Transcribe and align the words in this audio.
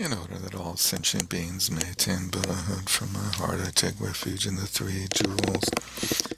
In 0.00 0.14
order 0.14 0.38
that 0.38 0.54
all 0.54 0.78
sentient 0.78 1.28
beings 1.28 1.70
may 1.70 1.90
attain 1.90 2.30
Buddhahood, 2.30 2.88
from 2.88 3.12
my 3.12 3.28
heart 3.34 3.60
I 3.60 3.68
take 3.70 4.00
refuge 4.00 4.46
in 4.46 4.56
the 4.56 4.64
three 4.64 5.06
jewels. 5.12 5.68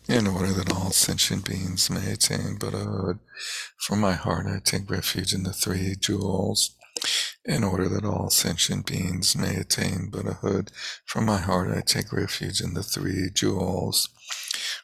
In 0.08 0.26
order 0.26 0.50
that 0.52 0.72
all 0.72 0.90
sentient 0.90 1.44
beings 1.44 1.88
may 1.88 2.10
attain 2.10 2.56
Buddhahood, 2.56 3.20
from 3.76 4.00
my 4.00 4.14
heart 4.14 4.46
I 4.48 4.58
take 4.64 4.90
refuge 4.90 5.32
in 5.32 5.44
the 5.44 5.52
three 5.52 5.94
jewels. 5.94 6.74
In 7.44 7.64
order 7.64 7.88
that 7.88 8.04
all 8.04 8.30
sentient 8.30 8.86
beings 8.86 9.34
may 9.36 9.56
attain 9.56 10.10
Buddhahood, 10.10 10.70
from 11.04 11.26
my 11.26 11.38
heart 11.38 11.76
I 11.76 11.80
take 11.80 12.12
refuge 12.12 12.60
in 12.60 12.74
the 12.74 12.84
three 12.84 13.30
jewels. 13.34 14.08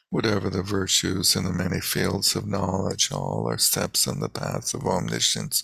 Whatever 0.09 0.49
the 0.49 0.61
virtues 0.61 1.37
in 1.37 1.45
the 1.45 1.53
many 1.53 1.79
fields 1.79 2.35
of 2.35 2.47
knowledge, 2.47 3.13
all 3.13 3.47
are 3.49 3.57
steps 3.57 4.09
on 4.09 4.19
the 4.19 4.27
path 4.27 4.73
of 4.73 4.85
omniscience. 4.85 5.63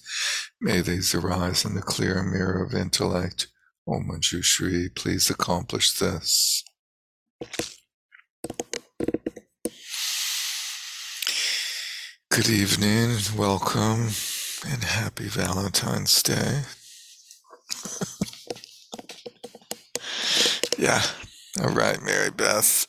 May 0.62 0.80
these 0.80 1.13
arise 1.13 1.66
in 1.66 1.76
the 1.76 1.81
clear 1.81 2.23
mirror 2.23 2.63
of 2.63 2.73
intellect. 2.73 3.48
O 3.86 4.00
Manjushri, 4.00 4.95
please 4.95 5.30
accomplish 5.30 6.00
this. 6.00 6.64
Good 12.30 12.50
evening, 12.50 13.17
welcome, 13.38 14.12
and 14.66 14.84
happy 14.86 15.27
Valentine's 15.27 16.23
Day. 16.23 16.62
Yeah, 20.78 21.02
all 21.62 21.73
right, 21.73 22.02
Mary 22.02 22.32
Beth. 22.32 22.86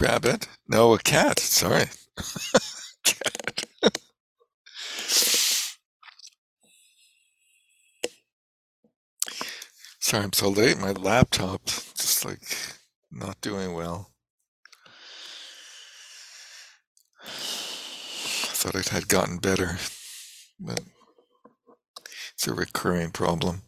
Rabbit? 0.00 0.48
No, 0.68 0.94
a 0.94 0.98
cat. 0.98 1.38
Sorry. 1.38 1.84
cat. 3.04 3.62
Sorry, 10.00 10.24
I'm 10.24 10.32
so 10.32 10.48
late. 10.48 10.78
My 10.78 10.90
laptop 10.90 11.64
just 11.66 12.24
like 12.24 12.56
not 13.12 13.40
doing 13.40 13.74
well. 13.74 14.10
Thought 18.62 18.76
it 18.76 18.90
had 18.90 19.08
gotten 19.08 19.38
better, 19.38 19.76
but 20.60 20.82
it's 22.32 22.46
a 22.46 22.54
recurring 22.54 23.10
problem. 23.10 23.62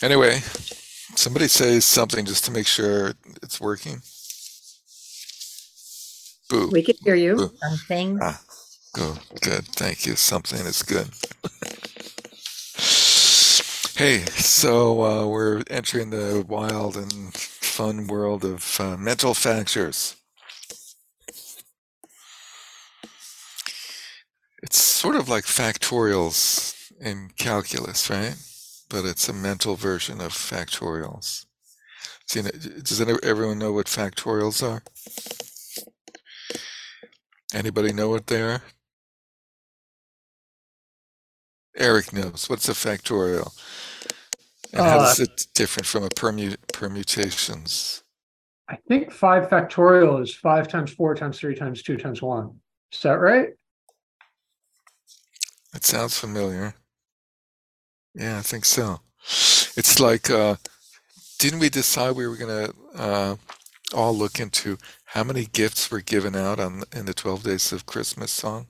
Anyway, 0.00 0.42
somebody 1.16 1.48
say 1.48 1.80
something 1.80 2.24
just 2.24 2.44
to 2.44 2.52
make 2.52 2.68
sure 2.68 3.14
it's 3.42 3.60
working. 3.60 4.02
Boo. 6.48 6.70
We 6.70 6.84
can 6.84 6.94
hear 7.02 7.16
you. 7.16 7.34
Boo. 7.34 7.50
Something. 7.60 8.20
Ah, 8.22 8.40
good, 8.92 9.18
good. 9.40 9.64
Thank 9.74 10.06
you. 10.06 10.14
Something 10.14 10.64
is 10.64 10.84
good. 10.84 11.08
hey, 13.98 14.20
so 14.36 15.02
uh, 15.02 15.26
we're 15.26 15.64
entering 15.68 16.10
the 16.10 16.44
wild 16.46 16.96
and 16.96 17.34
fun 17.34 18.06
world 18.06 18.44
of 18.44 18.80
uh, 18.80 18.96
mental 18.96 19.34
factors. 19.34 20.14
It's 24.68 24.82
sort 24.82 25.16
of 25.16 25.30
like 25.30 25.44
factorials 25.44 26.92
in 27.00 27.30
calculus, 27.38 28.10
right? 28.10 28.36
But 28.90 29.06
it's 29.06 29.26
a 29.26 29.32
mental 29.32 29.76
version 29.76 30.20
of 30.20 30.32
factorials. 30.32 31.46
See, 32.26 32.42
does 32.42 33.00
everyone 33.00 33.58
know 33.58 33.72
what 33.72 33.86
factorials 33.86 34.62
are? 34.62 34.82
Anybody 37.54 37.94
know 37.94 38.10
what 38.10 38.26
they 38.26 38.42
are? 38.42 38.60
Eric 41.74 42.12
knows. 42.12 42.50
What's 42.50 42.68
a 42.68 42.72
factorial? 42.72 43.50
And 44.74 44.82
how 44.82 44.98
Uh, 44.98 45.14
it 45.18 45.46
different 45.54 45.86
from 45.86 46.04
a 46.04 46.10
permu- 46.10 46.58
permutations? 46.74 48.02
I 48.68 48.76
think 48.86 49.12
five 49.12 49.48
factorial 49.48 50.22
is 50.22 50.34
five 50.34 50.68
times 50.68 50.92
four 50.92 51.14
times 51.14 51.38
three 51.38 51.54
times 51.54 51.82
two 51.82 51.96
times 51.96 52.20
one. 52.20 52.60
Is 52.92 53.00
that 53.00 53.18
right? 53.18 53.54
It 55.74 55.84
sounds 55.84 56.18
familiar. 56.18 56.74
Yeah, 58.14 58.38
I 58.38 58.42
think 58.42 58.64
so. 58.64 59.00
It's 59.76 60.00
like, 60.00 60.30
uh, 60.30 60.56
didn't 61.38 61.60
we 61.60 61.68
decide 61.68 62.16
we 62.16 62.26
were 62.26 62.36
going 62.36 62.66
to 62.66 62.74
uh, 62.96 63.36
all 63.94 64.16
look 64.16 64.40
into 64.40 64.78
how 65.04 65.24
many 65.24 65.46
gifts 65.46 65.90
were 65.90 66.00
given 66.00 66.34
out 66.34 66.58
on 66.58 66.82
in 66.92 67.06
the 67.06 67.14
12 67.14 67.42
days 67.44 67.72
of 67.72 67.86
Christmas 67.86 68.30
song? 68.30 68.66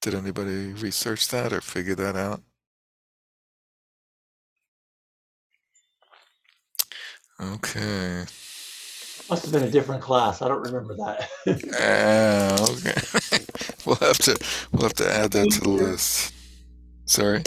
Did 0.00 0.14
anybody 0.14 0.72
research 0.72 1.28
that 1.28 1.52
or 1.52 1.60
figure 1.60 1.94
that 1.96 2.16
out? 2.16 2.42
Okay. 7.40 8.24
Must 9.30 9.44
have 9.44 9.52
been 9.52 9.62
a 9.64 9.70
different 9.70 10.02
class. 10.02 10.40
I 10.42 10.48
don't 10.48 10.62
remember 10.62 10.96
that. 10.96 11.28
Ah, 11.80 12.56
okay. 12.72 13.44
we'll 13.86 13.96
have 13.96 14.18
to 14.18 14.36
we'll 14.72 14.82
have 14.82 14.94
to 14.94 15.12
add 15.12 15.30
that 15.32 15.50
to 15.50 15.60
the 15.60 15.68
list. 15.68 16.32
Sorry. 17.08 17.42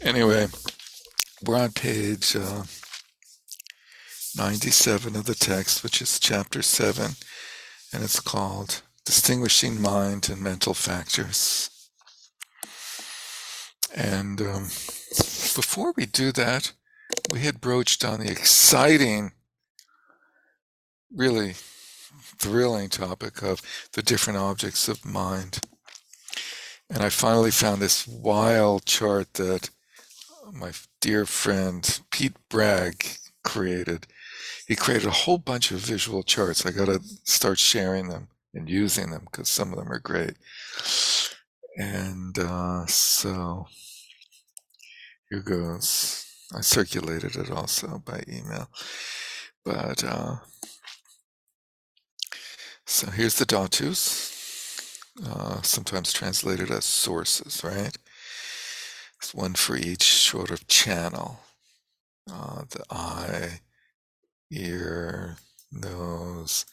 Anyway, 0.00 0.48
we're 1.46 1.56
on 1.56 1.70
page 1.70 2.34
uh, 2.34 2.64
97 4.36 5.14
of 5.14 5.24
the 5.24 5.36
text, 5.36 5.84
which 5.84 6.02
is 6.02 6.18
chapter 6.18 6.60
7, 6.60 7.12
and 7.92 8.02
it's 8.02 8.18
called 8.18 8.82
Distinguishing 9.04 9.80
Mind 9.80 10.28
and 10.28 10.42
Mental 10.42 10.74
Factors. 10.74 11.70
And 13.94 14.40
um, 14.40 14.64
before 15.54 15.94
we 15.96 16.04
do 16.04 16.32
that, 16.32 16.72
we 17.30 17.40
had 17.40 17.60
broached 17.60 18.04
on 18.04 18.20
the 18.20 18.30
exciting, 18.30 19.32
really 21.14 21.54
thrilling 22.38 22.88
topic 22.88 23.42
of 23.42 23.60
the 23.92 24.02
different 24.02 24.38
objects 24.38 24.88
of 24.88 25.04
mind. 25.04 25.60
And 26.90 27.02
I 27.02 27.10
finally 27.10 27.50
found 27.50 27.82
this 27.82 28.06
wild 28.06 28.86
chart 28.86 29.34
that 29.34 29.70
my 30.52 30.72
dear 31.00 31.26
friend 31.26 32.00
Pete 32.10 32.36
Bragg 32.48 33.04
created. 33.44 34.06
He 34.66 34.76
created 34.76 35.08
a 35.08 35.12
whole 35.12 35.38
bunch 35.38 35.70
of 35.70 35.80
visual 35.80 36.22
charts. 36.22 36.64
I 36.64 36.70
got 36.70 36.86
to 36.86 37.00
start 37.24 37.58
sharing 37.58 38.08
them 38.08 38.28
and 38.54 38.68
using 38.68 39.10
them 39.10 39.26
because 39.30 39.48
some 39.48 39.72
of 39.72 39.78
them 39.78 39.92
are 39.92 39.98
great. 39.98 40.36
And 41.76 42.38
uh, 42.38 42.86
so 42.86 43.66
here 45.30 45.40
goes. 45.40 46.27
I 46.54 46.60
circulated 46.62 47.36
it 47.36 47.50
also 47.50 48.02
by 48.04 48.22
email. 48.28 48.68
But 49.64 50.02
uh, 50.02 50.36
so 52.86 53.10
here's 53.10 53.38
the 53.38 53.44
dhatus, 53.44 54.98
uh, 55.26 55.60
sometimes 55.62 56.12
translated 56.12 56.70
as 56.70 56.84
sources, 56.84 57.62
right? 57.62 57.96
It's 59.20 59.34
one 59.34 59.54
for 59.54 59.76
each 59.76 60.04
sort 60.04 60.50
of 60.50 60.66
channel. 60.68 61.40
Uh, 62.30 62.62
the 62.70 62.84
eye, 62.90 63.60
ear, 64.50 65.36
nose, 65.72 66.64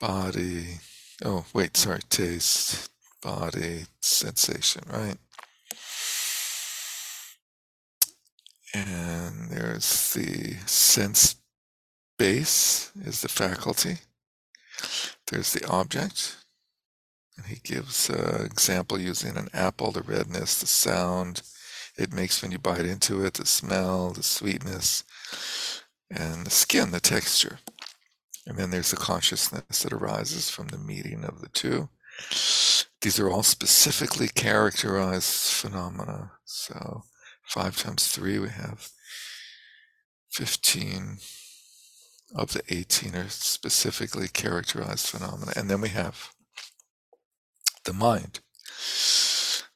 body. 0.00 0.80
Oh, 1.24 1.44
wait, 1.52 1.76
sorry, 1.76 2.00
taste, 2.10 2.90
body, 3.22 3.86
sensation, 4.00 4.82
right? 4.92 5.18
And 8.74 9.50
there's 9.50 10.12
the 10.12 10.54
sense 10.66 11.36
base 12.18 12.90
is 13.04 13.22
the 13.22 13.28
faculty. 13.28 13.98
There's 15.30 15.52
the 15.52 15.66
object. 15.66 16.36
And 17.36 17.46
he 17.46 17.60
gives 17.62 18.10
an 18.10 18.44
example 18.44 18.98
using 18.98 19.36
an 19.36 19.48
apple, 19.52 19.92
the 19.92 20.02
redness, 20.02 20.60
the 20.60 20.66
sound 20.66 21.42
it 21.96 22.12
makes 22.12 22.42
when 22.42 22.52
you 22.52 22.58
bite 22.58 22.86
into 22.86 23.24
it, 23.24 23.34
the 23.34 23.46
smell, 23.46 24.10
the 24.10 24.22
sweetness, 24.22 25.02
and 26.10 26.46
the 26.46 26.50
skin, 26.50 26.92
the 26.92 27.00
texture. 27.00 27.58
And 28.46 28.56
then 28.56 28.70
there's 28.70 28.92
the 28.92 28.96
consciousness 28.96 29.82
that 29.82 29.92
arises 29.92 30.48
from 30.48 30.68
the 30.68 30.78
meeting 30.78 31.24
of 31.24 31.40
the 31.40 31.48
two. 31.48 31.88
These 33.00 33.18
are 33.18 33.30
all 33.30 33.42
specifically 33.42 34.28
characterized 34.28 35.52
phenomena. 35.52 36.32
So 36.44 37.02
five 37.48 37.76
times 37.76 38.08
three, 38.08 38.38
we 38.38 38.50
have 38.50 38.90
15 40.30 41.18
of 42.34 42.52
the 42.52 42.62
18 42.68 43.14
are 43.14 43.28
specifically 43.28 44.28
characterized 44.28 45.08
phenomena. 45.08 45.52
And 45.56 45.70
then 45.70 45.80
we 45.80 45.88
have 45.88 46.32
the 47.84 47.94
mind. 47.94 48.40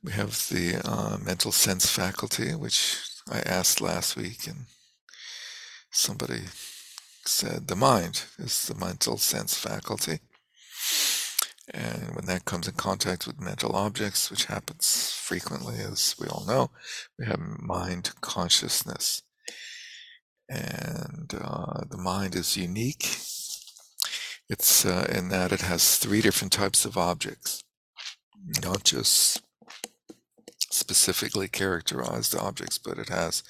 We 0.04 0.12
have 0.12 0.48
the 0.50 0.82
uh, 0.84 1.18
mental 1.24 1.52
sense 1.52 1.88
faculty, 1.88 2.54
which 2.54 2.98
I 3.30 3.40
asked 3.40 3.80
last 3.80 4.16
week, 4.16 4.46
and 4.46 4.66
somebody 5.90 6.42
said 7.24 7.68
the 7.68 7.76
mind 7.76 8.24
is 8.38 8.66
the 8.66 8.74
mental 8.74 9.16
sense 9.16 9.56
faculty. 9.56 10.18
And 11.72 12.14
when 12.14 12.26
that 12.26 12.44
comes 12.44 12.68
in 12.68 12.74
contact 12.74 13.26
with 13.26 13.40
mental 13.40 13.74
objects, 13.74 14.30
which 14.30 14.44
happens 14.44 15.12
frequently, 15.16 15.76
as 15.76 16.14
we 16.20 16.26
all 16.28 16.44
know, 16.46 16.70
we 17.18 17.24
have 17.24 17.40
mind 17.40 18.10
consciousness. 18.20 19.22
And 20.48 21.32
uh, 21.40 21.84
the 21.88 21.96
mind 21.96 22.34
is 22.34 22.56
unique. 22.56 23.04
It's 24.50 24.84
uh, 24.84 25.06
in 25.10 25.30
that 25.30 25.50
it 25.50 25.62
has 25.62 25.96
three 25.96 26.20
different 26.20 26.52
types 26.52 26.84
of 26.84 26.98
objects, 26.98 27.64
not 28.62 28.84
just 28.84 29.40
specifically 30.70 31.48
characterized 31.48 32.36
objects, 32.36 32.76
but 32.76 32.98
it 32.98 33.08
has 33.08 33.42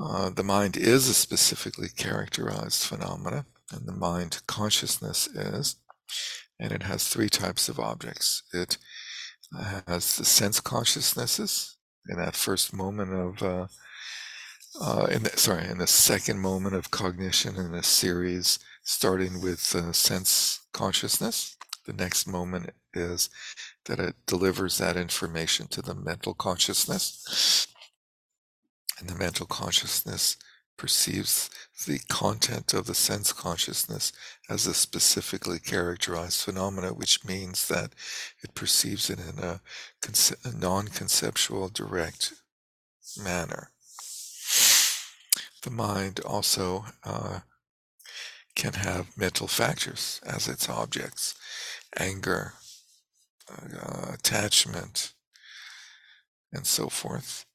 uh, 0.00 0.30
the 0.30 0.42
mind 0.42 0.76
is 0.76 1.08
a 1.08 1.14
specifically 1.14 1.88
characterized 1.88 2.84
phenomena, 2.84 3.44
and 3.70 3.86
the 3.86 3.92
mind 3.92 4.40
consciousness 4.46 5.26
is, 5.26 5.76
and 6.62 6.70
it 6.70 6.84
has 6.84 7.08
three 7.08 7.28
types 7.28 7.68
of 7.68 7.80
objects. 7.80 8.44
It 8.54 8.78
has 9.88 10.16
the 10.16 10.24
sense 10.24 10.60
consciousnesses 10.60 11.76
in 12.08 12.16
that 12.18 12.36
first 12.36 12.72
moment 12.72 13.12
of, 13.12 13.42
uh, 13.42 13.66
uh, 14.80 15.06
in 15.06 15.24
the, 15.24 15.30
sorry, 15.36 15.66
in 15.68 15.78
the 15.78 15.88
second 15.88 16.38
moment 16.38 16.76
of 16.76 16.92
cognition 16.92 17.56
in 17.56 17.74
a 17.74 17.82
series, 17.82 18.60
starting 18.84 19.42
with 19.42 19.74
uh, 19.74 19.92
sense 19.92 20.60
consciousness. 20.72 21.56
The 21.84 21.92
next 21.92 22.28
moment 22.28 22.70
is 22.94 23.28
that 23.86 23.98
it 23.98 24.14
delivers 24.26 24.78
that 24.78 24.96
information 24.96 25.66
to 25.68 25.82
the 25.82 25.96
mental 25.96 26.32
consciousness 26.32 27.66
and 29.00 29.08
the 29.08 29.16
mental 29.16 29.46
consciousness 29.46 30.36
perceives 30.82 31.48
the 31.86 32.00
content 32.08 32.74
of 32.74 32.86
the 32.86 32.94
sense 32.94 33.32
consciousness 33.32 34.12
as 34.50 34.66
a 34.66 34.74
specifically 34.74 35.60
characterized 35.60 36.42
phenomena, 36.42 36.92
which 36.92 37.24
means 37.24 37.68
that 37.68 37.92
it 38.42 38.52
perceives 38.56 39.08
it 39.08 39.20
in 39.20 39.38
a, 39.38 39.60
conce- 40.02 40.44
a 40.44 40.52
non 40.58 40.88
conceptual, 40.88 41.68
direct 41.68 42.32
manner. 43.22 43.70
The 45.62 45.70
mind 45.70 46.18
also 46.26 46.86
uh, 47.04 47.38
can 48.56 48.72
have 48.72 49.16
mental 49.16 49.46
factors 49.46 50.20
as 50.26 50.48
its 50.48 50.68
objects 50.68 51.36
anger, 51.96 52.54
uh, 53.48 54.14
attachment, 54.14 55.12
and 56.52 56.66
so 56.66 56.88
forth. 56.88 57.46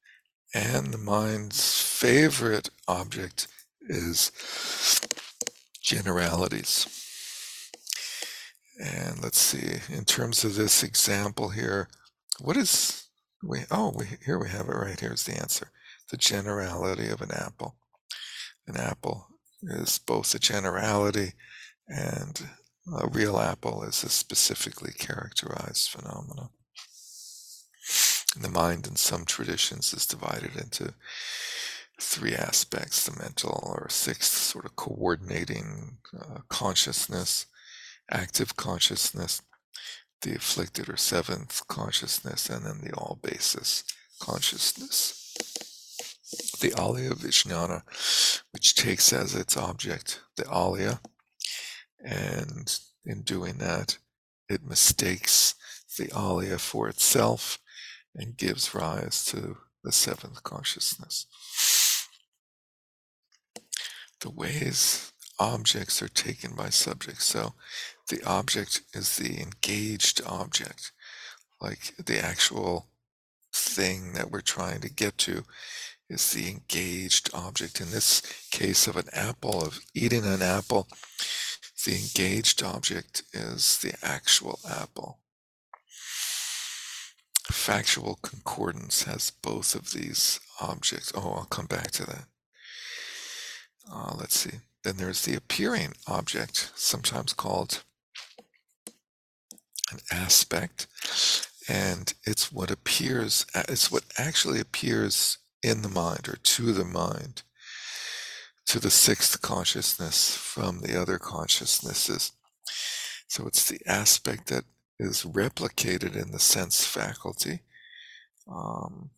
And 0.54 0.92
the 0.92 0.98
mind's 0.98 1.82
favorite 1.82 2.70
object 2.86 3.48
is 3.82 4.32
generalities. 5.82 6.86
And 8.80 9.22
let's 9.22 9.40
see, 9.40 9.80
in 9.92 10.04
terms 10.04 10.44
of 10.44 10.54
this 10.54 10.82
example 10.82 11.50
here, 11.50 11.88
what 12.40 12.56
is 12.56 13.08
we 13.42 13.60
oh 13.70 13.92
we 13.96 14.06
here 14.24 14.38
we 14.38 14.48
have 14.48 14.68
it 14.68 14.72
right 14.72 14.98
here's 14.98 15.24
the 15.24 15.36
answer. 15.36 15.70
The 16.10 16.16
generality 16.16 17.08
of 17.08 17.20
an 17.20 17.30
apple. 17.32 17.76
An 18.66 18.76
apple 18.76 19.26
is 19.62 19.98
both 19.98 20.34
a 20.34 20.38
generality 20.38 21.32
and 21.88 22.48
a 23.00 23.08
real 23.08 23.38
apple 23.38 23.82
is 23.82 24.02
a 24.02 24.08
specifically 24.08 24.92
characterized 24.92 25.90
phenomenon. 25.90 26.50
The 28.40 28.48
mind 28.48 28.86
in 28.86 28.96
some 28.96 29.24
traditions 29.24 29.92
is 29.92 30.06
divided 30.06 30.56
into 30.56 30.94
three 32.00 32.34
aspects 32.34 33.04
the 33.04 33.18
mental 33.20 33.60
or 33.62 33.88
sixth 33.90 34.32
sort 34.32 34.64
of 34.64 34.76
coordinating 34.76 35.98
uh, 36.18 36.38
consciousness, 36.48 37.46
active 38.10 38.56
consciousness, 38.56 39.42
the 40.22 40.36
afflicted 40.36 40.88
or 40.88 40.96
seventh 40.96 41.66
consciousness, 41.68 42.48
and 42.48 42.64
then 42.64 42.80
the 42.82 42.94
all 42.94 43.18
basis 43.22 43.84
consciousness. 44.20 45.14
The 46.60 46.70
Alaya 46.70 47.14
Vijnana, 47.14 47.82
which 48.52 48.74
takes 48.74 49.12
as 49.12 49.34
its 49.34 49.56
object 49.56 50.20
the 50.36 50.44
Alaya, 50.44 51.00
and 52.04 52.78
in 53.04 53.22
doing 53.22 53.58
that, 53.58 53.98
it 54.48 54.62
mistakes 54.64 55.54
the 55.96 56.08
Alaya 56.08 56.60
for 56.60 56.88
itself 56.88 57.58
and 58.18 58.36
gives 58.36 58.74
rise 58.74 59.24
to 59.26 59.56
the 59.84 59.92
seventh 59.92 60.42
consciousness. 60.42 61.26
The 64.20 64.30
ways 64.30 65.12
objects 65.38 66.02
are 66.02 66.08
taken 66.08 66.56
by 66.56 66.70
subjects. 66.70 67.24
So 67.24 67.54
the 68.08 68.22
object 68.24 68.82
is 68.92 69.16
the 69.16 69.40
engaged 69.40 70.20
object, 70.26 70.90
like 71.60 71.94
the 71.96 72.18
actual 72.18 72.88
thing 73.52 74.12
that 74.14 74.30
we're 74.30 74.40
trying 74.40 74.80
to 74.80 74.90
get 74.90 75.16
to 75.18 75.44
is 76.10 76.32
the 76.32 76.50
engaged 76.50 77.30
object. 77.32 77.80
In 77.80 77.90
this 77.90 78.22
case 78.50 78.88
of 78.88 78.96
an 78.96 79.08
apple, 79.12 79.62
of 79.62 79.80
eating 79.94 80.24
an 80.24 80.42
apple, 80.42 80.88
the 81.84 81.94
engaged 81.94 82.62
object 82.62 83.22
is 83.32 83.78
the 83.78 83.94
actual 84.02 84.58
apple. 84.68 85.20
Factual 87.50 88.18
concordance 88.22 89.04
has 89.04 89.30
both 89.30 89.74
of 89.74 89.92
these 89.92 90.38
objects. 90.60 91.12
Oh, 91.14 91.32
I'll 91.32 91.44
come 91.44 91.66
back 91.66 91.90
to 91.92 92.06
that. 92.06 92.24
Uh, 93.90 94.14
let's 94.18 94.36
see. 94.36 94.58
Then 94.84 94.96
there's 94.96 95.24
the 95.24 95.34
appearing 95.34 95.94
object, 96.06 96.70
sometimes 96.74 97.32
called 97.32 97.82
an 99.90 99.98
aspect, 100.12 100.86
and 101.68 102.12
it's 102.24 102.52
what 102.52 102.70
appears, 102.70 103.46
it's 103.54 103.90
what 103.90 104.04
actually 104.18 104.60
appears 104.60 105.38
in 105.62 105.82
the 105.82 105.88
mind 105.88 106.28
or 106.28 106.36
to 106.36 106.72
the 106.72 106.84
mind, 106.84 107.42
to 108.66 108.78
the 108.78 108.90
sixth 108.90 109.40
consciousness 109.40 110.36
from 110.36 110.80
the 110.80 111.00
other 111.00 111.18
consciousnesses. 111.18 112.32
So 113.26 113.46
it's 113.46 113.68
the 113.68 113.80
aspect 113.86 114.48
that 114.48 114.64
is 114.98 115.22
replicated 115.24 116.20
in 116.20 116.32
the 116.32 116.38
sense 116.38 116.84
faculty. 116.84 117.60
Um, 118.50 119.10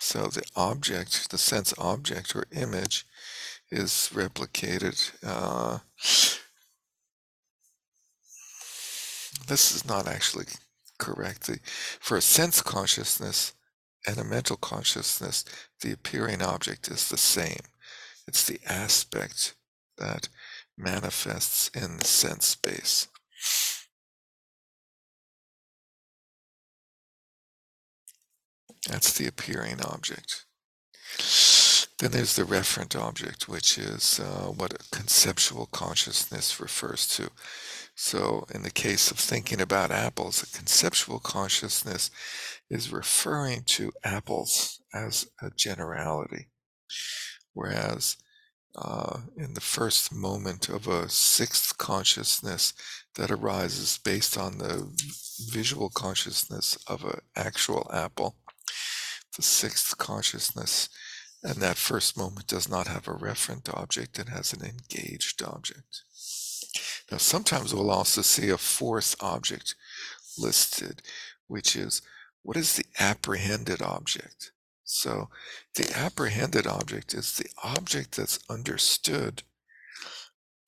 so 0.00 0.26
the 0.26 0.42
object, 0.56 1.30
the 1.30 1.38
sense 1.38 1.72
object 1.78 2.34
or 2.34 2.44
image, 2.52 3.06
is 3.70 4.10
replicated. 4.12 5.12
Uh, 5.24 5.78
this 9.48 9.74
is 9.74 9.86
not 9.86 10.06
actually 10.06 10.46
correct. 10.98 11.46
The, 11.46 11.58
for 12.00 12.16
a 12.16 12.22
sense 12.22 12.60
consciousness 12.60 13.52
and 14.06 14.18
a 14.18 14.24
mental 14.24 14.56
consciousness, 14.56 15.44
the 15.80 15.92
appearing 15.92 16.42
object 16.42 16.88
is 16.88 17.08
the 17.08 17.16
same. 17.16 17.60
It's 18.26 18.44
the 18.44 18.60
aspect 18.68 19.54
that 19.98 20.28
manifests 20.76 21.68
in 21.68 21.98
the 21.98 22.04
sense 22.04 22.48
space. 22.48 23.08
That's 28.92 29.14
the 29.14 29.26
appearing 29.26 29.80
object. 29.80 30.44
Then 31.98 32.10
there's 32.10 32.36
the 32.36 32.42
referent 32.42 32.94
object, 32.94 33.48
which 33.48 33.78
is 33.78 34.20
uh, 34.20 34.50
what 34.50 34.90
conceptual 34.90 35.64
consciousness 35.64 36.60
refers 36.60 37.08
to. 37.16 37.30
So, 37.94 38.44
in 38.54 38.64
the 38.64 38.70
case 38.70 39.10
of 39.10 39.16
thinking 39.16 39.62
about 39.62 39.90
apples, 39.90 40.42
a 40.42 40.58
conceptual 40.58 41.20
consciousness 41.20 42.10
is 42.68 42.92
referring 42.92 43.62
to 43.68 43.92
apples 44.04 44.82
as 44.92 45.26
a 45.40 45.50
generality. 45.56 46.48
Whereas 47.54 48.18
uh, 48.76 49.20
in 49.36 49.54
the 49.54 49.60
first 49.60 50.12
moment 50.14 50.68
of 50.68 50.86
a 50.86 51.08
sixth 51.08 51.78
consciousness 51.78 52.74
that 53.14 53.30
arises 53.30 53.98
based 54.04 54.36
on 54.36 54.58
the 54.58 54.90
visual 55.50 55.90
consciousness 55.90 56.76
of 56.86 57.04
an 57.04 57.20
actual 57.36 57.90
apple, 57.92 58.36
the 59.36 59.42
sixth 59.42 59.96
consciousness 59.98 60.88
and 61.42 61.56
that 61.56 61.76
first 61.76 62.16
moment 62.16 62.46
does 62.46 62.68
not 62.68 62.86
have 62.86 63.08
a 63.08 63.12
referent 63.12 63.72
object, 63.74 64.18
it 64.18 64.28
has 64.28 64.52
an 64.52 64.64
engaged 64.64 65.42
object. 65.42 66.02
Now, 67.10 67.18
sometimes 67.18 67.74
we'll 67.74 67.90
also 67.90 68.22
see 68.22 68.48
a 68.48 68.58
fourth 68.58 69.16
object 69.20 69.74
listed, 70.38 71.02
which 71.48 71.74
is 71.74 72.00
what 72.42 72.56
is 72.56 72.76
the 72.76 72.84
apprehended 72.98 73.82
object? 73.82 74.52
So, 74.84 75.30
the 75.74 75.92
apprehended 75.96 76.66
object 76.66 77.14
is 77.14 77.36
the 77.36 77.48
object 77.62 78.16
that's 78.16 78.38
understood 78.48 79.42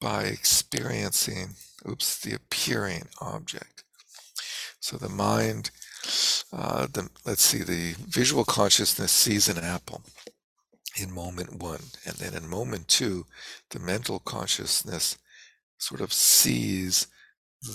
by 0.00 0.24
experiencing, 0.24 1.56
oops, 1.88 2.18
the 2.20 2.34
appearing 2.34 3.08
object. 3.20 3.84
So, 4.80 4.96
the 4.96 5.08
mind 5.08 5.70
Uh, 6.52 6.86
the, 6.92 7.08
let's 7.24 7.42
see, 7.42 7.62
the 7.62 7.94
visual 8.06 8.44
consciousness 8.44 9.12
sees 9.12 9.48
an 9.48 9.58
apple 9.58 10.02
in 11.00 11.12
moment 11.12 11.60
one. 11.60 11.80
And 12.06 12.14
then 12.16 12.34
in 12.34 12.48
moment 12.48 12.88
two, 12.88 13.26
the 13.70 13.80
mental 13.80 14.20
consciousness 14.20 15.18
sort 15.78 16.00
of 16.00 16.12
sees 16.12 17.08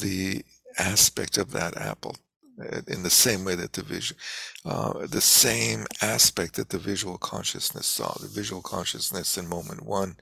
the 0.02 0.44
aspect 0.78 1.38
of 1.38 1.52
that 1.52 1.76
apple 1.78 2.16
uh, 2.62 2.82
in 2.88 3.04
the 3.04 3.10
same 3.10 3.44
way 3.44 3.56
that 3.56 3.74
the 3.74 3.84
vision, 3.84 4.18
uh, 4.66 5.06
the 5.08 5.22
same 5.22 5.86
aspect 6.02 6.56
that 6.56 6.70
the 6.70 6.78
visual 6.78 7.18
consciousness 7.18 7.88
saw. 7.88 8.14
The 8.14 8.28
visual 8.28 8.62
consciousness 8.62 9.38
in 9.38 9.48
moment 9.48 9.86
one 9.86 10.16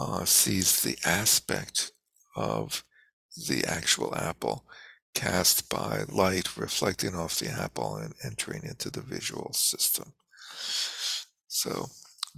uh, 0.00 0.24
sees 0.24 0.82
the 0.82 0.96
aspect 1.04 1.92
of 2.34 2.84
the 3.48 3.64
actual 3.66 4.14
apple 4.14 4.64
cast 5.16 5.70
by 5.70 6.02
light 6.08 6.56
reflecting 6.58 7.14
off 7.14 7.38
the 7.38 7.48
apple 7.48 7.96
and 7.96 8.14
entering 8.22 8.62
into 8.64 8.90
the 8.90 9.00
visual 9.00 9.50
system. 9.54 10.12
So 11.48 11.86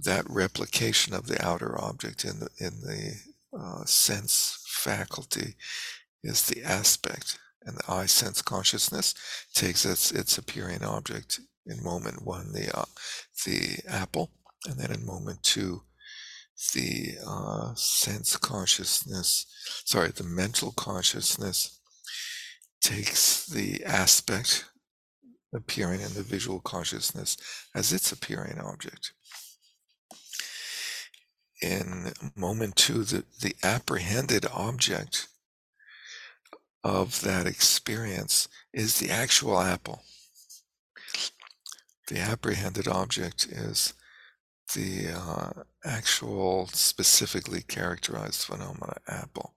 that 0.01 0.23
replication 0.29 1.13
of 1.13 1.27
the 1.27 1.45
outer 1.45 1.79
object 1.79 2.23
in 2.23 2.39
the 2.39 2.49
in 2.57 2.79
the 2.81 3.15
uh, 3.55 3.83
sense 3.83 4.63
faculty 4.65 5.55
is 6.23 6.47
the 6.47 6.63
aspect, 6.63 7.37
and 7.65 7.77
the 7.77 7.91
eye 7.91 8.05
sense 8.05 8.41
consciousness 8.41 9.13
takes 9.53 9.85
its 9.85 10.11
its 10.11 10.37
appearing 10.37 10.83
object 10.83 11.41
in 11.65 11.83
moment 11.83 12.23
one, 12.23 12.53
the 12.53 12.71
uh, 12.73 12.85
the 13.45 13.79
apple, 13.89 14.31
and 14.65 14.79
then 14.79 14.91
in 14.91 15.05
moment 15.05 15.43
two, 15.43 15.81
the 16.73 17.17
uh, 17.27 17.73
sense 17.75 18.37
consciousness. 18.37 19.45
Sorry, 19.85 20.11
the 20.11 20.23
mental 20.23 20.71
consciousness 20.71 21.78
takes 22.81 23.45
the 23.47 23.83
aspect 23.85 24.65
appearing 25.53 26.01
in 26.01 26.13
the 26.13 26.23
visual 26.23 26.59
consciousness 26.59 27.37
as 27.75 27.91
its 27.91 28.11
appearing 28.11 28.59
object. 28.59 29.13
In 31.61 32.13
moment 32.35 32.75
two, 32.75 33.03
the, 33.03 33.25
the 33.41 33.55
apprehended 33.63 34.45
object 34.53 35.27
of 36.83 37.21
that 37.21 37.45
experience 37.45 38.47
is 38.73 38.99
the 38.99 39.09
actual 39.09 39.59
apple. 39.59 40.03
The 42.07 42.19
apprehended 42.19 42.87
object 42.87 43.45
is 43.45 43.93
the 44.73 45.09
uh, 45.13 45.63
actual 45.83 46.67
specifically 46.67 47.61
characterized 47.61 48.45
phenomena 48.45 48.97
apple. 49.07 49.55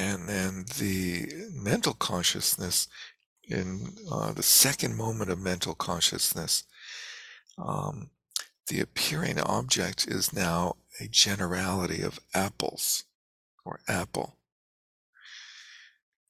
And 0.00 0.26
then 0.26 0.64
the 0.78 1.30
mental 1.52 1.92
consciousness 1.92 2.88
in 3.46 3.96
uh, 4.10 4.32
the 4.32 4.42
second 4.42 4.96
moment 4.96 5.30
of 5.30 5.38
mental 5.38 5.74
consciousness, 5.74 6.64
um, 7.58 8.08
the 8.68 8.80
appearing 8.80 9.38
object 9.38 10.08
is 10.08 10.32
now 10.32 10.76
a 11.00 11.06
generality 11.06 12.00
of 12.00 12.18
apples 12.32 13.04
or 13.66 13.80
apple. 13.88 14.36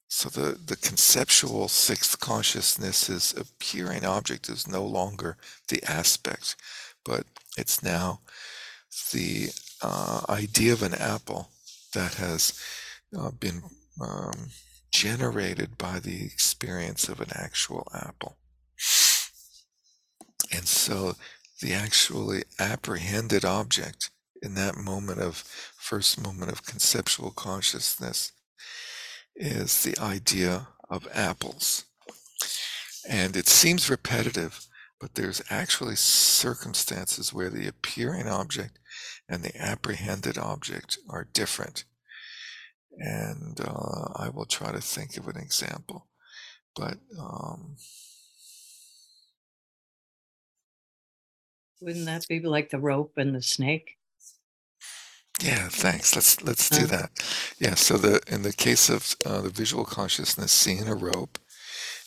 So 0.08 0.28
the, 0.28 0.58
the 0.58 0.76
conceptual 0.76 1.68
sixth 1.68 2.18
consciousness's 2.18 3.32
appearing 3.36 4.04
object 4.04 4.48
is 4.48 4.66
no 4.66 4.84
longer 4.84 5.36
the 5.68 5.80
aspect, 5.88 6.56
but 7.04 7.24
it's 7.56 7.84
now 7.84 8.18
the 9.12 9.50
uh, 9.80 10.22
idea 10.28 10.72
of 10.72 10.82
an 10.82 10.94
apple 10.94 11.50
that 11.94 12.14
has 12.14 12.60
uh, 13.16 13.30
been 13.30 13.62
um, 14.00 14.50
generated 14.92 15.78
by 15.78 15.98
the 15.98 16.24
experience 16.24 17.08
of 17.08 17.20
an 17.20 17.30
actual 17.34 17.86
apple. 17.94 18.36
And 20.52 20.66
so 20.66 21.14
the 21.60 21.74
actually 21.74 22.42
apprehended 22.58 23.44
object 23.44 24.10
in 24.42 24.54
that 24.54 24.76
moment 24.76 25.20
of 25.20 25.44
first 25.76 26.20
moment 26.20 26.50
of 26.50 26.64
conceptual 26.64 27.30
consciousness 27.30 28.32
is 29.36 29.82
the 29.82 29.98
idea 30.00 30.68
of 30.88 31.06
apples. 31.14 31.84
And 33.08 33.36
it 33.36 33.48
seems 33.48 33.90
repetitive, 33.90 34.66
but 35.00 35.14
there's 35.14 35.42
actually 35.50 35.96
circumstances 35.96 37.32
where 37.32 37.50
the 37.50 37.66
appearing 37.66 38.28
object 38.28 38.78
and 39.28 39.42
the 39.42 39.56
apprehended 39.56 40.36
object 40.36 40.98
are 41.08 41.28
different 41.32 41.84
and 42.98 43.60
uh, 43.60 44.08
I 44.16 44.28
will 44.30 44.46
try 44.46 44.72
to 44.72 44.80
think 44.80 45.16
of 45.16 45.28
an 45.28 45.36
example. 45.36 46.06
But 46.76 46.98
um, 47.18 47.76
Wouldn't 51.80 52.06
that 52.06 52.26
be 52.28 52.40
like 52.40 52.70
the 52.70 52.78
rope 52.78 53.18
and 53.18 53.34
the 53.34 53.42
snake? 53.42 53.98
yeah, 55.42 55.68
thanks. 55.70 56.14
Let's 56.14 56.42
let's 56.42 56.68
do 56.68 56.86
that. 56.86 57.10
Yeah. 57.58 57.74
So 57.74 57.96
the 57.96 58.20
in 58.26 58.42
the 58.42 58.52
case 58.52 58.88
of 58.90 59.16
uh, 59.24 59.40
the 59.42 59.50
visual 59.50 59.84
consciousness, 59.84 60.52
seeing 60.52 60.86
a 60.88 60.94
rope, 60.94 61.38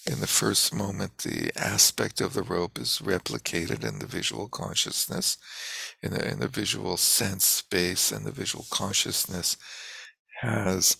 in 0.05 0.19
the 0.19 0.27
first 0.27 0.73
moment, 0.73 1.19
the 1.19 1.51
aspect 1.57 2.21
of 2.21 2.33
the 2.33 2.43
rope 2.43 2.79
is 2.79 2.99
replicated 3.03 3.83
in 3.87 3.99
the 3.99 4.05
visual 4.07 4.47
consciousness, 4.49 5.37
in 6.03 6.11
the 6.13 6.27
in 6.29 6.39
the 6.39 6.47
visual 6.47 6.97
sense 6.97 7.45
space, 7.45 8.11
and 8.11 8.25
the 8.25 8.31
visual 8.31 8.65
consciousness 8.69 9.57
has 10.43 10.97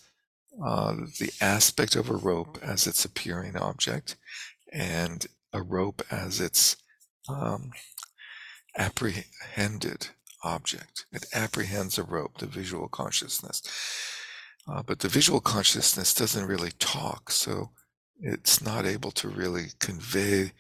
uh, 0.66 0.94
the 1.20 1.32
aspect 1.42 1.96
of 1.96 2.10
a 2.10 2.16
rope 2.16 2.58
as 2.62 2.88
its 2.88 3.06
appearing 3.06 3.58
object 3.58 4.16
and 4.72 5.28
a 5.52 5.62
rope 5.62 6.02
as 6.12 6.40
its 6.40 6.78
um, 7.30 7.72
apprehended 8.78 10.08
object. 10.44 11.06
It 11.12 11.26
apprehends 11.34 11.98
a 11.98 12.04
rope, 12.04 12.38
the 12.38 12.46
visual 12.46 12.88
consciousness. 12.88 13.62
Uh, 14.68 14.82
but 14.82 15.00
the 15.00 15.10
visual 15.10 15.42
consciousness 15.42 16.14
doesn't 16.14 16.48
really 16.48 16.72
talk, 16.80 17.32
so 17.32 17.72
it's 18.22 18.64
not 18.64 18.86
able 18.86 19.12
to 19.12 19.28
really 19.28 19.68
convey 19.80 20.52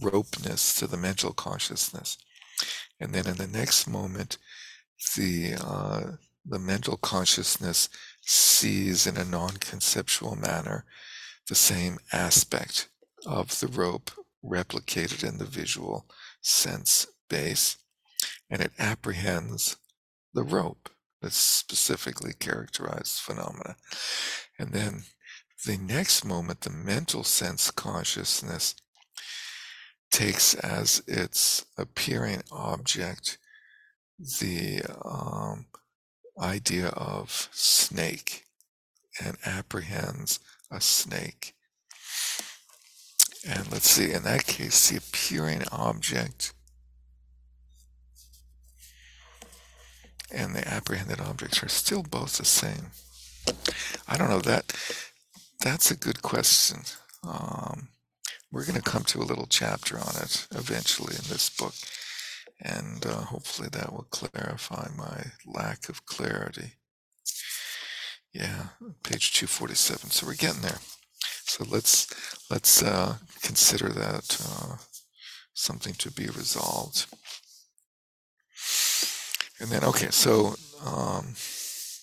ropeness 0.00 0.78
to 0.78 0.86
the 0.86 0.96
mental 0.96 1.32
consciousness. 1.32 2.16
And 3.00 3.14
then 3.14 3.26
in 3.26 3.36
the 3.36 3.46
next 3.46 3.86
moment, 3.86 4.38
the 5.16 5.54
uh, 5.62 6.16
the 6.46 6.58
mental 6.58 6.96
consciousness 6.96 7.88
sees 8.24 9.06
in 9.06 9.16
a 9.16 9.24
non 9.24 9.56
conceptual 9.56 10.36
manner 10.36 10.84
the 11.48 11.54
same 11.54 11.98
aspect 12.12 12.88
of 13.26 13.60
the 13.60 13.68
rope 13.68 14.10
replicated 14.44 15.26
in 15.26 15.38
the 15.38 15.44
visual 15.44 16.06
sense 16.40 17.06
base, 17.28 17.76
and 18.50 18.60
it 18.60 18.72
apprehends 18.78 19.76
the 20.32 20.42
rope, 20.42 20.90
the 21.20 21.30
specifically 21.30 22.32
characterized 22.38 23.20
phenomena. 23.20 23.76
And 24.58 24.72
then 24.72 25.04
the 25.64 25.78
next 25.78 26.24
moment, 26.24 26.60
the 26.60 26.70
mental 26.70 27.24
sense 27.24 27.70
consciousness 27.70 28.74
takes 30.10 30.54
as 30.54 31.02
its 31.06 31.64
appearing 31.76 32.42
object 32.52 33.38
the 34.18 34.82
um, 35.04 35.66
idea 36.38 36.88
of 36.88 37.48
snake 37.52 38.44
and 39.24 39.36
apprehends 39.44 40.40
a 40.70 40.80
snake. 40.80 41.54
And 43.46 43.70
let's 43.70 43.88
see, 43.88 44.12
in 44.12 44.22
that 44.22 44.46
case, 44.46 44.88
the 44.88 44.96
appearing 44.96 45.62
object 45.70 46.54
and 50.32 50.54
the 50.54 50.66
apprehended 50.66 51.20
objects 51.20 51.62
are 51.62 51.68
still 51.68 52.02
both 52.02 52.38
the 52.38 52.44
same. 52.44 52.90
I 54.08 54.16
don't 54.16 54.30
know 54.30 54.40
that 54.40 54.72
that's 55.60 55.90
a 55.90 55.96
good 55.96 56.22
question. 56.22 56.80
Um, 57.22 57.88
we're 58.50 58.66
going 58.66 58.80
to 58.80 58.90
come 58.90 59.04
to 59.04 59.20
a 59.20 59.24
little 59.24 59.46
chapter 59.48 59.98
on 59.98 60.14
it 60.22 60.46
eventually 60.52 61.14
in 61.14 61.24
this 61.28 61.50
book 61.50 61.74
and 62.60 63.04
uh, 63.06 63.20
hopefully 63.22 63.68
that 63.72 63.92
will 63.92 64.06
clarify 64.10 64.88
my 64.96 65.24
lack 65.46 65.88
of 65.88 66.06
clarity. 66.06 66.74
Yeah, 68.32 68.68
page 69.02 69.32
247. 69.34 70.10
So 70.10 70.26
we're 70.26 70.34
getting 70.34 70.62
there. 70.62 70.78
So 71.46 71.64
let's 71.68 72.08
let's 72.50 72.82
uh, 72.82 73.16
consider 73.42 73.88
that 73.90 74.38
uh, 74.44 74.76
something 75.54 75.94
to 75.94 76.10
be 76.10 76.26
resolved. 76.26 77.06
And 79.60 79.70
then, 79.70 79.84
okay, 79.84 80.10
so 80.10 80.56
um, 80.84 81.34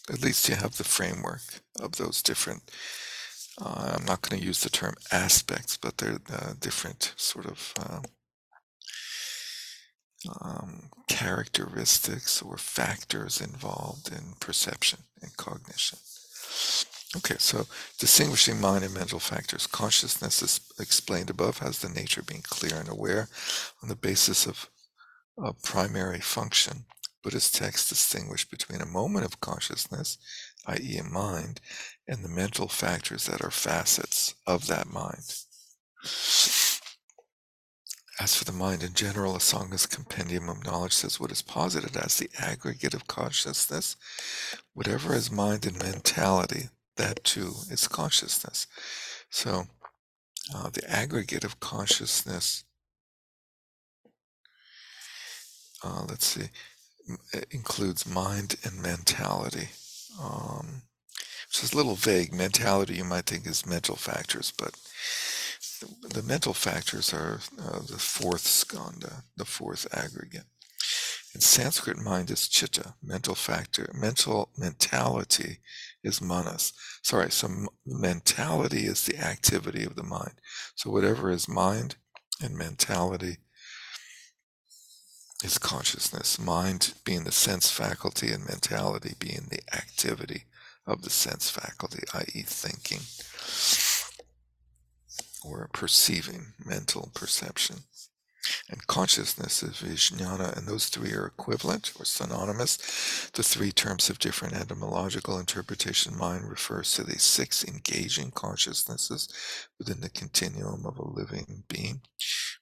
at 0.09 0.21
least 0.21 0.47
you 0.47 0.55
have 0.55 0.77
the 0.77 0.83
framework 0.83 1.41
of 1.79 1.97
those 1.97 2.21
different. 2.21 2.71
Uh, 3.61 3.97
I'm 3.97 4.05
not 4.05 4.21
going 4.21 4.39
to 4.39 4.47
use 4.47 4.63
the 4.63 4.69
term 4.69 4.95
aspects, 5.11 5.77
but 5.77 5.97
they're 5.97 6.19
uh, 6.31 6.53
different 6.59 7.13
sort 7.17 7.45
of 7.45 7.73
um, 10.41 10.89
characteristics 11.07 12.41
or 12.41 12.57
factors 12.57 13.41
involved 13.41 14.11
in 14.11 14.33
perception 14.39 14.99
and 15.21 15.35
cognition. 15.37 15.99
Okay, 17.17 17.35
so 17.39 17.65
distinguishing 17.99 18.61
mind 18.61 18.85
and 18.85 18.93
mental 18.93 19.19
factors. 19.19 19.67
Consciousness 19.67 20.41
is 20.41 20.61
explained 20.79 21.29
above 21.29 21.57
has 21.57 21.79
the 21.79 21.89
nature 21.89 22.21
of 22.21 22.27
being 22.27 22.43
clear 22.43 22.77
and 22.77 22.87
aware 22.87 23.27
on 23.83 23.89
the 23.89 23.95
basis 23.95 24.45
of 24.45 24.69
a 25.37 25.53
primary 25.53 26.21
function. 26.21 26.85
Buddhist 27.21 27.53
texts 27.55 27.89
distinguish 27.89 28.49
between 28.49 28.81
a 28.81 28.85
moment 28.85 29.25
of 29.25 29.41
consciousness, 29.41 30.17
i.e., 30.67 30.97
a 30.97 31.03
mind, 31.03 31.59
and 32.07 32.23
the 32.23 32.29
mental 32.29 32.67
factors 32.67 33.25
that 33.25 33.43
are 33.43 33.51
facets 33.51 34.33
of 34.47 34.67
that 34.67 34.87
mind. 34.87 35.43
As 38.21 38.35
for 38.35 38.45
the 38.45 38.51
mind 38.51 38.83
in 38.83 38.93
general, 38.93 39.33
Asanga's 39.33 39.87
Compendium 39.87 40.47
of 40.47 40.63
Knowledge 40.63 40.93
says 40.93 41.19
what 41.19 41.31
is 41.31 41.41
posited 41.41 41.97
as 41.97 42.17
the 42.17 42.29
aggregate 42.37 42.93
of 42.93 43.07
consciousness, 43.07 43.95
whatever 44.75 45.15
is 45.15 45.31
mind 45.31 45.65
and 45.65 45.79
mentality, 45.79 46.69
that 46.97 47.23
too 47.23 47.53
is 47.71 47.87
consciousness. 47.87 48.67
So 49.31 49.63
uh, 50.53 50.69
the 50.69 50.87
aggregate 50.87 51.43
of 51.43 51.59
consciousness, 51.59 52.63
uh, 55.83 56.05
let's 56.07 56.27
see, 56.27 56.49
includes 57.49 58.05
mind 58.05 58.55
and 58.63 58.79
mentality. 58.79 59.69
Um, 60.21 60.83
which 61.47 61.63
is 61.63 61.73
a 61.73 61.75
little 61.75 61.95
vague. 61.95 62.33
Mentality, 62.33 62.93
you 62.93 63.03
might 63.03 63.25
think, 63.25 63.47
is 63.47 63.65
mental 63.65 63.95
factors, 63.95 64.53
but 64.57 64.75
the, 66.09 66.23
mental 66.23 66.53
factors 66.53 67.13
are 67.13 67.39
uh, 67.59 67.79
the 67.79 67.99
fourth 67.99 68.43
skandha, 68.43 69.23
the 69.37 69.45
fourth 69.45 69.87
aggregate. 69.93 70.45
In 71.33 71.41
Sanskrit, 71.41 71.97
mind 71.97 72.29
is 72.29 72.47
chitta. 72.47 72.95
Mental 73.01 73.35
factor, 73.35 73.89
mental 73.93 74.49
mentality 74.57 75.59
is 76.03 76.21
manas. 76.21 76.73
Sorry, 77.03 77.31
so 77.31 77.67
mentality 77.85 78.85
is 78.85 79.05
the 79.05 79.17
activity 79.17 79.85
of 79.85 79.95
the 79.95 80.03
mind. 80.03 80.33
So 80.75 80.89
whatever 80.89 81.31
is 81.31 81.47
mind 81.47 81.95
and 82.41 82.57
mentality 82.57 83.37
is 85.43 85.57
consciousness. 85.57 86.39
Mind 86.39 86.93
being 87.05 87.23
the 87.23 87.31
sense 87.31 87.71
faculty 87.71 88.31
and 88.31 88.45
mentality 88.45 89.15
being 89.19 89.47
the 89.49 89.61
activity 89.75 90.45
of 90.85 91.03
the 91.03 91.09
sense 91.09 91.49
faculty, 91.49 92.03
i.e., 92.13 92.43
thinking 92.45 92.99
or 95.43 95.69
perceiving, 95.73 96.53
mental 96.63 97.11
perception. 97.13 97.77
And 98.69 98.87
consciousness 98.87 99.61
is 99.61 99.77
vijnana, 99.77 100.57
and 100.57 100.67
those 100.67 100.89
three 100.89 101.13
are 101.13 101.27
equivalent 101.27 101.93
or 101.99 102.05
synonymous. 102.05 103.29
The 103.33 103.43
three 103.43 103.71
terms 103.71 104.07
have 104.07 104.17
different 104.17 104.55
etymological 104.55 105.37
interpretation. 105.37 106.17
Mind 106.17 106.49
refers 106.49 106.93
to 106.93 107.03
the 107.03 107.19
six 107.19 107.63
engaging 107.63 108.31
consciousnesses 108.31 109.29
within 109.77 110.01
the 110.01 110.09
continuum 110.09 110.85
of 110.85 110.97
a 110.97 111.07
living 111.07 111.63
being, 111.67 112.01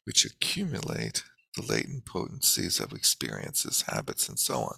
which 0.04 0.26
accumulate 0.26 1.24
the 1.56 1.64
latent 1.64 2.06
potencies 2.06 2.80
of 2.80 2.92
experiences, 2.92 3.84
habits, 3.88 4.28
and 4.30 4.38
so 4.38 4.56
on. 4.60 4.76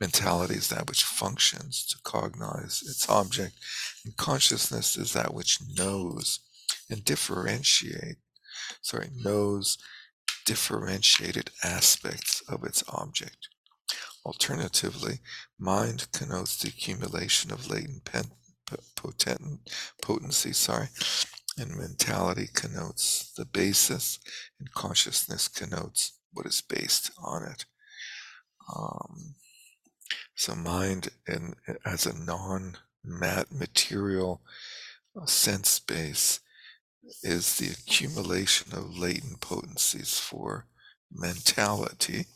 Mentality 0.00 0.54
is 0.54 0.68
that 0.68 0.88
which 0.88 1.04
functions 1.04 1.86
to 1.86 1.96
cognize 2.02 2.82
its 2.86 3.08
object, 3.08 3.54
and 4.04 4.16
consciousness 4.16 4.96
is 4.96 5.12
that 5.12 5.34
which 5.34 5.58
knows 5.76 6.40
and 6.94 7.04
differentiate, 7.04 8.16
sorry, 8.80 9.10
knows 9.16 9.76
differentiated 10.46 11.50
aspects 11.64 12.40
of 12.48 12.62
its 12.62 12.84
object. 12.88 13.48
Alternatively, 14.24 15.18
mind 15.58 16.06
connotes 16.12 16.56
the 16.56 16.68
accumulation 16.68 17.50
of 17.50 17.68
latent 17.68 18.04
pen, 18.04 18.26
potency, 20.00 20.52
sorry, 20.52 20.86
and 21.58 21.76
mentality 21.76 22.48
connotes 22.54 23.32
the 23.36 23.44
basis, 23.44 24.20
and 24.60 24.72
consciousness 24.72 25.48
connotes 25.48 26.20
what 26.32 26.46
is 26.46 26.60
based 26.60 27.10
on 27.18 27.42
it. 27.42 27.64
Um, 28.74 29.34
so, 30.36 30.54
mind 30.54 31.08
in, 31.26 31.54
as 31.84 32.06
a 32.06 32.16
non-material 32.16 34.40
uh, 35.20 35.26
sense 35.26 35.80
base 35.80 36.38
is 37.22 37.56
the 37.56 37.70
accumulation 37.70 38.72
of 38.72 38.98
latent 38.98 39.40
potencies 39.40 40.18
for 40.18 40.66
mentality. 41.12 42.26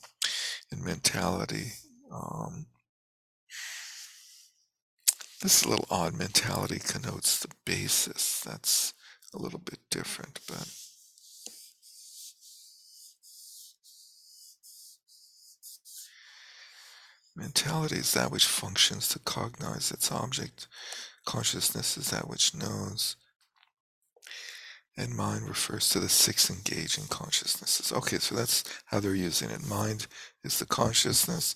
And 0.70 0.84
mentality, 0.84 1.72
um, 2.12 2.66
this 5.42 5.64
little 5.64 5.86
odd. 5.90 6.14
Mentality 6.14 6.78
connotes 6.78 7.40
the 7.40 7.48
basis. 7.64 8.42
That's 8.44 8.92
a 9.34 9.38
little 9.38 9.60
bit 9.60 9.78
different, 9.90 10.40
but 10.48 10.68
mentality 17.36 17.96
is 17.96 18.12
that 18.14 18.32
which 18.32 18.46
functions 18.46 19.08
to 19.08 19.18
cognize 19.20 19.90
its 19.92 20.10
object. 20.10 20.66
Consciousness 21.24 21.96
is 21.96 22.10
that 22.10 22.28
which 22.28 22.54
knows. 22.54 23.16
And 24.98 25.16
mind 25.16 25.48
refers 25.48 25.88
to 25.90 26.00
the 26.00 26.08
six 26.08 26.50
engaging 26.50 27.04
consciousnesses. 27.08 27.92
Okay, 27.92 28.18
so 28.18 28.34
that's 28.34 28.64
how 28.86 28.98
they're 28.98 29.14
using 29.14 29.48
it. 29.48 29.64
Mind 29.64 30.08
is 30.42 30.58
the 30.58 30.66
consciousness, 30.66 31.54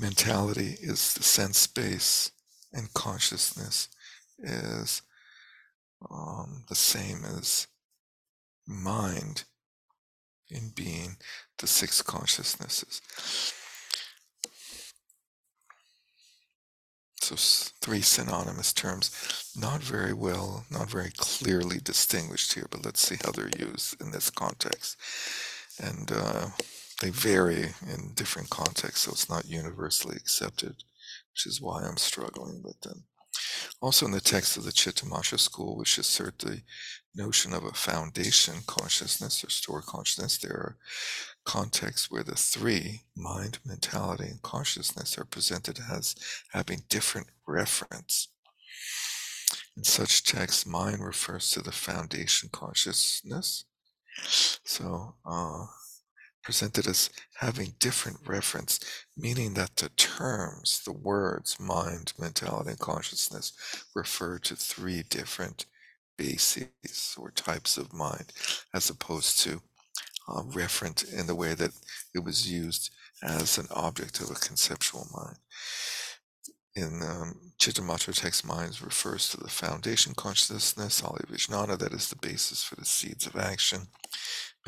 mentality 0.00 0.76
is 0.80 1.12
the 1.12 1.22
sense 1.22 1.58
space, 1.58 2.32
and 2.72 2.92
consciousness 2.94 3.88
is 4.38 5.02
um, 6.10 6.64
the 6.70 6.74
same 6.74 7.22
as 7.36 7.66
mind 8.66 9.44
in 10.50 10.72
being 10.74 11.16
the 11.58 11.66
six 11.66 12.00
consciousnesses. 12.00 13.02
So 17.28 17.36
three 17.82 18.00
synonymous 18.00 18.72
terms, 18.72 19.10
not 19.54 19.82
very 19.82 20.14
well, 20.14 20.64
not 20.70 20.88
very 20.88 21.10
clearly 21.14 21.78
distinguished 21.78 22.54
here, 22.54 22.66
but 22.70 22.86
let's 22.86 23.00
see 23.00 23.16
how 23.22 23.32
they're 23.32 23.50
used 23.58 24.00
in 24.00 24.12
this 24.12 24.30
context. 24.30 24.96
And 25.78 26.10
uh, 26.10 26.46
they 27.02 27.10
vary 27.10 27.74
in 27.92 28.12
different 28.14 28.48
contexts, 28.48 29.00
so 29.00 29.12
it's 29.12 29.28
not 29.28 29.44
universally 29.44 30.16
accepted, 30.16 30.76
which 31.32 31.46
is 31.46 31.60
why 31.60 31.82
I'm 31.82 31.98
struggling 31.98 32.62
with 32.62 32.80
them. 32.80 33.04
Also, 33.80 34.06
in 34.06 34.12
the 34.12 34.20
text 34.20 34.56
of 34.56 34.64
the 34.64 34.72
Chittamatra 34.72 35.38
school, 35.38 35.76
which 35.76 35.98
assert 35.98 36.38
the 36.38 36.62
notion 37.14 37.52
of 37.52 37.64
a 37.64 37.72
foundation 37.72 38.54
consciousness 38.66 39.44
or 39.44 39.50
store 39.50 39.82
consciousness, 39.82 40.38
there 40.38 40.52
are 40.52 40.76
contexts 41.44 42.10
where 42.10 42.22
the 42.22 42.34
three 42.34 43.02
mind, 43.16 43.58
mentality, 43.64 44.24
and 44.24 44.42
consciousness 44.42 45.18
are 45.18 45.24
presented 45.24 45.78
as 45.90 46.14
having 46.52 46.82
different 46.88 47.28
reference. 47.46 48.28
In 49.76 49.84
such 49.84 50.24
texts, 50.24 50.66
mind 50.66 51.04
refers 51.04 51.50
to 51.52 51.62
the 51.62 51.72
foundation 51.72 52.48
consciousness. 52.52 53.64
So, 54.64 55.14
uh, 55.24 55.66
presented 56.48 56.86
as 56.86 57.10
having 57.34 57.74
different 57.78 58.16
reference, 58.26 58.80
meaning 59.18 59.52
that 59.52 59.76
the 59.76 59.90
terms, 59.98 60.80
the 60.86 60.92
words, 60.92 61.60
mind, 61.60 62.14
mentality, 62.18 62.70
and 62.70 62.78
consciousness 62.78 63.52
refer 63.94 64.38
to 64.38 64.56
three 64.56 65.02
different 65.10 65.66
bases 66.16 67.14
or 67.18 67.30
types 67.32 67.76
of 67.76 67.92
mind, 67.92 68.32
as 68.72 68.88
opposed 68.88 69.38
to 69.38 69.60
uh, 70.26 70.40
referent 70.44 71.12
in 71.12 71.26
the 71.26 71.34
way 71.34 71.52
that 71.52 71.72
it 72.14 72.24
was 72.24 72.50
used 72.50 72.92
as 73.22 73.58
an 73.58 73.66
object 73.74 74.18
of 74.20 74.30
a 74.30 74.34
conceptual 74.34 75.06
mind. 75.14 75.36
In 76.76 77.02
um, 77.02 77.52
Chittamatra 77.60 78.14
text, 78.18 78.46
mind 78.46 78.80
refers 78.80 79.28
to 79.28 79.36
the 79.36 79.50
foundation 79.50 80.14
consciousness, 80.14 81.02
Alaya 81.02 81.26
Vijnana, 81.26 81.78
that 81.78 81.92
is 81.92 82.08
the 82.08 82.16
basis 82.16 82.64
for 82.64 82.76
the 82.76 82.86
seeds 82.86 83.26
of 83.26 83.36
action. 83.36 83.80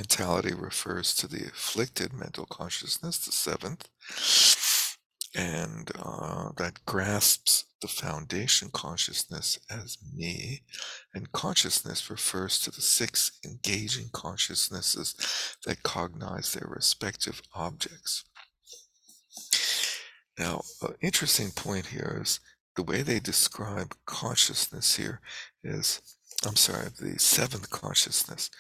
Mentality 0.01 0.55
refers 0.55 1.15
to 1.15 1.29
the 1.29 1.45
afflicted 1.49 2.15
mental 2.15 2.47
consciousness, 2.47 3.19
the 3.19 3.33
seventh, 3.33 3.87
and 5.35 5.93
uh, 5.95 6.53
that 6.57 6.87
grasps 6.87 7.67
the 7.83 7.87
foundation 7.87 8.71
consciousness 8.73 9.59
as 9.71 9.99
me. 10.17 10.63
And 11.13 11.31
consciousness 11.33 12.09
refers 12.09 12.59
to 12.61 12.71
the 12.71 12.81
six 12.81 13.33
engaging 13.45 14.09
consciousnesses 14.15 15.59
that 15.67 15.83
cognize 15.83 16.55
their 16.55 16.67
respective 16.67 17.43
objects. 17.55 18.25
Now, 20.39 20.63
an 20.81 20.95
interesting 21.03 21.51
point 21.51 21.85
here 21.85 22.21
is 22.23 22.41
the 22.75 22.85
way 22.85 23.03
they 23.03 23.21
describe 23.21 23.95
consciousness 24.07 24.97
here 24.97 25.21
is, 25.63 26.01
I'm 26.47 26.57
sorry, 26.57 26.87
the 26.99 27.19
seventh 27.19 27.69
consciousness. 27.69 28.51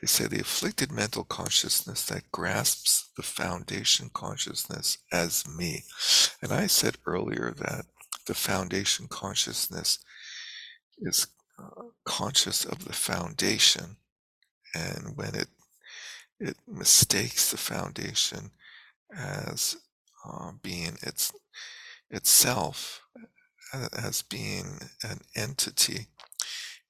They 0.00 0.06
say 0.06 0.26
the 0.26 0.40
afflicted 0.40 0.92
mental 0.92 1.24
consciousness 1.24 2.04
that 2.06 2.30
grasps 2.30 3.08
the 3.16 3.22
foundation 3.22 4.10
consciousness 4.12 4.98
as 5.10 5.48
me. 5.48 5.84
And 6.42 6.52
I 6.52 6.66
said 6.66 6.96
earlier 7.06 7.54
that 7.56 7.86
the 8.26 8.34
foundation 8.34 9.06
consciousness 9.08 9.98
is 10.98 11.26
uh, 11.58 11.84
conscious 12.04 12.64
of 12.66 12.84
the 12.84 12.92
foundation, 12.92 13.96
and 14.74 15.16
when 15.16 15.34
it 15.34 15.48
it 16.38 16.56
mistakes 16.66 17.50
the 17.50 17.56
foundation 17.56 18.50
as 19.16 19.76
uh, 20.26 20.52
being 20.62 20.98
its 21.02 21.32
itself 22.10 23.02
as 23.72 24.22
being 24.22 24.78
an 25.02 25.20
entity, 25.34 26.06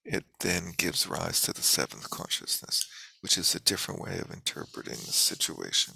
it 0.04 0.24
then 0.40 0.72
gives 0.76 1.06
rise 1.08 1.40
to 1.42 1.52
the 1.52 1.62
seventh 1.62 2.10
consciousness, 2.10 2.86
which 3.20 3.38
is 3.38 3.54
a 3.54 3.60
different 3.60 4.00
way 4.00 4.18
of 4.18 4.32
interpreting 4.32 4.94
the 4.94 5.12
situation. 5.12 5.94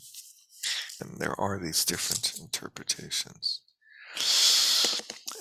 And 1.01 1.19
there 1.19 1.39
are 1.41 1.59
these 1.59 1.85
different 1.85 2.39
interpretations. 2.41 3.61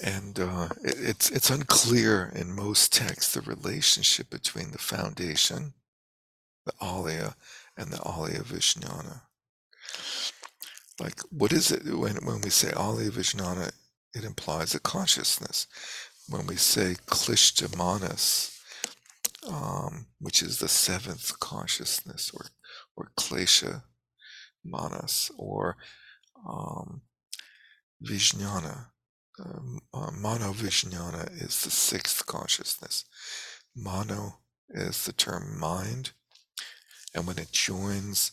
And 0.03 0.39
uh, 0.39 0.69
it, 0.83 0.97
it's 0.99 1.31
it's 1.31 1.49
unclear 1.49 2.31
in 2.35 2.55
most 2.55 2.91
texts 2.91 3.33
the 3.33 3.41
relationship 3.41 4.29
between 4.29 4.71
the 4.71 4.77
foundation, 4.77 5.73
the 6.65 6.73
alaya, 6.81 7.35
and 7.77 7.91
the 7.91 7.97
alaya 7.97 8.43
vijnana. 8.43 9.21
Like, 10.99 11.19
what 11.29 11.53
is 11.53 11.71
it 11.71 11.85
when 11.85 12.17
when 12.25 12.41
we 12.41 12.49
say 12.49 12.71
alaya 12.71 13.09
vijnana? 13.09 13.71
It 14.13 14.23
implies 14.23 14.75
a 14.75 14.79
consciousness. 14.79 15.67
When 16.27 16.47
we 16.47 16.55
say 16.55 16.95
klishta 17.07 17.75
manas, 17.77 18.54
um, 19.47 20.07
which 20.19 20.41
is 20.41 20.59
the 20.59 20.67
seventh 20.67 21.39
consciousness, 21.39 22.31
or 22.33 22.45
or 22.95 23.11
klesha 23.17 23.83
manas, 24.63 25.31
or 25.37 25.77
um, 26.47 27.01
vijnana. 28.03 28.87
Um, 29.37 29.81
uh, 29.93 30.11
mano 30.11 30.53
vijnana 30.53 31.29
is 31.41 31.63
the 31.63 31.71
sixth 31.71 32.25
consciousness. 32.25 33.05
Mano 33.75 34.39
is 34.69 35.05
the 35.05 35.13
term 35.13 35.59
mind, 35.59 36.11
and 37.13 37.27
when 37.27 37.37
it 37.37 37.51
joins, 37.51 38.31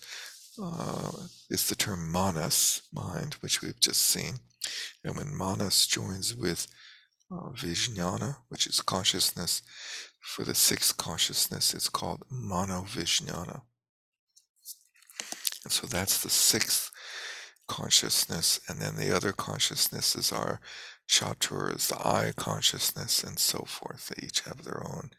uh, 0.63 1.11
is 1.51 1.69
the 1.69 1.75
term 1.75 2.11
manas, 2.11 2.83
mind, 2.93 3.35
which 3.41 3.63
we've 3.63 3.81
just 3.81 4.01
seen. 4.01 4.35
And 5.05 5.17
when 5.17 5.37
manas 5.37 5.87
joins 5.87 6.37
with 6.37 6.69
uh, 7.31 7.51
vijnana, 7.51 8.37
which 8.49 8.67
is 8.67 8.81
consciousness, 8.81 9.63
for 10.23 10.45
the 10.45 10.55
sixth 10.55 10.97
consciousness, 10.97 11.75
it's 11.75 11.89
called 11.89 12.25
mano 12.31 12.83
vijnana. 12.83 13.63
And 15.65 15.73
so 15.73 15.87
that's 15.87 16.23
the 16.23 16.31
sixth 16.31 16.91
consciousness. 17.69 18.61
And 18.69 18.81
then 18.81 18.97
the 18.97 19.15
other 19.15 19.33
consciousnesses 19.33 20.33
are 20.33 20.61
chatur 21.09 21.75
is 21.75 21.89
the 21.89 21.99
eye 21.99 22.33
consciousness, 22.37 23.23
and 23.23 23.39
so 23.39 23.65
forth. 23.67 24.09
They 24.09 24.27
each 24.27 24.41
have 24.41 24.65
their 24.65 24.83
own 24.87 25.11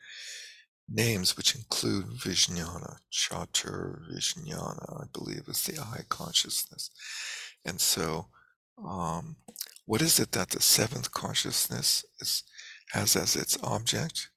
names, 0.89 1.37
which 1.37 1.55
include 1.55 2.05
Vijnana. 2.05 2.97
Chatur 3.11 4.01
Vijnana, 4.11 5.01
I 5.01 5.05
believe, 5.13 5.43
is 5.47 5.63
the 5.63 5.79
eye 5.79 6.03
consciousness. 6.09 6.89
And 7.65 7.79
so, 7.79 8.27
um, 8.83 9.35
what 9.85 10.01
is 10.01 10.19
it 10.19 10.31
that 10.31 10.49
the 10.49 10.61
seventh 10.61 11.11
consciousness 11.11 12.05
is, 12.19 12.43
has 12.91 13.15
as 13.15 13.35
its 13.35 13.57
object? 13.63 14.29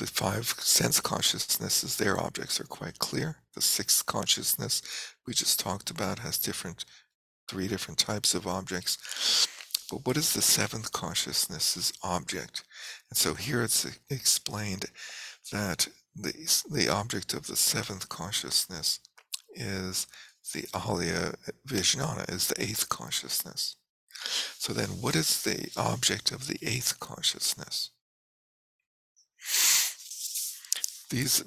The 0.00 0.06
five 0.06 0.46
sense 0.58 0.98
consciousnesses, 0.98 1.96
their 1.96 2.18
objects 2.18 2.58
are 2.58 2.64
quite 2.64 2.98
clear. 2.98 3.36
The 3.54 3.60
sixth 3.60 4.06
consciousness 4.06 4.80
we 5.26 5.34
just 5.34 5.60
talked 5.60 5.90
about 5.90 6.20
has 6.20 6.38
different, 6.38 6.86
three 7.50 7.68
different 7.68 7.98
types 7.98 8.34
of 8.34 8.46
objects. 8.46 9.46
But 9.90 10.06
what 10.06 10.16
is 10.16 10.32
the 10.32 10.40
seventh 10.40 10.92
consciousness's 10.92 11.92
object? 12.02 12.64
And 13.10 13.18
so 13.18 13.34
here 13.34 13.62
it's 13.62 13.86
explained 14.08 14.86
that 15.52 15.86
the, 16.16 16.32
the 16.70 16.88
object 16.88 17.34
of 17.34 17.46
the 17.46 17.56
seventh 17.56 18.08
consciousness 18.08 19.00
is 19.54 20.06
the 20.54 20.62
Alaya 20.72 21.34
Vijnana, 21.68 22.32
is 22.32 22.48
the 22.48 22.62
eighth 22.62 22.88
consciousness. 22.88 23.76
So 24.56 24.72
then, 24.72 24.88
what 25.02 25.14
is 25.14 25.42
the 25.42 25.70
object 25.76 26.32
of 26.32 26.46
the 26.46 26.58
eighth 26.62 26.98
consciousness? 27.00 27.90
These, 31.10 31.44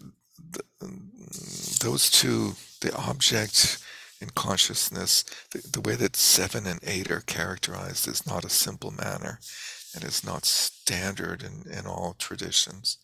those 1.82 2.10
two, 2.10 2.54
the 2.82 2.96
object 2.96 3.80
and 4.22 4.36
consciousness, 4.36 5.24
the, 5.52 5.60
the 5.72 5.82
way 5.82 5.96
that 5.96 6.16
seven 6.16 6.66
and 6.66 6.80
eight 6.84 7.10
are 7.12 7.22
characterized 7.22 8.08
is 8.08 8.28
not 8.28 8.46
a 8.46 8.50
simple 8.50 8.92
manner 8.92 9.40
and 9.96 10.04
is 10.04 10.24
not 10.26 10.46
standard 10.46 11.44
in, 11.44 11.72
in 11.72 11.86
all 11.86 12.16
traditions 12.18 12.98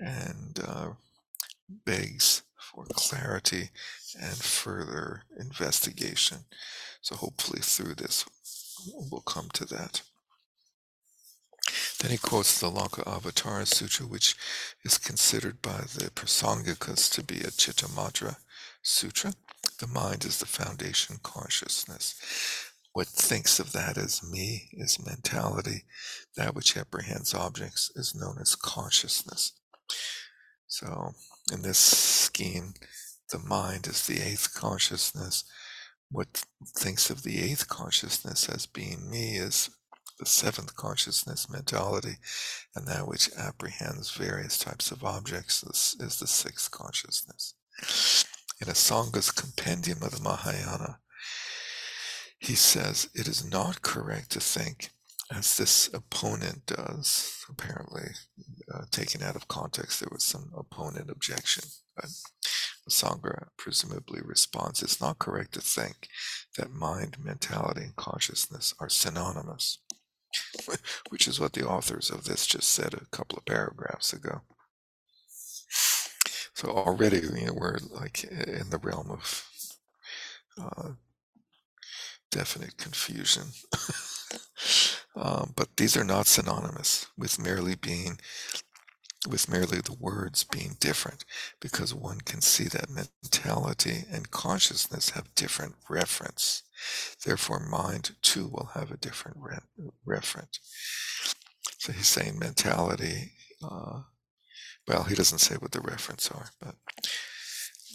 and 0.00 0.60
uh, 0.66 0.90
begs 1.84 2.42
for 2.56 2.84
clarity 2.92 3.70
and 4.20 4.36
further 4.36 5.22
investigation. 5.38 6.38
So, 7.00 7.16
hopefully, 7.16 7.60
through 7.62 7.94
this, 7.94 8.24
we'll 8.92 9.20
come 9.20 9.48
to 9.54 9.64
that. 9.66 10.02
Then 12.00 12.10
he 12.10 12.18
quotes 12.18 12.58
the 12.58 12.70
Lanka 12.70 13.02
Avatara 13.02 13.66
Sutra, 13.66 14.06
which 14.06 14.36
is 14.84 14.98
considered 14.98 15.62
by 15.62 15.78
the 15.94 16.10
Prasangikas 16.14 17.10
to 17.12 17.22
be 17.22 17.40
a 17.40 17.50
Chittamatra 17.50 18.36
Sutra. 18.82 19.32
The 19.78 19.86
mind 19.86 20.24
is 20.24 20.38
the 20.38 20.46
foundation 20.46 21.18
consciousness. 21.22 22.14
What 22.92 23.08
thinks 23.08 23.58
of 23.58 23.72
that 23.72 23.98
as 23.98 24.22
me 24.22 24.68
is 24.72 25.04
mentality. 25.04 25.84
That 26.36 26.54
which 26.54 26.76
apprehends 26.76 27.34
objects 27.34 27.90
is 27.96 28.14
known 28.14 28.38
as 28.40 28.54
consciousness. 28.54 29.52
So, 30.68 31.14
in 31.52 31.62
this 31.62 31.78
scheme, 31.78 32.74
the 33.30 33.38
mind 33.38 33.86
is 33.86 34.06
the 34.06 34.20
eighth 34.20 34.54
consciousness. 34.54 35.44
What 36.10 36.44
thinks 36.76 37.10
of 37.10 37.22
the 37.22 37.40
eighth 37.42 37.68
consciousness 37.68 38.48
as 38.48 38.66
being 38.66 39.10
me 39.10 39.38
is 39.38 39.70
the 40.18 40.26
seventh 40.26 40.76
consciousness, 40.76 41.50
mentality, 41.50 42.16
and 42.74 42.86
that 42.86 43.08
which 43.08 43.30
apprehends 43.36 44.10
various 44.10 44.58
types 44.58 44.90
of 44.90 45.04
objects 45.04 45.62
is, 45.62 45.96
is 46.00 46.18
the 46.18 46.26
sixth 46.26 46.70
consciousness. 46.70 47.54
In 48.60 48.68
Asanga's 48.68 49.30
compendium 49.30 50.02
of 50.02 50.12
the 50.12 50.22
Mahayana, 50.22 50.98
he 52.38 52.54
says 52.54 53.08
it 53.14 53.26
is 53.26 53.48
not 53.48 53.82
correct 53.82 54.30
to 54.30 54.40
think 54.40 54.90
as 55.34 55.56
this 55.56 55.92
opponent 55.92 56.66
does. 56.66 57.44
Apparently, 57.48 58.10
uh, 58.72 58.82
taken 58.90 59.22
out 59.22 59.36
of 59.36 59.48
context, 59.48 60.00
there 60.00 60.08
was 60.12 60.24
some 60.24 60.50
opponent 60.56 61.10
objection, 61.10 61.64
but 61.96 62.06
Sangha 62.88 63.48
presumably 63.56 64.20
responds 64.22 64.82
it's 64.82 65.00
not 65.00 65.18
correct 65.18 65.54
to 65.54 65.60
think 65.60 66.08
that 66.56 66.70
mind, 66.70 67.16
mentality, 67.22 67.82
and 67.82 67.96
consciousness 67.96 68.74
are 68.78 68.88
synonymous, 68.88 69.78
which 71.08 71.26
is 71.28 71.40
what 71.40 71.52
the 71.52 71.66
authors 71.66 72.10
of 72.10 72.24
this 72.24 72.46
just 72.46 72.68
said 72.68 72.94
a 72.94 73.06
couple 73.16 73.38
of 73.38 73.44
paragraphs 73.44 74.12
ago. 74.12 74.42
So 76.54 76.68
already 76.68 77.18
you 77.18 77.46
know, 77.46 77.54
we're 77.54 77.78
like 77.90 78.24
in 78.24 78.70
the 78.70 78.78
realm 78.78 79.10
of 79.10 79.48
uh, 80.60 80.90
definite 82.30 82.76
confusion. 82.76 83.44
um, 85.16 85.52
but 85.56 85.76
these 85.76 85.96
are 85.96 86.04
not 86.04 86.26
synonymous 86.26 87.06
with 87.18 87.42
merely 87.42 87.74
being 87.74 88.18
with 89.28 89.48
merely 89.48 89.80
the 89.80 89.96
words 89.98 90.44
being 90.44 90.76
different 90.80 91.24
because 91.60 91.94
one 91.94 92.20
can 92.20 92.40
see 92.40 92.64
that 92.64 92.90
mentality 92.90 94.04
and 94.10 94.30
consciousness 94.30 95.10
have 95.10 95.34
different 95.34 95.74
reference. 95.88 96.62
Therefore 97.24 97.60
mind 97.60 98.16
too 98.22 98.48
will 98.48 98.70
have 98.74 98.90
a 98.90 98.96
different 98.96 99.38
re- 99.40 99.88
reference 100.04 100.60
so 101.84 101.92
he's 101.92 102.08
saying 102.08 102.38
mentality 102.38 103.32
uh, 103.62 104.00
well 104.88 105.02
he 105.04 105.14
doesn't 105.14 105.38
say 105.38 105.56
what 105.56 105.72
the 105.72 105.82
reference 105.82 106.30
are 106.30 106.48
but 106.60 106.76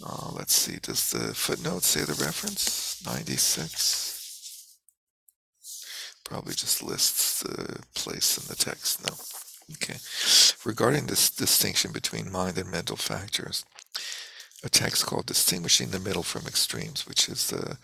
uh, 0.05 0.29
let's 0.33 0.53
see 0.53 0.77
does 0.81 1.09
the 1.09 1.33
footnote 1.33 1.83
say 1.83 2.01
the 2.01 2.13
reference? 2.23 3.03
96 3.03 4.77
probably 6.23 6.53
just 6.53 6.83
lists 6.83 7.41
the 7.41 7.79
place 7.95 8.37
in 8.37 8.47
the 8.47 8.55
text 8.55 9.03
no 9.09 9.15
Okay. 9.73 9.97
Regarding 10.65 11.05
this 11.05 11.29
distinction 11.29 11.91
between 11.91 12.31
mind 12.31 12.57
and 12.57 12.71
mental 12.71 12.97
factors, 12.97 13.65
a 14.63 14.69
text 14.69 15.05
called 15.05 15.25
Distinguishing 15.25 15.89
the 15.89 15.99
Middle 15.99 16.23
from 16.23 16.45
Extremes, 16.45 17.07
which 17.07 17.29
is 17.29 17.53
uh, 17.53 17.75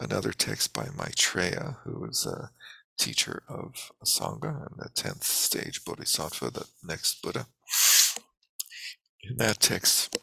another 0.00 0.32
text 0.32 0.72
by 0.72 0.88
Maitreya, 0.96 1.76
who 1.84 2.04
is 2.06 2.24
a 2.24 2.50
teacher 2.98 3.42
of 3.48 3.92
Asanga 4.02 4.66
and 4.66 4.78
the 4.78 4.88
10th 4.90 5.24
stage 5.24 5.84
Bodhisattva, 5.84 6.50
the 6.50 6.66
next 6.82 7.20
Buddha. 7.22 7.46
In 9.22 9.36
that 9.36 9.60
text, 9.60 10.18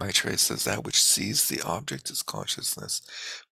Maitreya 0.00 0.38
says 0.38 0.64
that 0.64 0.84
which 0.84 1.02
sees 1.02 1.48
the 1.48 1.62
object 1.62 2.10
is 2.10 2.22
consciousness, 2.22 3.02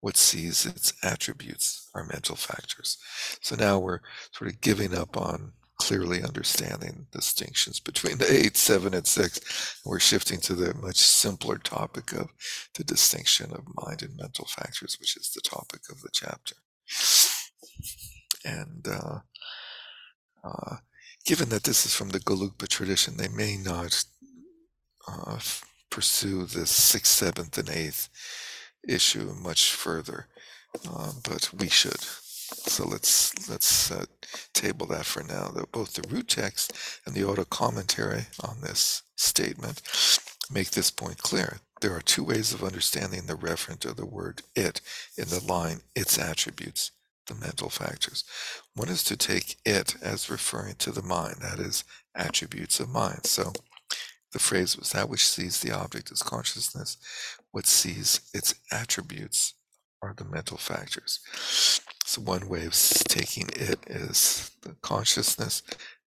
what 0.00 0.16
sees 0.16 0.64
its 0.66 0.92
attributes 1.02 1.88
are 1.94 2.04
mental 2.04 2.36
factors. 2.36 2.98
So 3.40 3.56
now 3.56 3.78
we're 3.78 4.00
sort 4.32 4.50
of 4.50 4.60
giving 4.60 4.96
up 4.96 5.16
on 5.16 5.52
clearly 5.78 6.22
understanding 6.22 7.06
distinctions 7.12 7.80
between 7.80 8.18
the 8.18 8.32
eight, 8.32 8.56
seven, 8.56 8.94
and 8.94 9.06
six. 9.06 9.80
We're 9.84 10.00
shifting 10.00 10.40
to 10.40 10.54
the 10.54 10.74
much 10.74 10.96
simpler 10.96 11.58
topic 11.58 12.12
of 12.12 12.30
the 12.74 12.84
distinction 12.84 13.52
of 13.52 13.64
mind 13.86 14.02
and 14.02 14.16
mental 14.16 14.46
factors, 14.46 14.96
which 14.98 15.16
is 15.16 15.30
the 15.30 15.42
topic 15.42 15.82
of 15.90 16.00
the 16.02 16.10
chapter. 16.12 16.56
And 18.44 18.86
uh, 18.88 19.18
uh, 20.44 20.76
given 21.24 21.48
that 21.50 21.64
this 21.64 21.84
is 21.84 21.94
from 21.94 22.10
the 22.10 22.20
Gelugpa 22.20 22.68
tradition, 22.68 23.16
they 23.16 23.28
may 23.28 23.56
not 23.56 24.04
uh, 25.08 25.38
pursue 25.90 26.46
the 26.46 26.66
sixth, 26.66 27.12
seventh, 27.12 27.58
and 27.58 27.68
eighth 27.68 28.08
issue 28.86 29.34
much 29.42 29.72
further, 29.72 30.28
uh, 30.88 31.12
but 31.28 31.50
we 31.52 31.68
should. 31.68 32.00
So 32.48 32.86
let's 32.86 33.48
let's 33.48 33.90
uh, 33.90 34.04
table 34.52 34.86
that 34.86 35.04
for 35.04 35.22
now. 35.22 35.50
Though 35.52 35.68
both 35.72 35.94
the 35.94 36.08
root 36.08 36.28
text 36.28 36.72
and 37.04 37.14
the 37.14 37.24
auto 37.24 37.44
commentary 37.44 38.26
on 38.42 38.60
this 38.60 39.02
statement 39.16 39.82
make 40.50 40.70
this 40.70 40.90
point 40.90 41.18
clear. 41.18 41.58
There 41.80 41.94
are 41.94 42.00
two 42.00 42.24
ways 42.24 42.52
of 42.52 42.62
understanding 42.62 43.26
the 43.26 43.34
referent 43.34 43.84
of 43.84 43.96
the 43.96 44.06
word 44.06 44.42
"it" 44.54 44.80
in 45.18 45.28
the 45.28 45.44
line 45.44 45.80
"its 45.94 46.18
attributes." 46.18 46.92
The 47.26 47.34
mental 47.34 47.70
factors. 47.70 48.22
One 48.74 48.88
is 48.88 49.02
to 49.02 49.16
take 49.16 49.56
it 49.64 49.96
as 50.00 50.30
referring 50.30 50.76
to 50.76 50.92
the 50.92 51.02
mind, 51.02 51.38
that 51.40 51.58
is, 51.58 51.82
attributes 52.14 52.78
of 52.78 52.88
mind. 52.88 53.26
So 53.26 53.52
the 54.32 54.38
phrase 54.38 54.78
was 54.78 54.90
that 54.90 55.08
which 55.08 55.26
sees 55.26 55.60
the 55.60 55.72
object 55.72 56.12
as 56.12 56.22
consciousness, 56.22 56.96
what 57.50 57.66
sees 57.66 58.20
its 58.32 58.54
attributes 58.70 59.54
are 60.06 60.14
the 60.14 60.24
mental 60.24 60.56
factors. 60.56 61.20
So 62.04 62.22
one 62.22 62.48
way 62.48 62.64
of 62.64 62.74
taking 62.74 63.48
it 63.48 63.80
is 63.88 64.52
the 64.62 64.76
consciousness, 64.80 65.62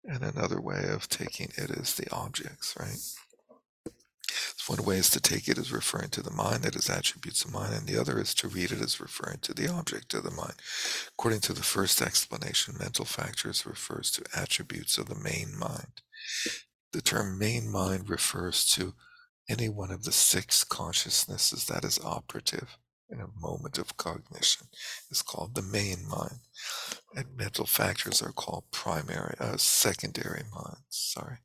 and 0.05 0.23
another 0.23 0.61
way 0.61 0.85
of 0.89 1.09
taking 1.09 1.47
it 1.57 1.71
is 1.71 1.95
the 1.95 2.09
objects, 2.11 2.75
right? 2.79 2.99
So 4.57 4.75
one 4.75 4.85
way 4.85 4.97
is 4.97 5.09
to 5.11 5.19
take 5.19 5.47
it 5.47 5.57
as 5.57 5.71
referring 5.71 6.09
to 6.09 6.21
the 6.21 6.31
mind, 6.31 6.63
that 6.63 6.75
is 6.75 6.89
attributes 6.89 7.43
of 7.43 7.51
mind, 7.51 7.73
and 7.73 7.87
the 7.87 7.99
other 7.99 8.19
is 8.19 8.35
to 8.35 8.47
read 8.47 8.71
it 8.71 8.81
as 8.81 8.99
referring 8.99 9.39
to 9.39 9.53
the 9.53 9.67
object 9.67 10.13
of 10.13 10.23
the 10.23 10.31
mind. 10.31 10.53
According 11.17 11.39
to 11.41 11.53
the 11.53 11.63
first 11.63 12.01
explanation, 12.01 12.75
mental 12.77 13.05
factors 13.05 13.65
refers 13.65 14.11
to 14.11 14.39
attributes 14.39 14.97
of 14.97 15.07
the 15.07 15.15
main 15.15 15.57
mind. 15.57 16.01
The 16.93 17.01
term 17.01 17.39
main 17.39 17.69
mind 17.71 18.09
refers 18.09 18.65
to 18.75 18.93
any 19.49 19.69
one 19.69 19.91
of 19.91 20.03
the 20.03 20.11
six 20.11 20.63
consciousnesses 20.63 21.65
that 21.65 21.83
is 21.83 21.99
operative 22.03 22.77
in 23.09 23.19
a 23.19 23.39
moment 23.39 23.77
of 23.77 23.97
cognition. 23.97 24.67
Is 25.09 25.21
called 25.21 25.55
the 25.55 25.61
main 25.61 26.07
mind 26.07 26.39
and 27.15 27.25
mental 27.35 27.65
factors 27.65 28.21
are 28.21 28.31
called 28.31 28.65
primary 28.71 29.35
uh, 29.39 29.57
secondary 29.57 30.43
minds 30.53 30.81
sorry. 30.89 31.37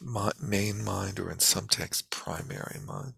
Mi- 0.00 0.30
main 0.40 0.84
mind 0.84 1.20
or 1.20 1.30
in 1.30 1.38
some 1.38 1.68
texts 1.68 2.02
primary 2.10 2.80
mind 2.86 3.14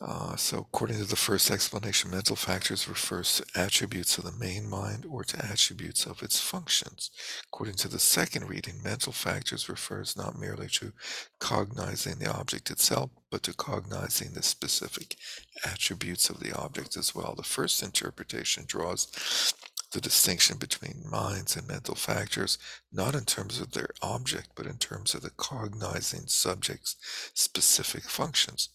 uh, 0.00 0.36
so 0.36 0.58
according 0.58 0.96
to 0.96 1.04
the 1.04 1.16
first 1.16 1.50
explanation 1.50 2.10
mental 2.10 2.36
factors 2.36 2.88
refers 2.88 3.36
to 3.36 3.60
attributes 3.60 4.16
of 4.16 4.24
the 4.24 4.32
main 4.32 4.68
mind 4.68 5.04
or 5.10 5.24
to 5.24 5.44
attributes 5.44 6.06
of 6.06 6.22
its 6.22 6.40
functions. 6.40 7.10
According 7.48 7.74
to 7.76 7.88
the 7.88 7.98
second 7.98 8.48
reading 8.48 8.80
mental 8.82 9.12
factors 9.12 9.68
refers 9.68 10.16
not 10.16 10.38
merely 10.38 10.68
to 10.74 10.92
cognizing 11.40 12.20
the 12.20 12.32
object 12.32 12.70
itself 12.70 13.10
but 13.28 13.42
to 13.42 13.52
cognizing 13.52 14.32
the 14.34 14.42
specific 14.42 15.16
attributes 15.64 16.30
of 16.30 16.38
the 16.38 16.56
object 16.56 16.96
as 16.96 17.12
well. 17.12 17.34
The 17.36 17.42
first 17.42 17.82
interpretation 17.82 18.64
draws 18.68 19.52
the 19.92 20.00
distinction 20.00 20.58
between 20.58 21.10
minds 21.10 21.56
and 21.56 21.66
mental 21.66 21.96
factors 21.96 22.56
not 22.92 23.16
in 23.16 23.24
terms 23.24 23.58
of 23.58 23.72
their 23.72 23.88
object 24.00 24.50
but 24.54 24.66
in 24.66 24.76
terms 24.76 25.12
of 25.14 25.22
the 25.22 25.30
cognizing 25.30 26.28
subject's 26.28 26.94
specific 27.34 28.04
functions 28.04 28.68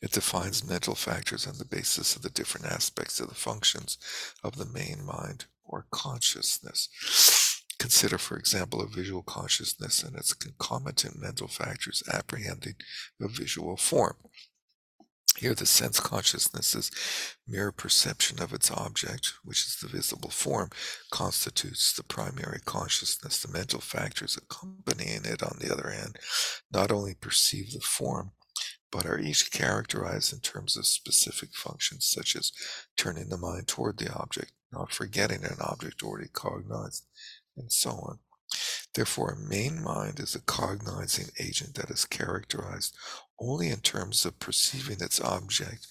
it 0.00 0.12
defines 0.12 0.68
mental 0.68 0.94
factors 0.94 1.46
on 1.46 1.58
the 1.58 1.64
basis 1.64 2.16
of 2.16 2.22
the 2.22 2.30
different 2.30 2.66
aspects 2.66 3.20
of 3.20 3.28
the 3.28 3.34
functions 3.34 3.98
of 4.42 4.56
the 4.56 4.66
main 4.66 5.04
mind 5.04 5.46
or 5.64 5.86
consciousness. 5.90 6.88
Consider, 7.78 8.18
for 8.18 8.36
example, 8.36 8.80
a 8.80 8.86
visual 8.86 9.22
consciousness 9.22 10.02
and 10.02 10.16
its 10.16 10.32
concomitant 10.32 11.20
mental 11.20 11.48
factors 11.48 12.02
apprehending 12.12 12.76
a 13.20 13.28
visual 13.28 13.76
form. 13.76 14.16
Here, 15.36 15.54
the 15.54 15.66
sense 15.66 16.00
consciousness's 16.00 16.90
mere 17.46 17.70
perception 17.70 18.40
of 18.42 18.54
its 18.54 18.70
object, 18.70 19.34
which 19.44 19.66
is 19.66 19.76
the 19.76 19.88
visible 19.88 20.30
form, 20.30 20.70
constitutes 21.10 21.92
the 21.92 22.02
primary 22.02 22.60
consciousness. 22.64 23.42
The 23.42 23.52
mental 23.52 23.80
factors 23.80 24.38
accompanying 24.38 25.26
it, 25.26 25.42
on 25.42 25.58
the 25.60 25.70
other 25.70 25.90
hand, 25.90 26.18
not 26.72 26.90
only 26.90 27.14
perceive 27.14 27.72
the 27.72 27.80
form, 27.80 28.32
but 28.90 29.06
are 29.06 29.18
each 29.18 29.50
characterized 29.50 30.32
in 30.32 30.40
terms 30.40 30.76
of 30.76 30.86
specific 30.86 31.54
functions, 31.54 32.06
such 32.06 32.36
as 32.36 32.52
turning 32.96 33.28
the 33.28 33.36
mind 33.36 33.68
toward 33.68 33.98
the 33.98 34.12
object, 34.12 34.52
not 34.72 34.92
forgetting 34.92 35.44
an 35.44 35.56
object 35.60 36.02
already 36.02 36.28
cognized, 36.32 37.06
and 37.56 37.72
so 37.72 37.90
on. 37.90 38.18
Therefore, 38.94 39.32
a 39.32 39.48
main 39.48 39.82
mind 39.82 40.20
is 40.20 40.34
a 40.34 40.40
cognizing 40.40 41.26
agent 41.38 41.74
that 41.74 41.90
is 41.90 42.04
characterized 42.04 42.96
only 43.38 43.68
in 43.68 43.80
terms 43.80 44.24
of 44.24 44.38
perceiving 44.38 44.98
its 45.00 45.20
object 45.20 45.86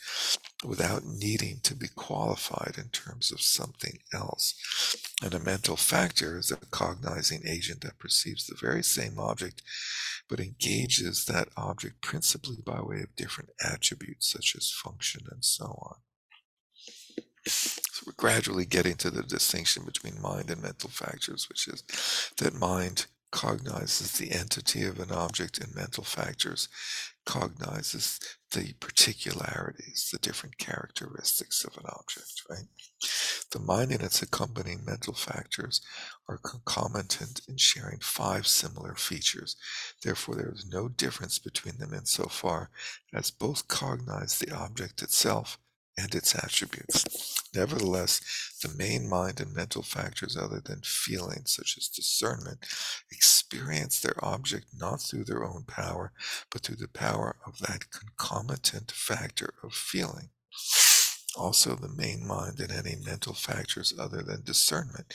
without 0.63 1.05
needing 1.05 1.59
to 1.61 1.75
be 1.75 1.87
qualified 1.95 2.75
in 2.77 2.89
terms 2.89 3.31
of 3.31 3.41
something 3.41 3.99
else. 4.13 4.55
And 5.23 5.33
a 5.33 5.39
mental 5.39 5.75
factor 5.75 6.37
is 6.39 6.51
a 6.51 6.57
cognizing 6.71 7.43
agent 7.45 7.81
that 7.81 7.99
perceives 7.99 8.47
the 8.47 8.57
very 8.59 8.83
same 8.83 9.19
object 9.19 9.61
but 10.29 10.39
engages 10.39 11.25
that 11.25 11.49
object 11.55 12.01
principally 12.01 12.57
by 12.65 12.81
way 12.81 13.01
of 13.01 13.15
different 13.15 13.51
attributes 13.63 14.31
such 14.31 14.55
as 14.57 14.71
function 14.71 15.21
and 15.31 15.43
so 15.45 15.65
on. 15.65 15.95
So 17.47 18.03
we're 18.07 18.13
gradually 18.17 18.65
getting 18.65 18.95
to 18.95 19.11
the 19.11 19.21
distinction 19.21 19.85
between 19.85 20.19
mind 20.19 20.49
and 20.49 20.61
mental 20.61 20.89
factors, 20.89 21.47
which 21.47 21.67
is 21.67 21.83
that 22.37 22.55
mind 22.55 23.05
cognizes 23.31 24.13
the 24.13 24.31
entity 24.31 24.83
of 24.83 24.99
an 24.99 25.11
object 25.11 25.59
and 25.59 25.75
mental 25.75 26.03
factors 26.03 26.69
cognizes 27.25 28.19
the 28.51 28.73
particularities, 28.79 30.09
the 30.11 30.19
different 30.19 30.57
characteristics 30.57 31.63
of 31.63 31.75
an 31.77 31.83
object, 31.87 32.43
right? 32.49 32.67
The 33.51 33.59
mind 33.59 33.91
and 33.91 34.01
its 34.01 34.21
accompanying 34.21 34.83
mental 34.85 35.13
factors 35.13 35.81
are 36.27 36.37
concomitant 36.37 37.41
in 37.47 37.57
sharing 37.57 37.99
five 37.99 38.47
similar 38.47 38.95
features. 38.95 39.55
Therefore, 40.01 40.35
there 40.35 40.53
is 40.53 40.65
no 40.71 40.87
difference 40.87 41.39
between 41.39 41.77
them 41.77 41.93
insofar 41.93 42.69
as 43.13 43.31
both 43.31 43.67
cognize 43.67 44.39
the 44.39 44.55
object 44.55 45.01
itself 45.01 45.57
and 45.97 46.13
its 46.13 46.35
attributes. 46.35 47.05
Nevertheless, 47.53 48.19
the 48.61 48.69
main 48.75 49.07
mind 49.07 49.39
and 49.39 49.53
mental 49.53 49.81
factors, 49.81 50.35
other 50.35 50.59
than 50.59 50.81
feelings 50.81 51.53
such 51.53 51.75
as 51.77 51.87
discernment, 51.87 52.59
experience 53.11 54.01
their 54.01 54.23
object 54.23 54.67
not 54.77 55.01
through 55.01 55.23
their 55.23 55.45
own 55.45 55.63
power, 55.63 56.11
but 56.51 56.61
through 56.63 56.75
the 56.75 56.87
power 56.87 57.37
of 57.45 57.59
that 57.59 57.91
concomitant 57.91 58.91
factor 58.91 59.53
of 59.63 59.73
feeling. 59.73 60.29
Also, 61.37 61.75
the 61.75 61.89
main 61.89 62.25
mind 62.25 62.59
and 62.61 62.71
any 62.71 62.95
mental 62.95 63.33
factors 63.33 63.93
other 63.99 64.21
than 64.21 64.43
discernment 64.43 65.13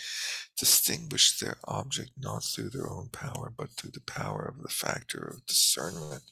distinguish 0.58 1.38
their 1.38 1.56
object 1.64 2.10
not 2.18 2.44
through 2.44 2.68
their 2.68 2.90
own 2.90 3.08
power, 3.08 3.52
but 3.56 3.70
through 3.70 3.92
the 3.92 4.02
power 4.02 4.42
of 4.54 4.62
the 4.62 4.68
factor 4.68 5.18
of 5.18 5.46
discernment. 5.46 6.22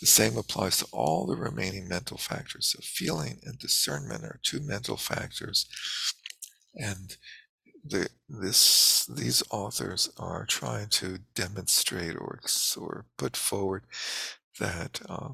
The 0.00 0.06
same 0.06 0.36
applies 0.36 0.78
to 0.78 0.86
all 0.92 1.26
the 1.26 1.36
remaining 1.36 1.86
mental 1.88 2.16
factors. 2.16 2.68
So, 2.68 2.80
feeling 2.82 3.38
and 3.44 3.58
discernment 3.58 4.24
are 4.24 4.40
two 4.42 4.60
mental 4.60 4.96
factors, 4.96 5.66
and 6.74 7.16
the, 7.84 8.08
this 8.28 9.06
these 9.06 9.42
authors 9.50 10.10
are 10.18 10.46
trying 10.46 10.88
to 10.88 11.18
demonstrate 11.34 12.16
or 12.16 12.40
or 12.78 13.06
put 13.18 13.36
forward 13.36 13.84
that 14.58 15.00
uh, 15.08 15.30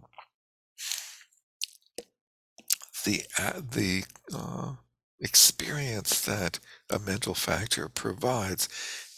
the 3.04 3.22
uh, 3.38 3.60
the 3.70 4.04
uh, 4.34 4.72
experience 5.20 6.20
that 6.22 6.58
a 6.90 6.98
mental 6.98 7.34
factor 7.34 7.88
provides 7.88 8.68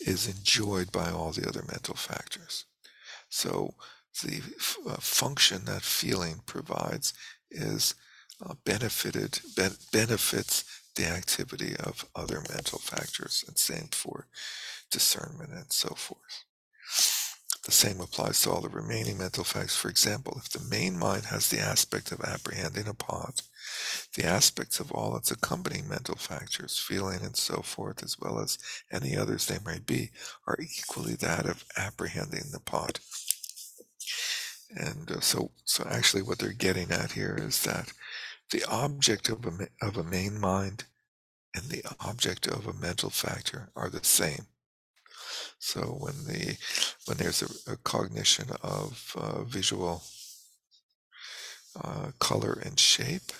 is 0.00 0.28
enjoyed 0.28 0.92
by 0.92 1.10
all 1.10 1.32
the 1.32 1.46
other 1.48 1.64
mental 1.68 1.94
factors. 1.94 2.64
So 3.28 3.74
the 4.22 4.42
uh, 4.90 4.96
function 4.98 5.64
that 5.66 5.82
feeling 5.82 6.40
provides 6.46 7.14
is 7.50 7.94
uh, 8.44 8.54
benefited 8.64 9.40
ben- 9.56 9.76
benefits 9.92 10.64
the 10.96 11.06
activity 11.06 11.74
of 11.78 12.06
other 12.16 12.42
mental 12.52 12.78
factors, 12.78 13.44
and 13.46 13.58
same 13.58 13.88
for 13.92 14.26
discernment 14.90 15.50
and 15.52 15.72
so 15.72 15.90
forth. 15.94 16.44
The 17.64 17.72
same 17.72 18.00
applies 18.00 18.40
to 18.42 18.50
all 18.50 18.60
the 18.62 18.68
remaining 18.68 19.18
mental 19.18 19.44
factors. 19.44 19.76
For 19.76 19.88
example, 19.90 20.34
if 20.38 20.48
the 20.50 20.64
main 20.68 20.98
mind 20.98 21.26
has 21.26 21.48
the 21.48 21.60
aspect 21.60 22.12
of 22.12 22.20
apprehending 22.22 22.88
a 22.88 22.94
pot, 22.94 23.42
The 24.16 24.24
aspects 24.26 24.80
of 24.80 24.92
all 24.92 25.16
its 25.16 25.30
accompanying 25.30 25.88
mental 25.88 26.16
factors, 26.16 26.78
feeling, 26.78 27.20
and 27.22 27.36
so 27.36 27.62
forth, 27.62 28.02
as 28.02 28.18
well 28.18 28.40
as 28.40 28.58
any 28.92 29.16
others 29.16 29.46
they 29.46 29.58
may 29.64 29.78
be, 29.78 30.10
are 30.46 30.58
equally 30.60 31.14
that 31.16 31.46
of 31.46 31.64
apprehending 31.76 32.50
the 32.52 32.60
pot. 32.60 33.00
And 34.70 35.10
uh, 35.10 35.20
so, 35.20 35.50
so 35.64 35.86
actually, 35.88 36.22
what 36.22 36.38
they're 36.38 36.52
getting 36.52 36.90
at 36.90 37.12
here 37.12 37.36
is 37.40 37.62
that 37.62 37.92
the 38.50 38.64
object 38.64 39.28
of 39.28 39.44
a, 39.44 39.86
of 39.86 39.96
a 39.96 40.04
main 40.04 40.38
mind 40.38 40.84
and 41.54 41.64
the 41.64 41.82
object 42.00 42.46
of 42.46 42.66
a 42.66 42.72
mental 42.72 43.10
factor 43.10 43.70
are 43.74 43.88
the 43.88 44.04
same. 44.04 44.46
So 45.58 45.80
when 45.80 46.24
the 46.26 46.56
when 47.06 47.16
there's 47.16 47.42
a, 47.42 47.72
a 47.72 47.76
cognition 47.76 48.48
of 48.62 49.16
uh, 49.18 49.42
visual 49.42 50.02
uh, 51.82 52.12
color 52.18 52.58
and 52.64 52.78
shape, 52.78 53.32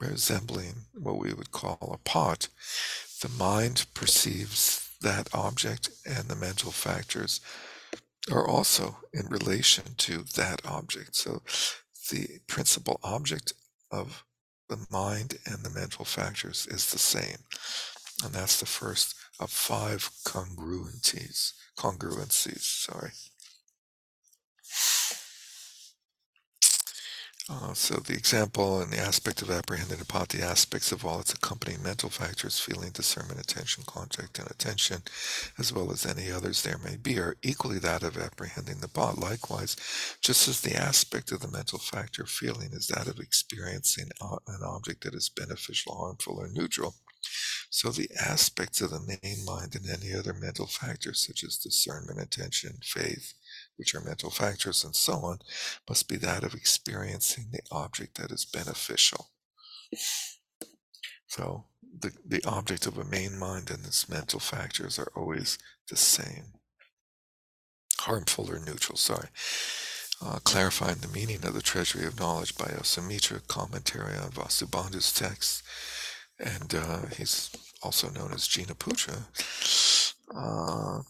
resembling 0.00 0.74
what 0.94 1.18
we 1.18 1.32
would 1.32 1.52
call 1.52 1.78
a 1.92 2.08
pot, 2.08 2.48
the 3.20 3.28
mind 3.28 3.86
perceives 3.94 4.88
that 5.00 5.28
object, 5.32 5.90
and 6.06 6.28
the 6.28 6.36
mental 6.36 6.72
factors 6.72 7.40
are 8.30 8.46
also 8.46 8.98
in 9.12 9.26
relation 9.26 9.84
to 9.98 10.24
that 10.36 10.62
object. 10.64 11.16
So 11.16 11.42
the 12.10 12.40
principal 12.46 13.00
object 13.02 13.52
of 13.90 14.24
the 14.68 14.86
mind 14.90 15.38
and 15.44 15.62
the 15.62 15.70
mental 15.70 16.04
factors 16.04 16.66
is 16.70 16.90
the 16.90 16.98
same. 16.98 17.38
And 18.24 18.32
that's 18.32 18.60
the 18.60 18.66
first 18.66 19.14
of 19.40 19.50
five 19.50 20.10
congruencies. 20.24 21.52
Congruencies, 21.76 22.60
sorry. 22.60 23.10
Uh, 27.52 27.74
so 27.74 27.96
the 27.96 28.14
example 28.14 28.80
and 28.80 28.90
the 28.90 28.98
aspect 28.98 29.42
of 29.42 29.50
apprehending 29.50 30.00
upon 30.00 30.24
the 30.30 30.42
aspects 30.42 30.90
of 30.90 31.04
all 31.04 31.20
its 31.20 31.34
accompanying 31.34 31.82
mental 31.82 32.08
factors, 32.08 32.58
feeling, 32.58 32.90
discernment, 32.92 33.38
attention, 33.38 33.84
contact, 33.86 34.38
and 34.38 34.50
attention, 34.50 35.02
as 35.58 35.70
well 35.70 35.92
as 35.92 36.06
any 36.06 36.30
others 36.30 36.62
there 36.62 36.78
may 36.78 36.96
be, 36.96 37.18
are 37.18 37.36
equally 37.42 37.78
that 37.78 38.02
of 38.02 38.16
apprehending 38.16 38.78
the 38.80 38.88
pot. 38.88 39.18
Likewise, 39.18 39.76
just 40.22 40.48
as 40.48 40.62
the 40.62 40.74
aspect 40.74 41.30
of 41.30 41.40
the 41.40 41.48
mental 41.48 41.78
factor 41.78 42.24
feeling 42.24 42.70
is 42.72 42.86
that 42.86 43.06
of 43.06 43.20
experiencing 43.20 44.08
an 44.22 44.62
object 44.64 45.04
that 45.04 45.14
is 45.14 45.28
beneficial, 45.28 45.94
harmful, 45.94 46.38
or 46.38 46.48
neutral, 46.48 46.94
so 47.70 47.90
the 47.90 48.10
aspects 48.18 48.80
of 48.80 48.90
the 48.90 49.18
main 49.22 49.44
mind 49.44 49.74
and 49.74 49.88
any 49.88 50.14
other 50.14 50.32
mental 50.32 50.66
factors, 50.66 51.26
such 51.26 51.44
as 51.44 51.56
discernment, 51.56 52.20
attention, 52.20 52.78
faith, 52.82 53.34
which 53.76 53.94
are 53.94 54.00
mental 54.00 54.30
factors, 54.30 54.84
and 54.84 54.94
so 54.94 55.14
on, 55.14 55.38
must 55.88 56.08
be 56.08 56.16
that 56.16 56.44
of 56.44 56.54
experiencing 56.54 57.46
the 57.52 57.62
object 57.70 58.18
that 58.18 58.30
is 58.30 58.44
beneficial. 58.44 59.30
So 61.26 61.64
the, 61.98 62.12
the 62.26 62.44
object 62.44 62.86
of 62.86 62.98
a 62.98 63.04
main 63.04 63.38
mind 63.38 63.70
and 63.70 63.84
its 63.84 64.08
mental 64.08 64.40
factors 64.40 64.98
are 64.98 65.10
always 65.16 65.58
the 65.88 65.96
same. 65.96 66.54
Harmful 68.00 68.50
or 68.50 68.58
neutral, 68.58 68.96
sorry. 68.96 69.28
Uh, 70.24 70.38
clarifying 70.44 70.98
the 70.98 71.08
meaning 71.08 71.44
of 71.44 71.54
the 71.54 71.62
treasury 71.62 72.06
of 72.06 72.18
knowledge 72.18 72.56
by 72.56 72.66
Yashomitra, 72.66 73.46
commentary 73.48 74.16
on 74.16 74.30
Vasubandhu's 74.30 75.12
text, 75.12 75.62
and 76.38 76.74
uh, 76.74 77.06
he's 77.16 77.50
also 77.82 78.08
known 78.10 78.32
as 78.32 78.46
Jinaputra. 78.46 79.24
Uh, 80.34 81.02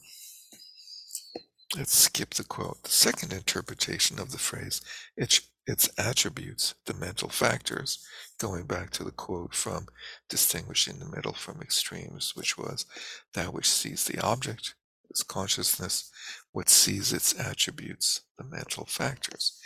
Let's 1.75 1.97
skip 1.97 2.35
the 2.35 2.45
quote. 2.45 2.83
The 2.83 2.91
second 2.91 3.33
interpretation 3.33 4.19
of 4.19 4.31
the 4.31 4.39
phrase, 4.39 4.83
its, 5.17 5.41
its 5.67 5.89
attributes, 5.99 6.75
the 6.85 6.93
mental 6.93 7.31
factors, 7.31 8.05
going 8.39 8.65
back 8.65 8.91
to 8.91 9.05
the 9.05 9.11
quote 9.11 9.55
from 9.55 9.87
distinguishing 10.29 10.99
the 10.99 11.09
middle 11.09 11.33
from 11.33 11.63
extremes, 11.63 12.37
which 12.37 12.59
was 12.59 12.85
that 13.33 13.55
which 13.55 13.71
sees 13.71 14.05
the 14.05 14.21
object, 14.21 14.75
its 15.09 15.23
consciousness, 15.23 16.11
what 16.53 16.69
sees 16.69 17.11
its 17.11 17.39
attributes, 17.41 18.21
the 18.37 18.45
mental 18.45 18.85
factors. 18.85 19.59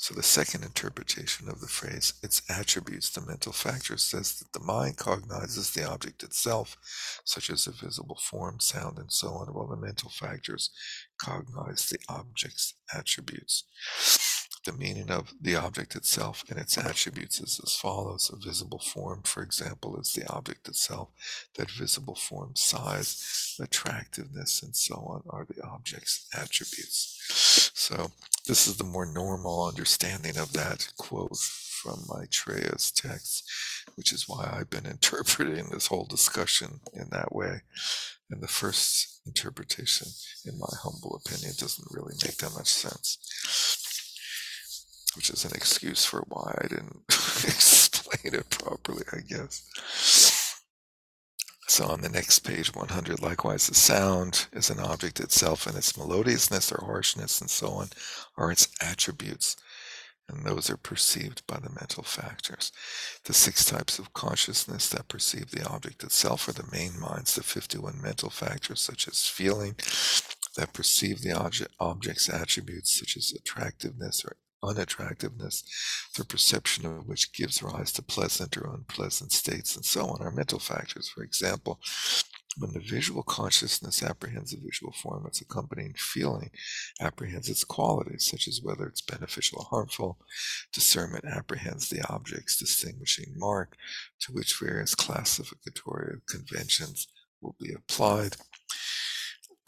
So 0.00 0.14
the 0.14 0.22
second 0.22 0.64
interpretation 0.64 1.50
of 1.50 1.60
the 1.60 1.66
phrase, 1.68 2.14
its 2.22 2.40
attributes, 2.48 3.10
the 3.10 3.20
mental 3.20 3.52
factors, 3.52 4.00
says 4.00 4.38
that 4.38 4.50
the 4.54 4.64
mind 4.64 4.96
cognizes 4.96 5.72
the 5.72 5.86
object 5.86 6.22
itself, 6.22 6.78
such 7.26 7.50
as 7.50 7.66
a 7.66 7.70
visible 7.70 8.18
form, 8.22 8.60
sound, 8.60 8.96
and 8.96 9.12
so 9.12 9.28
on, 9.28 9.48
while 9.48 9.66
the 9.66 9.76
mental 9.76 10.08
factors 10.08 10.70
cognize 11.18 11.90
the 11.90 11.98
object's 12.08 12.72
attributes. 12.94 13.64
The 14.66 14.72
meaning 14.72 15.10
of 15.10 15.32
the 15.40 15.56
object 15.56 15.96
itself 15.96 16.44
and 16.50 16.58
its 16.58 16.76
attributes 16.76 17.40
is 17.40 17.58
as 17.64 17.74
follows. 17.74 18.30
A 18.30 18.36
visible 18.36 18.78
form, 18.78 19.22
for 19.22 19.42
example, 19.42 19.98
is 19.98 20.12
the 20.12 20.30
object 20.30 20.68
itself. 20.68 21.08
That 21.56 21.70
visible 21.70 22.14
form, 22.14 22.56
size, 22.56 23.56
attractiveness, 23.58 24.62
and 24.62 24.76
so 24.76 24.96
on 24.96 25.22
are 25.30 25.46
the 25.46 25.62
object's 25.62 26.26
attributes. 26.34 27.70
So, 27.74 28.12
this 28.46 28.66
is 28.66 28.76
the 28.76 28.84
more 28.84 29.06
normal 29.06 29.66
understanding 29.66 30.36
of 30.36 30.52
that 30.52 30.92
quote 30.98 31.38
from 31.38 32.04
Maitreya's 32.10 32.90
text, 32.90 33.50
which 33.94 34.12
is 34.12 34.28
why 34.28 34.52
I've 34.52 34.68
been 34.68 34.86
interpreting 34.90 35.70
this 35.70 35.86
whole 35.86 36.04
discussion 36.04 36.80
in 36.92 37.08
that 37.12 37.34
way. 37.34 37.62
And 38.30 38.42
the 38.42 38.48
first 38.48 39.22
interpretation, 39.26 40.08
in 40.44 40.58
my 40.58 40.68
humble 40.82 41.20
opinion, 41.24 41.54
doesn't 41.56 41.88
really 41.90 42.14
make 42.22 42.36
that 42.36 42.52
much 42.52 42.68
sense 42.68 43.79
which 45.16 45.30
is 45.30 45.44
an 45.44 45.52
excuse 45.54 46.04
for 46.04 46.24
why 46.28 46.56
I 46.62 46.68
didn't 46.68 47.02
explain 47.08 48.34
it 48.34 48.50
properly, 48.50 49.04
I 49.12 49.20
guess. 49.20 50.60
So 51.70 51.86
on 51.86 52.00
the 52.00 52.08
next 52.08 52.40
page, 52.40 52.74
100, 52.74 53.22
likewise, 53.22 53.68
the 53.68 53.76
sound 53.76 54.46
is 54.52 54.70
an 54.70 54.80
object 54.80 55.20
itself, 55.20 55.68
and 55.68 55.76
its 55.76 55.96
melodiousness 55.96 56.72
or 56.72 56.84
harshness 56.84 57.40
and 57.40 57.48
so 57.48 57.68
on 57.68 57.90
are 58.36 58.50
its 58.50 58.68
attributes, 58.82 59.56
and 60.28 60.44
those 60.44 60.68
are 60.68 60.76
perceived 60.76 61.46
by 61.46 61.60
the 61.60 61.70
mental 61.70 62.02
factors. 62.02 62.72
The 63.24 63.32
six 63.32 63.64
types 63.64 64.00
of 64.00 64.12
consciousness 64.14 64.88
that 64.88 65.06
perceive 65.06 65.52
the 65.52 65.64
object 65.64 66.02
itself 66.02 66.48
are 66.48 66.52
the 66.52 66.68
main 66.72 66.98
minds, 66.98 67.36
the 67.36 67.44
51 67.44 68.02
mental 68.02 68.30
factors, 68.30 68.80
such 68.80 69.06
as 69.06 69.26
feeling, 69.26 69.76
that 70.56 70.72
perceive 70.72 71.22
the 71.22 71.32
object, 71.32 71.72
object's 71.78 72.28
attributes, 72.28 72.98
such 72.98 73.16
as 73.16 73.32
attractiveness 73.32 74.24
or 74.24 74.36
unattractiveness, 74.62 75.64
the 76.16 76.24
perception 76.24 76.86
of 76.86 77.06
which 77.06 77.32
gives 77.32 77.62
rise 77.62 77.92
to 77.92 78.02
pleasant 78.02 78.56
or 78.56 78.72
unpleasant 78.72 79.32
states, 79.32 79.76
and 79.76 79.84
so 79.84 80.06
on, 80.06 80.22
are 80.22 80.30
mental 80.30 80.58
factors. 80.58 81.08
For 81.08 81.22
example, 81.22 81.80
when 82.58 82.72
the 82.72 82.80
visual 82.80 83.22
consciousness 83.22 84.02
apprehends 84.02 84.52
a 84.52 84.56
visual 84.56 84.92
form, 84.92 85.24
its 85.26 85.40
accompanying 85.40 85.94
feeling 85.96 86.50
apprehends 87.00 87.48
its 87.48 87.64
qualities, 87.64 88.28
such 88.28 88.48
as 88.48 88.60
whether 88.62 88.86
it's 88.86 89.00
beneficial 89.00 89.60
or 89.60 89.66
harmful. 89.70 90.18
Discernment 90.72 91.24
apprehends 91.24 91.88
the 91.88 92.04
object's 92.12 92.56
distinguishing 92.56 93.32
mark, 93.36 93.76
to 94.20 94.32
which 94.32 94.58
various 94.60 94.94
classificatory 94.94 96.20
conventions 96.28 97.06
will 97.40 97.54
be 97.60 97.72
applied. 97.72 98.36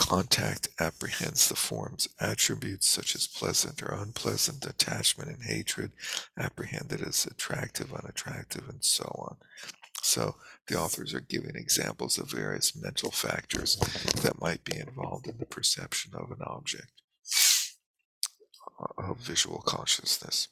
Contact 0.03 0.69
apprehends 0.81 1.49
the 1.49 1.55
form's 1.55 2.09
attributes 2.21 2.89
such 2.89 3.15
as 3.15 3.29
pleasant 3.29 3.81
or 3.83 3.95
unpleasant, 3.95 4.67
attachment 4.67 5.31
and 5.31 5.45
hatred, 5.45 5.93
apprehended 6.37 7.01
as 7.01 7.25
attractive, 7.25 7.95
unattractive, 7.95 8.69
and 8.69 8.83
so 8.83 9.05
on. 9.05 9.37
So 10.03 10.35
the 10.67 10.79
authors 10.79 11.15
are 11.15 11.21
giving 11.21 11.55
examples 11.55 12.19
of 12.19 12.31
various 12.31 12.75
mental 12.75 13.13
factors 13.13 13.77
that 14.23 14.41
might 14.41 14.65
be 14.65 14.77
involved 14.77 15.29
in 15.29 15.39
the 15.39 15.47
perception 15.47 16.13
of 16.15 16.33
an 16.33 16.43
object 16.45 16.91
uh, 18.81 19.11
of 19.11 19.19
visual 19.19 19.63
consciousness. 19.65 20.49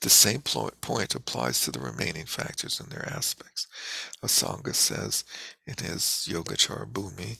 The 0.00 0.10
same 0.10 0.40
point 0.40 1.14
applies 1.14 1.60
to 1.60 1.70
the 1.70 1.80
remaining 1.80 2.26
factors 2.26 2.80
and 2.80 2.90
their 2.90 3.08
aspects. 3.08 3.66
Asanga 4.22 4.74
says 4.74 5.24
in 5.66 5.76
his 5.76 6.26
Yogacara 6.30 6.90
Bhumi, 6.90 7.38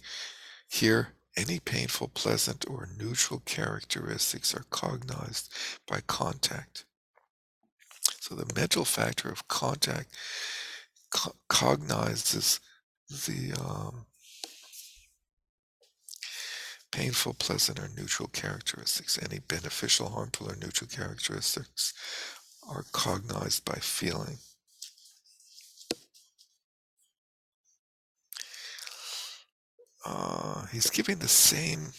here 0.74 1.14
any 1.36 1.58
painful, 1.58 2.08
pleasant, 2.08 2.64
or 2.68 2.88
neutral 2.98 3.42
characteristics 3.44 4.54
are 4.54 4.64
cognized 4.70 5.52
by 5.86 6.00
contact. 6.06 6.84
So 8.20 8.34
the 8.34 8.52
mental 8.54 8.84
factor 8.84 9.30
of 9.30 9.48
contact 9.48 10.16
co- 11.10 11.34
cognizes 11.48 12.60
the 13.08 13.52
um, 13.60 14.06
painful, 16.92 17.34
pleasant, 17.34 17.78
or 17.78 17.88
neutral 17.96 18.28
characteristics. 18.28 19.18
Any 19.20 19.40
beneficial, 19.40 20.10
harmful, 20.10 20.50
or 20.50 20.56
neutral 20.56 20.88
characteristics 20.88 21.92
are 22.68 22.84
cognized 22.92 23.64
by 23.64 23.78
feeling. 23.80 24.38
Uh, 30.04 30.66
he's 30.66 30.90
giving 30.90 31.18
the 31.18 31.28
same 31.28 31.92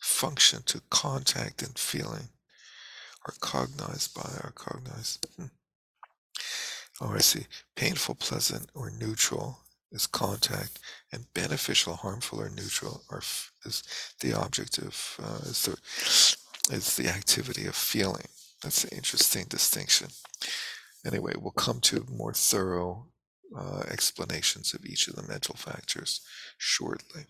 function 0.00 0.62
to 0.66 0.80
contact 0.90 1.62
and 1.62 1.78
feeling, 1.78 2.28
are 3.26 3.34
cognized 3.40 4.14
by, 4.14 4.28
are 4.42 4.52
cognized. 4.54 5.26
Hmm. 5.36 5.46
Oh, 7.00 7.12
I 7.14 7.18
see. 7.18 7.46
Painful, 7.76 8.16
pleasant, 8.16 8.70
or 8.74 8.90
neutral 8.90 9.58
is 9.90 10.06
contact, 10.06 10.78
and 11.12 11.32
beneficial, 11.34 11.94
harmful, 11.94 12.40
or 12.40 12.50
neutral 12.50 13.02
are 13.10 13.22
is 13.64 13.82
the 14.20 14.32
object 14.32 14.78
of 14.78 15.16
uh, 15.22 15.38
is 15.48 15.64
the 15.64 16.74
is 16.74 16.96
the 16.96 17.08
activity 17.08 17.66
of 17.66 17.74
feeling. 17.74 18.26
That's 18.62 18.84
an 18.84 18.96
interesting 18.96 19.46
distinction. 19.48 20.08
Anyway, 21.04 21.32
we'll 21.36 21.52
come 21.52 21.80
to 21.80 22.06
more 22.08 22.32
thorough 22.32 23.06
uh, 23.56 23.82
explanations 23.90 24.74
of 24.74 24.84
each 24.84 25.08
of 25.08 25.16
the 25.16 25.22
mental 25.22 25.54
factors 25.54 26.20
shortly. 26.58 27.26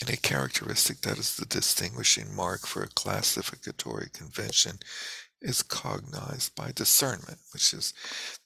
And 0.00 0.08
a 0.08 0.16
characteristic 0.16 1.02
that 1.02 1.18
is 1.18 1.36
the 1.36 1.44
distinguishing 1.44 2.34
mark 2.34 2.66
for 2.66 2.82
a 2.82 2.88
classificatory 2.88 4.08
convention 4.12 4.78
is 5.42 5.62
cognized 5.62 6.54
by 6.54 6.72
discernment, 6.72 7.38
which 7.52 7.74
is 7.74 7.92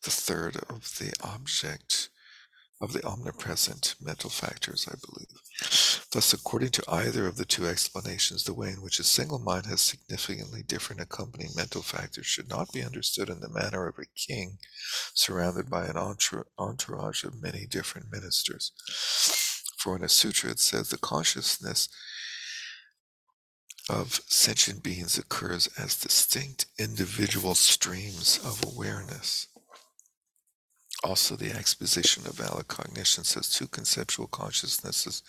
the 0.02 0.10
third 0.10 0.56
of 0.68 0.96
the 0.98 1.12
object 1.22 2.08
of 2.80 2.92
the 2.92 3.04
omnipresent 3.06 3.94
mental 4.00 4.30
factors, 4.30 4.88
I 4.90 4.96
believe. 5.04 6.03
Thus, 6.14 6.32
according 6.32 6.70
to 6.70 6.84
either 6.88 7.26
of 7.26 7.38
the 7.38 7.44
two 7.44 7.66
explanations, 7.66 8.44
the 8.44 8.54
way 8.54 8.68
in 8.68 8.80
which 8.80 9.00
a 9.00 9.02
single 9.02 9.40
mind 9.40 9.66
has 9.66 9.80
significantly 9.80 10.62
different 10.62 11.02
accompanying 11.02 11.50
mental 11.56 11.82
factors 11.82 12.24
should 12.24 12.48
not 12.48 12.72
be 12.72 12.84
understood 12.84 13.28
in 13.28 13.40
the 13.40 13.48
manner 13.48 13.88
of 13.88 13.98
a 13.98 14.06
king 14.14 14.58
surrounded 15.12 15.68
by 15.68 15.86
an 15.86 15.96
entourage 15.96 17.24
of 17.24 17.42
many 17.42 17.66
different 17.66 18.12
ministers. 18.12 18.70
For 19.76 19.96
in 19.96 20.04
a 20.04 20.08
sutra, 20.08 20.52
it 20.52 20.60
says 20.60 20.90
the 20.90 20.98
consciousness 20.98 21.88
of 23.90 24.20
sentient 24.28 24.84
beings 24.84 25.18
occurs 25.18 25.68
as 25.76 25.98
distinct 25.98 26.66
individual 26.78 27.56
streams 27.56 28.38
of 28.44 28.62
awareness. 28.64 29.48
Also, 31.04 31.36
the 31.36 31.52
exposition 31.52 32.26
of 32.26 32.32
valid 32.32 32.66
cognition 32.66 33.24
says 33.24 33.50
two 33.50 33.68
conceptual 33.68 34.26
consciousnesses 34.26 35.22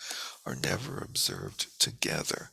are 0.46 0.56
never 0.56 0.96
observed 0.96 1.78
together. 1.78 2.50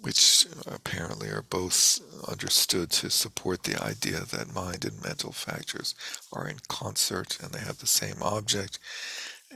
Which 0.00 0.46
apparently 0.66 1.28
are 1.28 1.46
both 1.48 2.00
understood 2.28 2.90
to 2.90 3.08
support 3.08 3.62
the 3.62 3.80
idea 3.80 4.24
that 4.32 4.52
mind 4.52 4.84
and 4.84 5.00
mental 5.00 5.30
factors 5.30 5.94
are 6.32 6.48
in 6.48 6.56
concert 6.66 7.38
and 7.40 7.52
they 7.52 7.60
have 7.60 7.78
the 7.78 7.86
same 7.86 8.20
object 8.20 8.80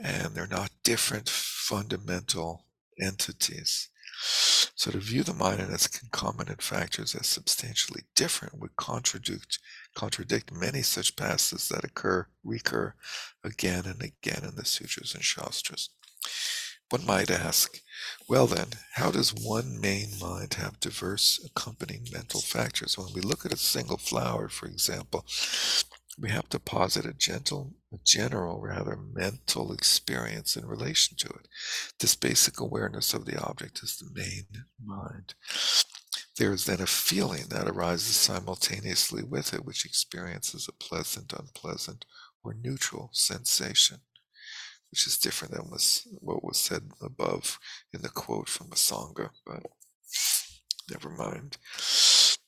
and 0.01 0.33
they're 0.33 0.47
not 0.47 0.71
different 0.85 1.27
fundamental 1.27 2.63
entities. 2.97 3.89
So 4.19 4.91
to 4.91 4.99
view 4.99 5.23
the 5.23 5.33
mind 5.33 5.59
and 5.59 5.73
its 5.73 5.87
concomitant 5.87 6.61
factors 6.61 7.15
as 7.15 7.27
substantially 7.27 8.03
different 8.15 8.59
would 8.59 8.75
contradict 8.75 9.59
contradict 9.95 10.51
many 10.51 10.81
such 10.81 11.15
passages 11.15 11.69
that 11.69 11.83
occur 11.83 12.27
recur 12.43 12.93
again 13.43 13.85
and 13.85 14.01
again 14.01 14.43
in 14.43 14.55
the 14.55 14.65
sutras 14.65 15.13
and 15.13 15.23
shastras. 15.23 15.89
One 16.89 17.05
might 17.05 17.29
ask, 17.29 17.81
well 18.29 18.47
then, 18.47 18.67
how 18.93 19.11
does 19.11 19.33
one 19.33 19.81
main 19.81 20.11
mind 20.21 20.53
have 20.53 20.79
diverse 20.79 21.37
accompanying 21.43 22.07
mental 22.13 22.39
factors? 22.39 22.97
When 22.97 23.13
we 23.13 23.19
look 23.19 23.45
at 23.45 23.51
a 23.51 23.57
single 23.57 23.97
flower, 23.97 24.47
for 24.47 24.67
example, 24.67 25.25
we 26.19 26.29
have 26.29 26.49
to 26.49 26.59
posit 26.59 27.05
a 27.05 27.13
gentle, 27.13 27.75
a 27.93 27.97
general, 28.03 28.59
rather 28.59 28.97
mental 28.97 29.71
experience 29.71 30.55
in 30.55 30.65
relation 30.65 31.15
to 31.17 31.27
it. 31.27 31.47
This 31.99 32.15
basic 32.15 32.59
awareness 32.59 33.13
of 33.13 33.25
the 33.25 33.39
object 33.41 33.81
is 33.83 33.97
the 33.97 34.09
main 34.13 34.47
mind. 34.83 35.35
There 36.37 36.53
is 36.53 36.65
then 36.65 36.81
a 36.81 36.87
feeling 36.87 37.45
that 37.49 37.67
arises 37.67 38.15
simultaneously 38.15 39.23
with 39.23 39.53
it, 39.53 39.65
which 39.65 39.85
experiences 39.85 40.67
a 40.67 40.71
pleasant, 40.71 41.33
unpleasant, 41.33 42.05
or 42.43 42.53
neutral 42.53 43.09
sensation, 43.13 43.97
which 44.91 45.05
is 45.05 45.17
different 45.17 45.53
than 45.53 45.69
was, 45.69 46.07
what 46.19 46.43
was 46.43 46.57
said 46.57 46.89
above 47.01 47.59
in 47.93 48.01
the 48.01 48.09
quote 48.09 48.49
from 48.49 48.69
Asanga, 48.69 49.29
but 49.45 49.63
never 50.89 51.09
mind. 51.09 51.57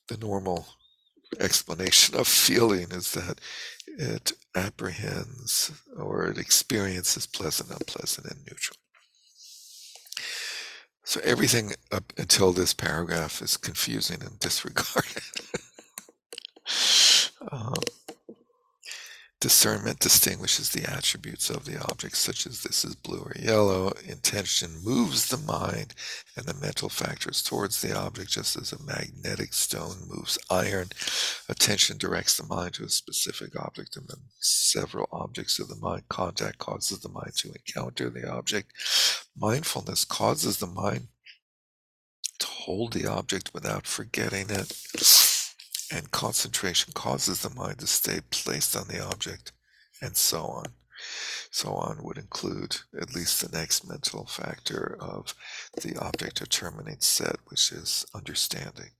The 0.08 0.16
normal 0.16 0.66
explanation 1.38 2.16
of 2.16 2.26
feeling 2.26 2.90
is 2.90 3.12
that 3.12 3.40
it 3.86 4.32
apprehends 4.54 5.70
or 5.96 6.28
it 6.28 6.38
experiences 6.38 7.26
pleasant, 7.26 7.70
unpleasant, 7.70 8.26
and 8.26 8.40
neutral. 8.48 8.76
So 11.04 11.20
everything 11.24 11.72
up 11.90 12.12
until 12.16 12.52
this 12.52 12.74
paragraph 12.74 13.42
is 13.42 13.56
confusing 13.56 14.22
and 14.22 14.38
disregarded. 14.38 15.22
um, 17.50 17.74
discernment 19.40 19.98
distinguishes 19.98 20.68
the 20.70 20.88
attributes 20.88 21.48
of 21.48 21.64
the 21.64 21.80
object, 21.82 22.14
such 22.16 22.46
as 22.46 22.62
this 22.62 22.84
is 22.84 22.94
blue 22.94 23.20
or 23.20 23.32
yellow. 23.38 23.92
Intention 24.06 24.70
moves 24.84 25.28
the 25.28 25.38
mind 25.38 25.94
and 26.36 26.44
the 26.44 26.54
mental 26.54 26.90
factors 26.90 27.42
towards 27.42 27.80
the 27.80 27.96
object, 27.96 28.30
just 28.30 28.56
as 28.56 28.72
a 28.72 28.82
magnetic 28.82 29.54
stone 29.54 29.96
moves 30.08 30.38
iron. 30.50 30.88
Attention 31.48 31.96
directs 31.96 32.36
the 32.36 32.46
mind 32.46 32.74
to 32.74 32.84
a 32.84 32.90
specific 32.90 33.58
object, 33.58 33.96
and 33.96 34.06
then 34.08 34.20
several 34.40 35.08
objects 35.10 35.58
of 35.58 35.68
the 35.68 35.76
mind. 35.76 36.02
Contact 36.10 36.58
causes 36.58 37.00
the 37.00 37.08
mind 37.08 37.34
to 37.36 37.48
encounter 37.48 38.10
the 38.10 38.30
object. 38.30 38.72
Mindfulness 39.36 40.04
causes 40.04 40.58
the 40.58 40.66
mind 40.66 41.08
to 42.38 42.46
hold 42.46 42.92
the 42.92 43.06
object 43.06 43.52
without 43.54 43.86
forgetting 43.86 44.50
it. 44.50 44.72
And 45.92 46.10
concentration 46.10 46.92
causes 46.94 47.42
the 47.42 47.50
mind 47.50 47.78
to 47.80 47.86
stay 47.86 48.20
placed 48.30 48.76
on 48.76 48.86
the 48.88 49.04
object, 49.04 49.52
and 50.00 50.16
so 50.16 50.44
on. 50.44 50.66
So 51.50 51.72
on 51.72 52.02
would 52.02 52.18
include 52.18 52.76
at 53.00 53.14
least 53.14 53.40
the 53.40 53.56
next 53.56 53.88
mental 53.88 54.26
factor 54.26 54.96
of 55.00 55.34
the 55.80 55.96
object 55.98 56.36
determining 56.36 57.00
set, 57.00 57.36
which 57.46 57.72
is 57.72 58.06
understanding. 58.14 58.90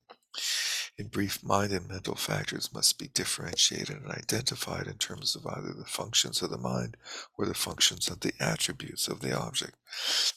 In 1.01 1.09
brief, 1.09 1.43
mind 1.43 1.73
and 1.73 1.89
mental 1.89 2.15
factors 2.15 2.75
must 2.75 2.99
be 2.99 3.09
differentiated 3.09 3.97
and 3.97 4.11
identified 4.11 4.87
in 4.87 4.99
terms 4.99 5.35
of 5.35 5.47
either 5.47 5.73
the 5.73 5.87
functions 5.87 6.43
of 6.43 6.51
the 6.51 6.59
mind 6.59 6.99
or 7.39 7.47
the 7.47 7.55
functions 7.55 8.11
of 8.11 8.21
the 8.21 8.35
attributes 8.39 9.09
of 9.09 9.21
the 9.21 9.33
object. 9.33 9.77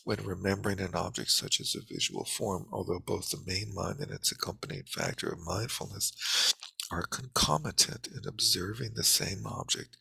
When 0.05 0.23
remembering 0.23 0.79
an 0.79 0.95
object 0.95 1.31
such 1.31 1.59
as 1.59 1.75
a 1.75 1.81
visual 1.93 2.23
form, 2.23 2.67
although 2.71 2.99
both 3.05 3.29
the 3.29 3.43
main 3.45 3.75
mind 3.75 3.99
and 3.99 4.09
its 4.09 4.31
accompanying 4.31 4.85
factor 4.85 5.27
of 5.33 5.45
mindfulness 5.45 6.55
are 6.89 7.07
concomitant 7.07 8.07
in 8.07 8.25
observing 8.25 8.93
the 8.95 9.03
same 9.03 9.45
object, 9.45 9.97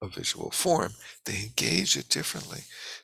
a 0.00 0.08
visual 0.08 0.50
form, 0.50 0.92
they 1.24 1.42
engage 1.42 1.96
it 1.96 2.08
differently. 2.08 2.60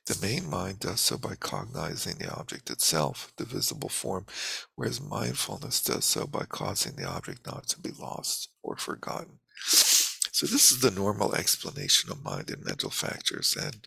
The 0.07 0.19
main 0.21 0.49
mind 0.49 0.81
does 0.81 1.01
so 1.01 1.19
by 1.19 1.35
cognizing 1.35 2.17
the 2.19 2.33
object 2.33 2.71
itself, 2.71 3.33
the 3.37 3.45
visible 3.45 3.89
form, 3.89 4.27
whereas 4.77 5.01
mindfulness 5.01 5.83
does 5.83 6.05
so 6.05 6.27
by 6.27 6.45
causing 6.45 6.97
the 6.97 7.09
object 7.09 7.47
not 7.47 7.67
to 7.69 7.81
be 7.81 7.91
lost 7.91 8.51
or 8.63 8.77
forgotten. 8.77 9.39
So, 9.67 10.47
this 10.47 10.73
is 10.73 10.81
the 10.81 10.91
normal 10.91 11.35
explanation 11.35 12.11
of 12.11 12.25
mind 12.25 12.51
and 12.51 12.65
mental 12.65 12.91
factors, 12.91 13.57
and 13.57 13.87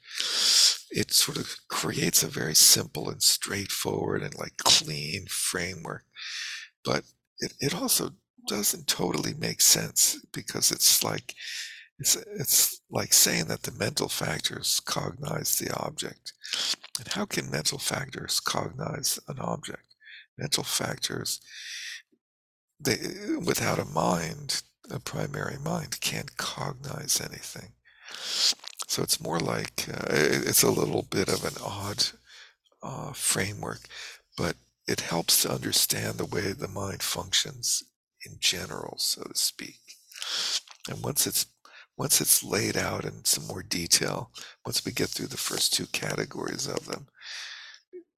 it 0.89 1.11
sort 1.11 1.37
of 1.37 1.57
creates 1.67 2.23
a 2.23 2.27
very 2.27 2.55
simple 2.55 3.09
and 3.09 3.21
straightforward 3.21 4.21
and 4.21 4.33
like 4.35 4.55
clean 4.57 5.25
framework. 5.27 6.05
But 6.85 7.03
it, 7.39 7.53
it 7.59 7.75
also 7.75 8.11
doesn't 8.47 8.87
totally 8.87 9.33
make 9.33 9.59
sense 9.59 10.23
because 10.31 10.71
it's 10.71 11.03
like 11.03 11.35
it's, 11.99 12.15
it's 12.15 12.81
like 12.89 13.13
saying 13.13 13.45
that 13.45 13.63
the 13.63 13.71
mental 13.71 14.07
factors 14.07 14.79
cognize 14.85 15.57
the 15.57 15.75
object. 15.75 16.33
And 16.99 17.07
how 17.07 17.25
can 17.25 17.49
mental 17.49 17.79
factors 17.79 18.39
cognize 18.39 19.19
an 19.27 19.39
object? 19.39 19.83
Mental 20.37 20.63
factors, 20.63 21.41
they, 22.79 22.97
without 23.43 23.79
a 23.79 23.85
mind, 23.85 24.61
a 24.91 24.99
primary 24.99 25.57
mind, 25.57 25.99
can't 25.99 26.37
cognize 26.37 27.19
anything. 27.19 27.73
So 28.87 29.01
it's 29.03 29.19
more 29.19 29.39
like 29.39 29.85
uh, 29.89 30.05
it's 30.09 30.63
a 30.63 30.71
little 30.71 31.03
bit 31.09 31.27
of 31.27 31.43
an 31.43 31.55
odd 31.63 32.03
uh, 32.81 33.11
framework, 33.13 33.81
but 34.37 34.55
it 34.87 35.01
helps 35.01 35.41
to 35.41 35.51
understand 35.51 36.17
the 36.17 36.25
way 36.25 36.53
the 36.53 36.67
mind 36.67 37.03
functions 37.03 37.83
in 38.25 38.37
general, 38.39 38.95
so 38.97 39.23
to 39.23 39.35
speak. 39.35 39.79
And 40.89 41.03
once 41.03 41.27
it's 41.27 41.45
once 41.97 42.21
it's 42.21 42.43
laid 42.43 42.77
out 42.77 43.05
in 43.05 43.25
some 43.25 43.47
more 43.47 43.63
detail, 43.63 44.31
once 44.65 44.85
we 44.85 44.91
get 44.91 45.09
through 45.09 45.27
the 45.27 45.37
first 45.37 45.73
two 45.73 45.87
categories 45.87 46.67
of 46.67 46.85
them, 46.85 47.07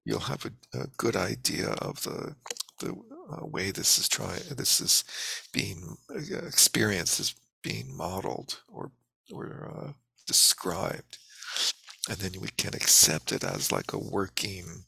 you'll 0.05 0.19
have 0.19 0.45
a, 0.45 0.79
a 0.79 0.87
good 0.97 1.15
idea 1.15 1.69
of 1.81 2.03
the 2.03 2.35
the 2.79 2.93
uh, 3.31 3.45
way 3.45 3.71
this 3.71 3.97
is 3.97 4.07
trying 4.07 4.41
this 4.55 4.79
is 4.79 5.03
being 5.51 5.97
uh, 6.09 6.37
experienced 6.47 7.19
is 7.19 7.35
being 7.61 7.95
modeled 7.95 8.59
or 8.67 8.91
or 9.31 9.71
uh, 9.75 9.91
described. 10.25 11.17
And 12.09 12.17
then 12.17 12.41
we 12.41 12.47
can 12.57 12.73
accept 12.73 13.31
it 13.31 13.43
as 13.43 13.71
like 13.71 13.93
a 13.93 13.99
working 13.99 14.85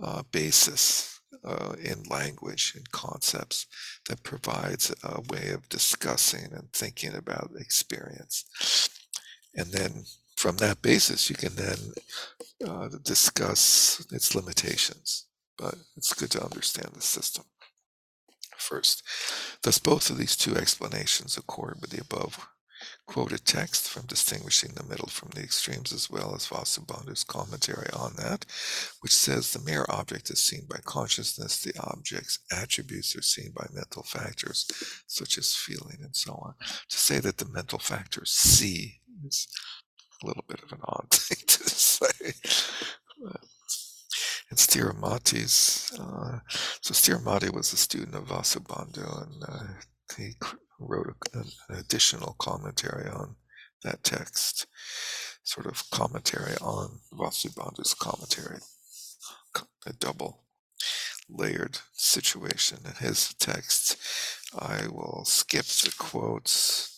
uh, 0.00 0.22
basis 0.30 1.15
uh, 1.46 1.74
in 1.82 2.02
language 2.04 2.72
and 2.74 2.90
concepts 2.90 3.66
that 4.08 4.22
provides 4.22 4.94
a 5.02 5.20
way 5.28 5.50
of 5.50 5.68
discussing 5.68 6.52
and 6.52 6.72
thinking 6.72 7.14
about 7.14 7.50
experience. 7.58 8.88
And 9.54 9.72
then 9.72 10.04
from 10.36 10.56
that 10.58 10.82
basis, 10.82 11.30
you 11.30 11.36
can 11.36 11.54
then 11.54 11.78
uh, 12.66 12.88
discuss 13.02 14.04
its 14.12 14.34
limitations. 14.34 15.26
But 15.56 15.76
it's 15.96 16.12
good 16.12 16.30
to 16.32 16.44
understand 16.44 16.90
the 16.92 17.00
system 17.00 17.44
first. 18.58 19.02
Thus, 19.62 19.78
both 19.78 20.10
of 20.10 20.18
these 20.18 20.36
two 20.36 20.56
explanations 20.56 21.36
accord 21.36 21.78
with 21.80 21.90
the 21.90 22.00
above 22.00 22.46
quoted 23.06 23.44
text 23.44 23.88
from 23.88 24.06
distinguishing 24.06 24.72
the 24.74 24.84
middle 24.84 25.08
from 25.08 25.30
the 25.30 25.42
extremes, 25.42 25.92
as 25.92 26.10
well 26.10 26.34
as 26.34 26.48
Vasubandhu's 26.48 27.24
commentary 27.24 27.88
on 27.92 28.14
that, 28.16 28.44
which 29.00 29.14
says 29.14 29.52
the 29.52 29.64
mere 29.64 29.86
object 29.88 30.30
is 30.30 30.42
seen 30.42 30.66
by 30.68 30.78
consciousness, 30.84 31.62
the 31.62 31.72
object's 31.80 32.38
attributes 32.52 33.16
are 33.16 33.22
seen 33.22 33.52
by 33.54 33.66
mental 33.72 34.02
factors, 34.02 34.66
such 35.06 35.38
as 35.38 35.54
feeling 35.54 35.98
and 36.02 36.16
so 36.16 36.32
on. 36.32 36.54
To 36.88 36.96
say 36.96 37.20
that 37.20 37.38
the 37.38 37.48
mental 37.48 37.78
factors 37.78 38.30
see 38.30 39.00
is 39.24 39.48
a 40.22 40.26
little 40.26 40.44
bit 40.48 40.62
of 40.62 40.72
an 40.72 40.80
odd 40.84 41.10
thing 41.12 41.38
to 41.46 41.70
say. 41.70 42.32
And 44.48 44.58
Sthiramati's, 44.58 45.98
uh, 45.98 46.38
so 46.80 46.94
Sthiramati 46.94 47.52
was 47.52 47.72
a 47.72 47.76
student 47.76 48.14
of 48.14 48.28
Vasubandhu, 48.28 49.22
and 49.22 49.42
uh, 49.48 49.64
he 50.16 50.34
wrote 50.78 51.14
a, 51.34 51.38
an 51.38 51.46
additional 51.70 52.36
commentary 52.38 53.08
on 53.08 53.36
that 53.82 54.02
text, 54.02 54.66
sort 55.44 55.66
of 55.66 55.88
commentary 55.90 56.54
on 56.60 57.00
Vasubandhu's 57.12 57.94
commentary, 57.94 58.58
a 59.86 59.92
double 59.92 60.44
layered 61.28 61.78
situation 61.92 62.78
in 62.84 63.06
his 63.06 63.34
text. 63.34 63.96
I 64.58 64.86
will 64.88 65.24
skip 65.24 65.66
the 65.66 65.92
quotes 65.98 66.96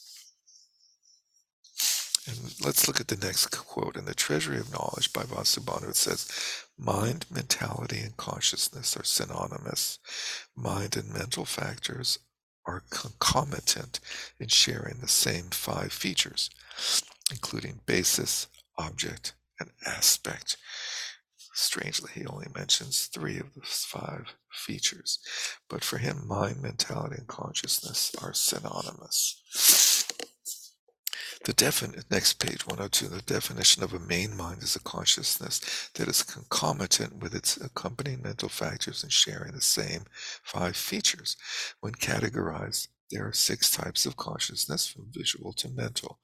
and 2.28 2.54
let's 2.62 2.86
look 2.86 3.00
at 3.00 3.08
the 3.08 3.26
next 3.26 3.46
quote. 3.46 3.96
In 3.96 4.04
the 4.04 4.14
Treasury 4.14 4.58
of 4.58 4.70
Knowledge 4.70 5.12
by 5.14 5.22
Vasubandhu, 5.22 5.90
it 5.90 5.96
says, 5.96 6.28
Mind, 6.76 7.24
mentality, 7.30 8.00
and 8.00 8.16
consciousness 8.18 8.96
are 8.96 9.04
synonymous. 9.04 9.98
Mind 10.54 10.96
and 10.96 11.10
mental 11.12 11.46
factors 11.46 12.18
are 12.68 12.84
concomitant 12.90 13.98
in 14.38 14.46
sharing 14.46 14.98
the 15.00 15.08
same 15.08 15.44
five 15.50 15.92
features, 15.92 16.50
including 17.30 17.80
basis, 17.86 18.46
object, 18.78 19.32
and 19.58 19.70
aspect. 19.86 20.58
Strangely, 21.54 22.10
he 22.14 22.26
only 22.26 22.46
mentions 22.54 23.06
three 23.06 23.38
of 23.38 23.54
the 23.54 23.62
five 23.62 24.34
features, 24.52 25.18
but 25.68 25.82
for 25.82 25.98
him, 25.98 26.28
mind, 26.28 26.62
mentality, 26.62 27.16
and 27.18 27.26
consciousness 27.26 28.12
are 28.22 28.32
synonymous. 28.34 29.97
The 31.48 31.54
defin- 31.54 32.04
next 32.10 32.34
page 32.34 32.66
102, 32.66 33.08
the 33.08 33.22
definition 33.22 33.82
of 33.82 33.94
a 33.94 33.98
main 33.98 34.36
mind 34.36 34.62
is 34.62 34.76
a 34.76 34.80
consciousness 34.80 35.88
that 35.94 36.06
is 36.06 36.22
concomitant 36.22 37.22
with 37.22 37.34
its 37.34 37.56
accompanying 37.56 38.20
mental 38.20 38.50
factors 38.50 39.02
and 39.02 39.10
sharing 39.10 39.52
the 39.52 39.62
same 39.62 40.04
five 40.44 40.76
features. 40.76 41.38
When 41.80 41.94
categorized, 41.94 42.88
there 43.10 43.26
are 43.26 43.32
six 43.32 43.70
types 43.70 44.04
of 44.04 44.18
consciousness 44.18 44.86
from 44.86 45.10
visual 45.10 45.54
to 45.54 45.70
mental. 45.70 46.18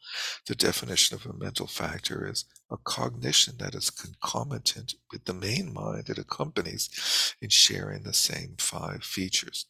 The 0.47 0.55
definition 0.55 1.16
of 1.16 1.25
a 1.25 1.33
mental 1.33 1.68
factor 1.68 2.29
is 2.31 2.45
a 2.70 2.77
cognition 2.77 3.55
that 3.61 3.75
is 3.75 3.89
concomitant 3.89 4.93
with 5.11 5.25
the 5.25 5.33
main 5.33 5.72
mind 5.72 6.11
it 6.11 6.18
accompanies 6.18 7.35
in 7.41 7.49
sharing 7.49 8.03
the 8.03 8.12
same 8.12 8.57
five 8.59 9.03
features. 9.03 9.64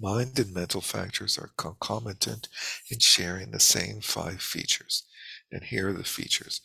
Mind 0.00 0.38
and 0.38 0.54
mental 0.54 0.80
factors 0.80 1.38
are 1.38 1.50
concomitant 1.58 2.48
in 2.90 2.98
sharing 2.98 3.50
the 3.50 3.60
same 3.60 4.00
five 4.00 4.40
features. 4.40 5.04
And 5.52 5.62
here 5.62 5.88
are 5.88 5.92
the 5.92 6.04
features. 6.04 6.62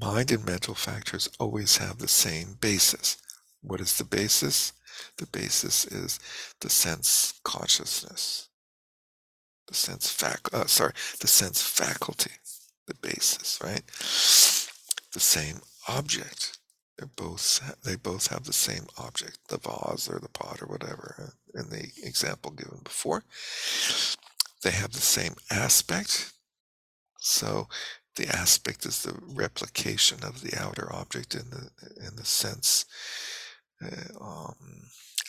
Mind 0.00 0.30
and 0.30 0.46
mental 0.46 0.74
factors 0.74 1.28
always 1.40 1.78
have 1.78 1.98
the 1.98 2.06
same 2.08 2.56
basis. 2.60 3.16
What 3.62 3.80
is 3.80 3.98
the 3.98 4.04
basis? 4.04 4.72
The 5.16 5.26
basis 5.26 5.84
is 5.86 6.20
the 6.60 6.70
sense 6.70 7.40
consciousness, 7.44 8.48
the 9.66 9.74
sense 9.74 10.10
fac, 10.10 10.40
uh, 10.52 10.66
sorry, 10.66 10.92
the 11.20 11.28
sense 11.28 11.62
faculty, 11.62 12.32
the 12.86 12.94
basis, 12.94 13.58
right? 13.62 13.86
The 15.12 15.20
same 15.20 15.60
object, 15.88 16.57
they're 16.98 17.08
both 17.14 17.78
they 17.84 17.96
both 17.96 18.26
have 18.28 18.44
the 18.44 18.52
same 18.52 18.86
object, 18.98 19.38
the 19.48 19.58
vase 19.58 20.08
or 20.08 20.18
the 20.18 20.28
pot 20.28 20.60
or 20.60 20.66
whatever 20.66 21.32
in 21.54 21.70
the 21.70 21.90
example 22.02 22.50
given 22.50 22.80
before. 22.82 23.22
They 24.62 24.72
have 24.72 24.92
the 24.92 25.00
same 25.00 25.34
aspect. 25.50 26.32
So 27.20 27.68
the 28.16 28.26
aspect 28.28 28.84
is 28.84 29.02
the 29.02 29.16
replication 29.26 30.24
of 30.24 30.42
the 30.42 30.60
outer 30.60 30.92
object 30.92 31.34
in 31.36 31.50
the 31.50 31.70
in 32.04 32.16
the 32.16 32.24
sense 32.24 32.84
uh, 33.80 34.20
um, 34.20 34.56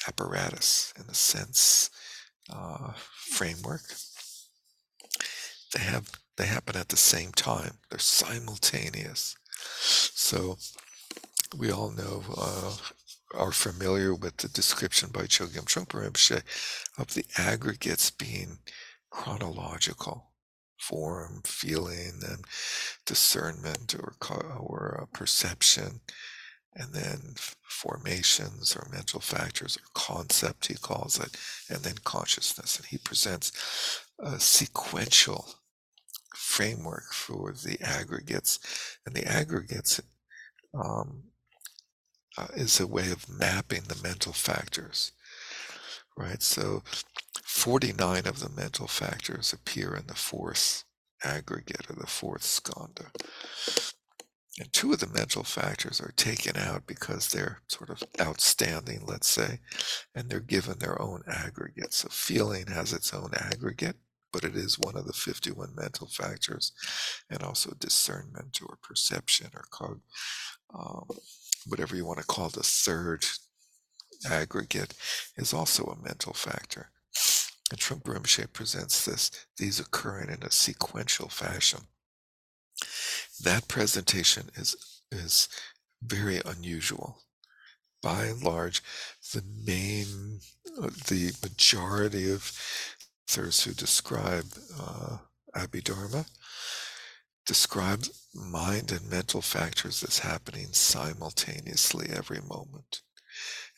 apparatus, 0.07 0.91
in 0.97 1.05
the 1.05 1.13
sense 1.13 1.91
uh, 2.51 2.93
framework. 2.95 3.81
They 5.75 5.83
have 5.83 6.09
they 6.37 6.47
happen 6.47 6.75
at 6.77 6.89
the 6.89 6.97
same 6.97 7.31
time. 7.31 7.77
They're 7.89 7.99
simultaneous. 7.99 9.35
So 10.15 10.57
we 11.57 11.71
all 11.71 11.91
know 11.91 12.23
uh, 12.37 12.75
are 13.35 13.51
familiar 13.51 14.13
with 14.13 14.37
the 14.37 14.47
description 14.49 15.09
by 15.11 15.21
Chogyam 15.21 15.65
Trungpa 15.65 16.03
Rinpoche 16.03 16.41
of 16.97 17.13
the 17.13 17.25
aggregates 17.37 18.11
being 18.11 18.59
chronological 19.09 20.31
form, 20.79 21.41
feeling, 21.43 22.21
and 22.27 22.45
discernment 23.05 23.95
or 23.95 24.13
or 24.57 24.99
uh, 25.01 25.05
perception, 25.17 26.01
and 26.75 26.93
then 26.93 27.35
formations 27.63 28.75
or 28.75 28.87
mental 28.91 29.19
factors 29.19 29.77
or 29.77 29.83
concept 29.93 30.67
he 30.67 30.75
calls 30.75 31.19
it, 31.19 31.37
and 31.69 31.83
then 31.83 31.95
consciousness. 32.03 32.77
And 32.77 32.85
he 32.85 32.97
presents 32.97 34.01
a 34.19 34.39
sequential 34.39 35.45
framework 36.35 37.11
for 37.11 37.53
the 37.53 37.77
aggregates, 37.81 38.59
and 39.05 39.15
the 39.15 39.25
aggregates 39.25 40.01
um, 40.73 41.23
uh, 42.37 42.47
is 42.55 42.79
a 42.79 42.87
way 42.87 43.11
of 43.11 43.29
mapping 43.29 43.83
the 43.87 43.99
mental 44.01 44.33
factors, 44.33 45.11
right? 46.17 46.41
So 46.41 46.83
49 47.43 48.27
of 48.27 48.39
the 48.39 48.49
mental 48.49 48.87
factors 48.87 49.53
appear 49.53 49.95
in 49.95 50.07
the 50.07 50.15
fourth 50.15 50.83
aggregate 51.23 51.89
or 51.89 51.95
the 51.95 52.07
fourth 52.07 52.43
skandha. 52.43 53.07
And 54.59 54.71
two 54.73 54.91
of 54.91 54.99
the 54.99 55.07
mental 55.07 55.43
factors 55.43 56.01
are 56.01 56.13
taken 56.17 56.57
out 56.57 56.85
because 56.85 57.29
they're 57.29 57.61
sort 57.67 57.89
of 57.89 58.03
outstanding, 58.19 59.03
let's 59.05 59.27
say, 59.27 59.59
and 60.13 60.29
they're 60.29 60.41
given 60.41 60.79
their 60.79 61.01
own 61.01 61.23
aggregate. 61.27 61.93
So 61.93 62.09
feeling 62.09 62.67
has 62.67 62.91
its 62.91 63.13
own 63.13 63.31
aggregate, 63.37 63.95
but 64.33 64.43
it 64.43 64.55
is 64.55 64.77
one 64.77 64.97
of 64.97 65.07
the 65.07 65.13
51 65.13 65.73
mental 65.75 66.07
factors, 66.07 66.73
and 67.29 67.41
also 67.41 67.73
discernment 67.79 68.59
or 68.61 68.77
perception 68.83 69.49
or 69.53 69.63
cog, 69.71 70.01
um, 70.77 71.07
whatever 71.69 71.95
you 71.95 72.05
want 72.05 72.19
to 72.19 72.25
call 72.25 72.49
the 72.49 72.63
third 72.63 73.25
aggregate, 74.29 74.93
is 75.37 75.53
also 75.53 75.85
a 75.85 76.03
mental 76.03 76.33
factor. 76.33 76.89
And 77.71 77.79
Trungpa 77.79 78.15
Rinpoche 78.15 78.51
presents 78.51 79.05
this, 79.05 79.31
these 79.57 79.79
occurring 79.79 80.29
in 80.29 80.43
a 80.43 80.51
sequential 80.51 81.29
fashion. 81.29 81.81
That 83.43 83.67
presentation 83.67 84.49
is, 84.55 84.75
is 85.11 85.47
very 86.03 86.41
unusual. 86.45 87.19
By 88.01 88.25
and 88.25 88.41
large, 88.41 88.81
the 89.33 89.43
main, 89.65 90.39
the 91.07 91.33
majority 91.43 92.31
of 92.31 92.51
authors 93.29 93.63
who 93.63 93.73
describe 93.73 94.45
uh, 94.79 95.17
Abhidharma 95.55 96.25
describe 97.45 98.05
mind 98.33 98.91
and 98.91 99.09
mental 99.09 99.41
factors 99.41 100.03
as 100.03 100.19
happening 100.19 100.67
simultaneously 100.71 102.07
every 102.13 102.41
moment. 102.41 103.01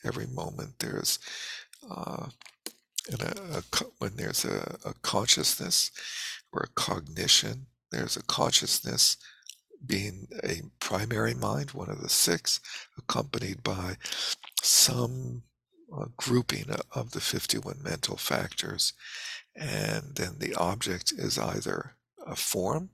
Every 0.04 0.26
moment 0.26 0.78
there's 0.78 1.18
uh, 1.90 2.26
a, 3.20 3.58
a, 3.58 3.62
when 3.98 4.16
there's 4.16 4.44
a, 4.44 4.78
a 4.84 4.94
consciousness 5.02 5.90
or 6.52 6.62
a 6.62 6.80
cognition, 6.80 7.66
there's 7.90 8.16
a 8.16 8.22
consciousness 8.24 9.16
being 9.84 10.28
a 10.44 10.62
primary 10.78 11.34
mind, 11.34 11.72
one 11.72 11.90
of 11.90 12.00
the 12.00 12.08
six, 12.08 12.60
accompanied 12.96 13.62
by 13.62 13.96
some 14.62 15.42
uh, 15.96 16.06
grouping 16.16 16.66
of 16.94 17.10
the 17.10 17.20
51 17.20 17.82
mental 17.82 18.16
factors. 18.16 18.92
And 19.56 20.14
then 20.14 20.36
the 20.38 20.54
object 20.54 21.12
is 21.12 21.38
either 21.38 21.96
a 22.24 22.36
form, 22.36 22.90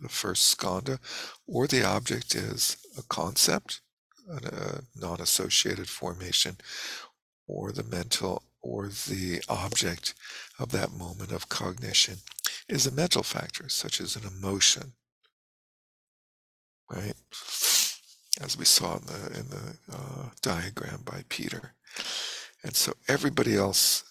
the 0.00 0.08
first 0.08 0.56
skandha, 0.56 0.98
or 1.46 1.66
the 1.66 1.84
object 1.84 2.34
is 2.34 2.76
a 2.98 3.02
concept, 3.02 3.80
a 4.28 4.80
non 4.94 5.20
associated 5.20 5.88
formation, 5.88 6.56
or 7.46 7.72
the 7.72 7.84
mental 7.84 8.42
or 8.62 8.88
the 8.88 9.40
object 9.48 10.14
of 10.58 10.72
that 10.72 10.92
moment 10.92 11.30
of 11.30 11.48
cognition 11.48 12.16
is 12.68 12.86
a 12.86 12.92
mental 12.92 13.22
factor, 13.22 13.68
such 13.68 14.00
as 14.00 14.16
an 14.16 14.24
emotion, 14.26 14.92
right? 16.90 17.14
As 18.40 18.56
we 18.58 18.64
saw 18.64 18.96
in 18.96 19.06
the 19.06 19.38
in 19.38 19.48
the 19.48 19.76
uh, 19.92 20.28
diagram 20.42 21.02
by 21.04 21.22
Peter, 21.28 21.72
and 22.64 22.74
so 22.74 22.92
everybody 23.08 23.56
else, 23.56 24.04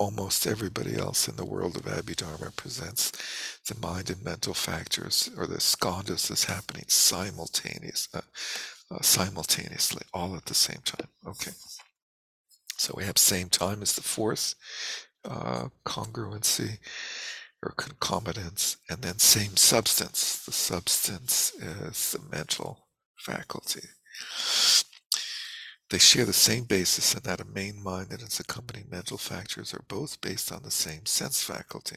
almost 0.00 0.46
everybody 0.46 0.96
else 0.96 1.28
in 1.28 1.36
the 1.36 1.44
world 1.44 1.76
of 1.76 1.82
Abhidharma 1.82 2.56
presents 2.56 3.12
the 3.68 3.78
mind 3.86 4.08
and 4.08 4.24
mental 4.24 4.54
factors 4.54 5.28
or 5.36 5.46
the 5.46 5.58
skandhas 5.58 6.30
as 6.30 6.44
happening 6.44 6.86
simultaneous, 6.88 8.08
uh, 8.14 8.22
uh, 8.90 9.02
simultaneously, 9.02 10.02
all 10.14 10.34
at 10.34 10.46
the 10.46 10.54
same 10.54 10.80
time. 10.86 11.08
Okay. 11.26 11.52
So 12.78 12.94
we 12.96 13.04
have 13.04 13.18
same 13.18 13.50
time 13.50 13.82
as 13.82 13.92
the 13.92 14.00
fourth 14.00 14.54
uh, 15.26 15.68
congruency 15.84 16.78
or 17.62 17.74
concomitance, 17.76 18.78
and 18.88 19.02
then 19.02 19.18
same 19.18 19.54
substance. 19.58 20.42
The 20.46 20.52
substance 20.52 21.52
is 21.60 22.12
the 22.12 22.20
mental 22.34 22.88
faculty. 23.18 23.86
They 25.90 25.98
share 25.98 26.24
the 26.24 26.32
same 26.32 26.64
basis 26.64 27.14
in 27.14 27.22
that 27.24 27.40
a 27.40 27.44
main 27.44 27.82
mind 27.82 28.12
and 28.12 28.22
its 28.22 28.38
accompanying 28.38 28.86
mental 28.90 29.18
factors 29.18 29.74
are 29.74 29.84
both 29.88 30.20
based 30.20 30.52
on 30.52 30.62
the 30.62 30.70
same 30.70 31.04
sense 31.04 31.42
faculty. 31.42 31.96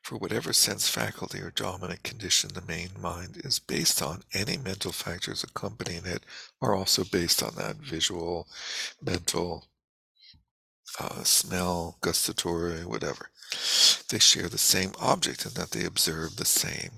For 0.00 0.16
whatever 0.16 0.52
sense 0.52 0.88
faculty 0.88 1.40
or 1.40 1.50
dominant 1.50 2.04
condition 2.04 2.50
the 2.54 2.62
main 2.62 2.90
mind 3.00 3.40
is 3.42 3.58
based 3.58 4.00
on, 4.00 4.22
any 4.32 4.56
mental 4.58 4.92
factors 4.92 5.42
accompanying 5.42 6.04
it 6.04 6.22
are 6.60 6.74
also 6.74 7.02
based 7.02 7.42
on 7.42 7.56
that 7.56 7.76
visual, 7.76 8.46
mental, 9.02 9.66
uh, 11.00 11.24
smell, 11.24 11.98
gustatory, 12.00 12.84
whatever. 12.84 13.30
They 14.08 14.18
share 14.20 14.48
the 14.48 14.58
same 14.58 14.92
object 15.00 15.46
in 15.46 15.54
that 15.54 15.70
they 15.70 15.84
observe 15.84 16.36
the 16.36 16.44
same 16.44 16.90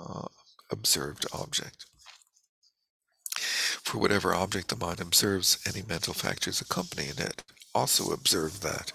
uh, 0.00 0.28
observed 0.72 1.26
object. 1.32 1.86
For 3.84 3.98
whatever 3.98 4.34
object 4.34 4.68
the 4.68 4.76
mind 4.76 5.00
observes, 5.00 5.58
any 5.66 5.82
mental 5.86 6.14
factors 6.14 6.60
accompanying 6.60 7.18
it 7.18 7.42
also 7.74 8.12
observe 8.12 8.60
that. 8.60 8.92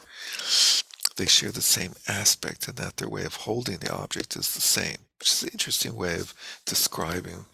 They 1.18 1.26
share 1.26 1.52
the 1.52 1.62
same 1.62 1.94
aspect 2.08 2.68
in 2.68 2.76
that 2.76 2.98
their 2.98 3.10
way 3.10 3.26
of 3.26 3.36
holding 3.36 3.78
the 3.78 3.94
object 3.94 4.36
is 4.36 4.54
the 4.54 4.62
same, 4.62 4.98
which 5.20 5.32
is 5.32 5.44
an 5.44 5.50
interesting 5.52 5.96
way 5.96 6.16
of 6.16 6.34
describing 6.66 7.46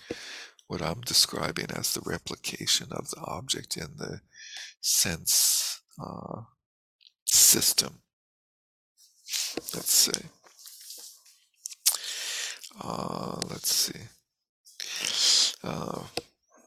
what 0.68 0.82
I'm 0.82 1.02
describing 1.02 1.68
as 1.76 1.94
the 1.94 2.02
replication 2.06 2.88
of 2.92 3.10
the 3.10 3.22
object 3.22 3.78
in 3.78 3.98
the 3.98 4.22
sense 4.82 5.82
uh, 6.04 6.42
system. 7.26 8.02
Let's 9.74 9.92
see. 9.92 10.28
Uh, 12.82 13.40
let's 13.50 13.74
see. 13.74 14.00
Uh, 15.64 16.04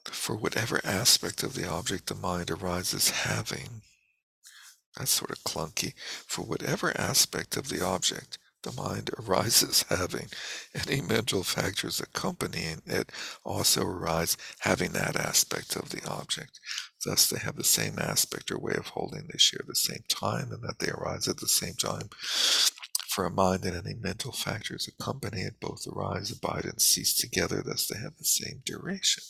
for 0.05 0.37
whatever 0.37 0.81
aspect 0.85 1.43
of 1.43 1.55
the 1.55 1.69
object 1.69 2.07
the 2.07 2.15
mind 2.15 2.51
arises 2.51 3.11
having, 3.11 3.83
that's 4.97 5.11
sort 5.11 5.31
of 5.31 5.45
clunky. 5.45 5.95
For 6.27 6.43
whatever 6.43 6.99
aspect 6.99 7.57
of 7.57 7.69
the 7.69 7.85
object 7.85 8.39
the 8.63 8.73
mind 8.73 9.11
arises 9.19 9.85
having, 9.89 10.29
any 10.75 11.01
mental 11.01 11.43
factors 11.43 12.01
accompanying 12.01 12.83
it 12.87 13.13
also 13.45 13.83
arise 13.83 14.37
having 14.61 14.93
that 14.93 15.17
aspect 15.17 15.77
of 15.77 15.91
the 15.91 16.05
object. 16.09 16.59
Thus, 17.05 17.29
they 17.29 17.39
have 17.39 17.57
the 17.57 17.65
same 17.65 17.99
aspect 17.99 18.51
or 18.51 18.59
way 18.59 18.75
of 18.77 18.89
holding, 18.89 19.29
they 19.31 19.39
share 19.39 19.61
the 19.67 19.75
same 19.75 20.03
time, 20.09 20.51
and 20.51 20.63
that 20.63 20.81
they 20.81 20.91
arise 20.91 21.29
at 21.29 21.37
the 21.37 21.47
same 21.47 21.75
time. 21.75 22.09
For 23.17 23.25
a 23.25 23.31
mind 23.31 23.65
and 23.65 23.75
any 23.75 23.95
mental 23.95 24.31
factors 24.31 24.87
accompany 24.87 25.41
it 25.41 25.59
both 25.59 25.87
arise, 25.87 26.31
abide, 26.31 26.67
and 26.67 26.79
cease 26.79 27.15
together, 27.15 27.63
thus 27.65 27.87
they 27.87 27.99
have 27.99 28.19
the 28.19 28.27
same 28.27 28.61
duration. 28.63 29.23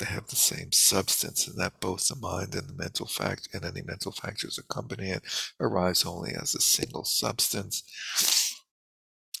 They 0.00 0.06
have 0.06 0.26
the 0.26 0.34
same 0.34 0.72
substance, 0.72 1.46
and 1.46 1.56
that 1.56 1.78
both 1.78 2.08
the 2.08 2.16
mind 2.16 2.56
and 2.56 2.68
the 2.68 2.72
mental 2.72 3.06
fact 3.06 3.48
and 3.54 3.64
any 3.64 3.80
mental 3.80 4.10
factors 4.10 4.58
accompany 4.58 5.10
it 5.10 5.22
arise 5.60 6.04
only 6.04 6.32
as 6.34 6.56
a 6.56 6.60
single 6.60 7.04
substance. 7.04 7.84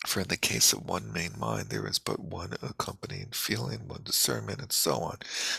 For 0.06 0.20
in 0.20 0.28
the 0.28 0.36
case 0.36 0.72
of 0.72 0.84
one 0.84 1.12
main 1.12 1.32
mind, 1.38 1.70
there 1.70 1.86
is 1.86 1.98
but 1.98 2.18
one 2.18 2.54
accompanying 2.60 3.30
feeling, 3.32 3.88
one 3.88 4.02
discernment, 4.02 4.60
and 4.60 4.72
so 4.72 4.96
on. 4.96 5.18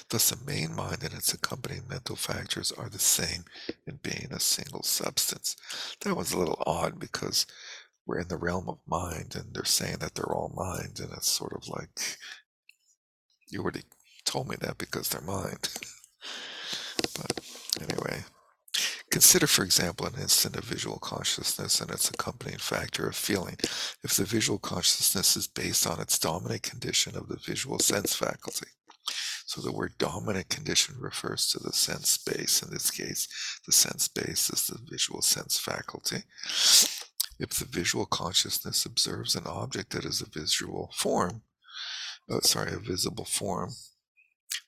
Thus, 0.09 0.29
the 0.29 0.45
main 0.45 0.75
mind 0.75 1.03
and 1.03 1.13
its 1.13 1.33
accompanying 1.33 1.87
mental 1.89 2.15
factors 2.17 2.71
are 2.71 2.89
the 2.89 2.99
same 2.99 3.45
in 3.87 3.99
being 4.03 4.27
a 4.31 4.39
single 4.39 4.83
substance. 4.83 5.55
That 6.01 6.15
was 6.15 6.33
a 6.33 6.37
little 6.37 6.61
odd 6.65 6.99
because 6.99 7.45
we're 8.05 8.19
in 8.19 8.27
the 8.27 8.37
realm 8.37 8.67
of 8.67 8.79
mind 8.87 9.35
and 9.35 9.53
they're 9.53 9.65
saying 9.65 9.97
that 9.99 10.15
they're 10.15 10.33
all 10.33 10.53
mind, 10.55 10.99
and 10.99 11.11
it's 11.13 11.29
sort 11.29 11.53
of 11.53 11.67
like 11.67 12.17
you 13.49 13.61
already 13.61 13.83
told 14.25 14.49
me 14.49 14.55
that 14.61 14.77
because 14.77 15.09
they're 15.09 15.21
mind. 15.21 15.69
but 17.17 17.39
anyway. 17.81 18.23
Consider, 19.11 19.45
for 19.45 19.63
example, 19.63 20.07
an 20.07 20.19
instant 20.19 20.55
of 20.55 20.63
visual 20.63 20.97
consciousness 20.97 21.79
and 21.79 21.91
its 21.91 22.09
accompanying 22.09 22.57
factor 22.57 23.05
of 23.05 23.15
feeling. 23.15 23.57
If 24.03 24.15
the 24.15 24.23
visual 24.23 24.57
consciousness 24.57 25.37
is 25.37 25.45
based 25.45 25.85
on 25.85 25.99
its 25.99 26.17
dominant 26.17 26.63
condition 26.63 27.15
of 27.15 27.27
the 27.27 27.37
visual 27.37 27.77
sense 27.77 28.15
faculty, 28.15 28.65
so 29.45 29.61
the 29.61 29.71
word 29.71 29.93
dominant 29.99 30.49
condition 30.49 30.95
refers 30.99 31.47
to 31.49 31.59
the 31.59 31.73
sense 31.73 32.09
space. 32.09 32.63
In 32.63 32.71
this 32.71 32.89
case, 32.89 33.27
the 33.67 33.71
sense 33.71 34.05
space 34.05 34.49
is 34.49 34.65
the 34.65 34.79
visual 34.89 35.21
sense 35.21 35.59
faculty. 35.59 36.23
If 37.43 37.59
the 37.59 37.65
visual 37.65 38.05
consciousness 38.05 38.85
observes 38.85 39.35
an 39.35 39.45
object 39.45 39.91
that 39.91 40.05
is 40.05 40.21
a 40.21 40.29
visual 40.29 40.91
form, 40.95 41.43
oh, 42.29 42.39
sorry, 42.41 42.73
a 42.73 42.79
visible 42.79 43.25
form, 43.25 43.71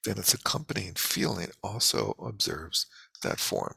then 0.03 0.19
its 0.19 0.33
accompanying 0.33 0.93
feeling 0.93 1.49
also 1.63 2.15
observes 2.19 2.85
that 3.23 3.39
form 3.39 3.75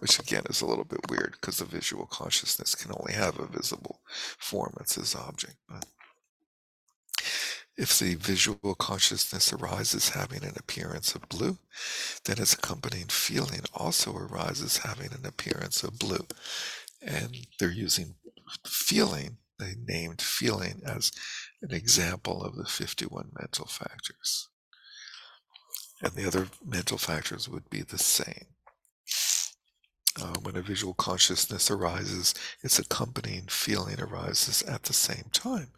which 0.00 0.18
again 0.18 0.42
is 0.50 0.60
a 0.60 0.66
little 0.66 0.84
bit 0.84 1.08
weird 1.08 1.36
because 1.40 1.58
the 1.58 1.64
visual 1.64 2.06
consciousness 2.06 2.74
can 2.74 2.92
only 2.98 3.12
have 3.12 3.38
a 3.38 3.46
visible 3.46 4.00
form 4.38 4.74
its 4.80 5.14
object. 5.14 5.56
But 5.68 5.86
if 7.76 7.98
the 7.98 8.14
visual 8.14 8.74
consciousness 8.74 9.52
arises 9.52 10.10
having 10.10 10.44
an 10.44 10.54
appearance 10.56 11.14
of 11.14 11.28
blue, 11.28 11.58
then 12.24 12.38
its 12.38 12.54
accompanying 12.54 13.06
feeling 13.06 13.62
also 13.74 14.14
arises 14.14 14.78
having 14.78 15.12
an 15.12 15.26
appearance 15.26 15.82
of 15.82 15.98
blue. 15.98 16.26
And 17.06 17.46
they're 17.58 17.70
using 17.70 18.14
feeling, 18.66 19.38
they 19.58 19.74
named 19.86 20.22
feeling 20.22 20.82
as 20.86 21.12
an 21.62 21.72
example 21.72 22.42
of 22.42 22.56
the 22.56 22.64
51 22.64 23.30
mental 23.38 23.66
factors. 23.66 24.48
And 26.02 26.12
the 26.12 26.26
other 26.26 26.48
mental 26.64 26.98
factors 26.98 27.48
would 27.48 27.70
be 27.70 27.82
the 27.82 27.98
same. 27.98 28.46
Uh, 30.20 30.34
when 30.42 30.54
a 30.54 30.62
visual 30.62 30.94
consciousness 30.94 31.72
arises, 31.72 32.34
its 32.62 32.78
accompanying 32.78 33.46
feeling 33.48 34.00
arises 34.00 34.62
at 34.62 34.84
the 34.84 34.92
same 34.92 35.24
time. 35.32 35.72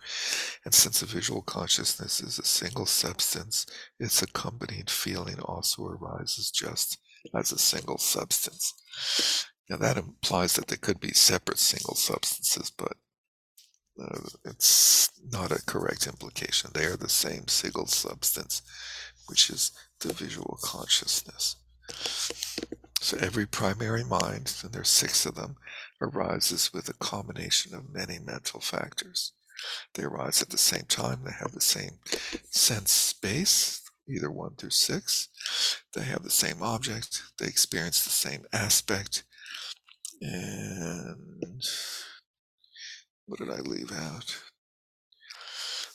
And 0.64 0.74
since 0.74 1.00
a 1.00 1.06
visual 1.06 1.40
consciousness 1.40 2.20
is 2.20 2.38
a 2.38 2.44
single 2.44 2.84
substance, 2.84 3.64
its 3.98 4.20
accompanying 4.20 4.86
feeling 4.88 5.40
also 5.40 5.86
arises 5.86 6.50
just 6.50 6.98
as 7.34 7.50
a 7.50 7.58
single 7.58 7.96
substance. 7.96 8.74
Now, 9.68 9.76
that 9.78 9.96
implies 9.96 10.54
that 10.54 10.68
there 10.68 10.78
could 10.78 11.00
be 11.00 11.12
separate 11.12 11.58
single 11.58 11.96
substances, 11.96 12.70
but 12.70 12.94
uh, 14.00 14.20
it's 14.44 15.10
not 15.32 15.50
a 15.50 15.64
correct 15.64 16.06
implication. 16.06 16.70
They 16.72 16.84
are 16.84 16.96
the 16.96 17.08
same 17.08 17.48
single 17.48 17.86
substance, 17.86 18.62
which 19.26 19.50
is 19.50 19.72
the 20.00 20.12
visual 20.12 20.58
consciousness. 20.62 21.56
So 23.00 23.16
every 23.18 23.46
primary 23.46 24.04
mind, 24.04 24.54
and 24.62 24.72
there's 24.72 24.88
six 24.88 25.26
of 25.26 25.34
them, 25.34 25.56
arises 26.00 26.72
with 26.72 26.88
a 26.88 26.94
combination 26.94 27.74
of 27.74 27.92
many 27.92 28.18
mental 28.18 28.60
factors. 28.60 29.32
They 29.94 30.02
arise 30.02 30.42
at 30.42 30.50
the 30.50 30.58
same 30.58 30.84
time, 30.88 31.20
they 31.24 31.32
have 31.32 31.52
the 31.52 31.60
same 31.60 31.98
sense 32.50 32.92
space, 32.92 33.82
either 34.08 34.30
one 34.30 34.54
through 34.56 34.70
six. 34.70 35.28
They 35.94 36.02
have 36.04 36.22
the 36.22 36.30
same 36.30 36.62
object, 36.62 37.22
they 37.38 37.46
experience 37.46 38.04
the 38.04 38.10
same 38.10 38.44
aspect. 38.52 39.24
And 40.20 41.62
what 43.26 43.38
did 43.38 43.50
I 43.50 43.60
leave 43.60 43.92
out? 43.92 44.36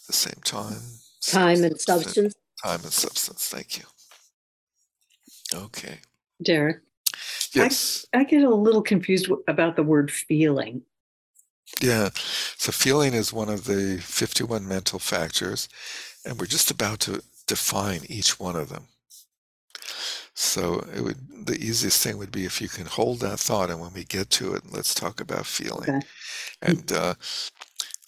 The 0.08 0.14
same 0.14 0.42
time. 0.44 0.82
Time 1.26 1.64
and 1.64 1.80
substance. 1.80 2.36
Time 2.64 2.82
and 2.84 2.92
substance, 2.94 3.48
thank 3.48 3.78
you. 3.80 3.86
Okay. 5.54 6.00
Derek, 6.44 6.82
Yes. 7.54 8.06
I 8.14 8.24
get 8.24 8.44
a 8.44 8.50
little 8.50 8.82
confused 8.82 9.26
w- 9.26 9.44
about 9.48 9.76
the 9.76 9.84
word 9.84 10.12
feeling. 10.12 10.82
Yeah. 11.82 12.10
So 12.58 12.72
feeling 12.72 13.14
is 13.14 13.34
one 13.34 13.50
of 13.50 13.66
the 13.66 13.98
51 14.02 14.68
mental 14.68 15.00
factors, 15.00 15.68
and 16.26 16.40
we're 16.40 16.46
just 16.46 16.72
about 16.72 17.00
to 17.02 17.22
define 17.48 18.02
each 18.08 18.40
one 18.40 18.56
of 18.56 18.70
them. 18.70 18.88
So 20.34 20.80
it 20.96 21.02
would 21.02 21.46
the 21.46 21.58
easiest 21.58 22.02
thing 22.04 22.18
would 22.18 22.32
be 22.32 22.46
if 22.46 22.62
you 22.62 22.70
can 22.70 22.86
hold 22.86 23.20
that 23.20 23.40
thought, 23.40 23.70
and 23.70 23.80
when 23.80 23.94
we 23.94 24.04
get 24.04 24.30
to 24.32 24.54
it, 24.54 24.64
let's 24.72 24.94
talk 24.94 25.20
about 25.20 25.46
feeling. 25.46 25.90
Okay. 25.90 26.02
And 26.62 26.92
uh, 26.92 27.16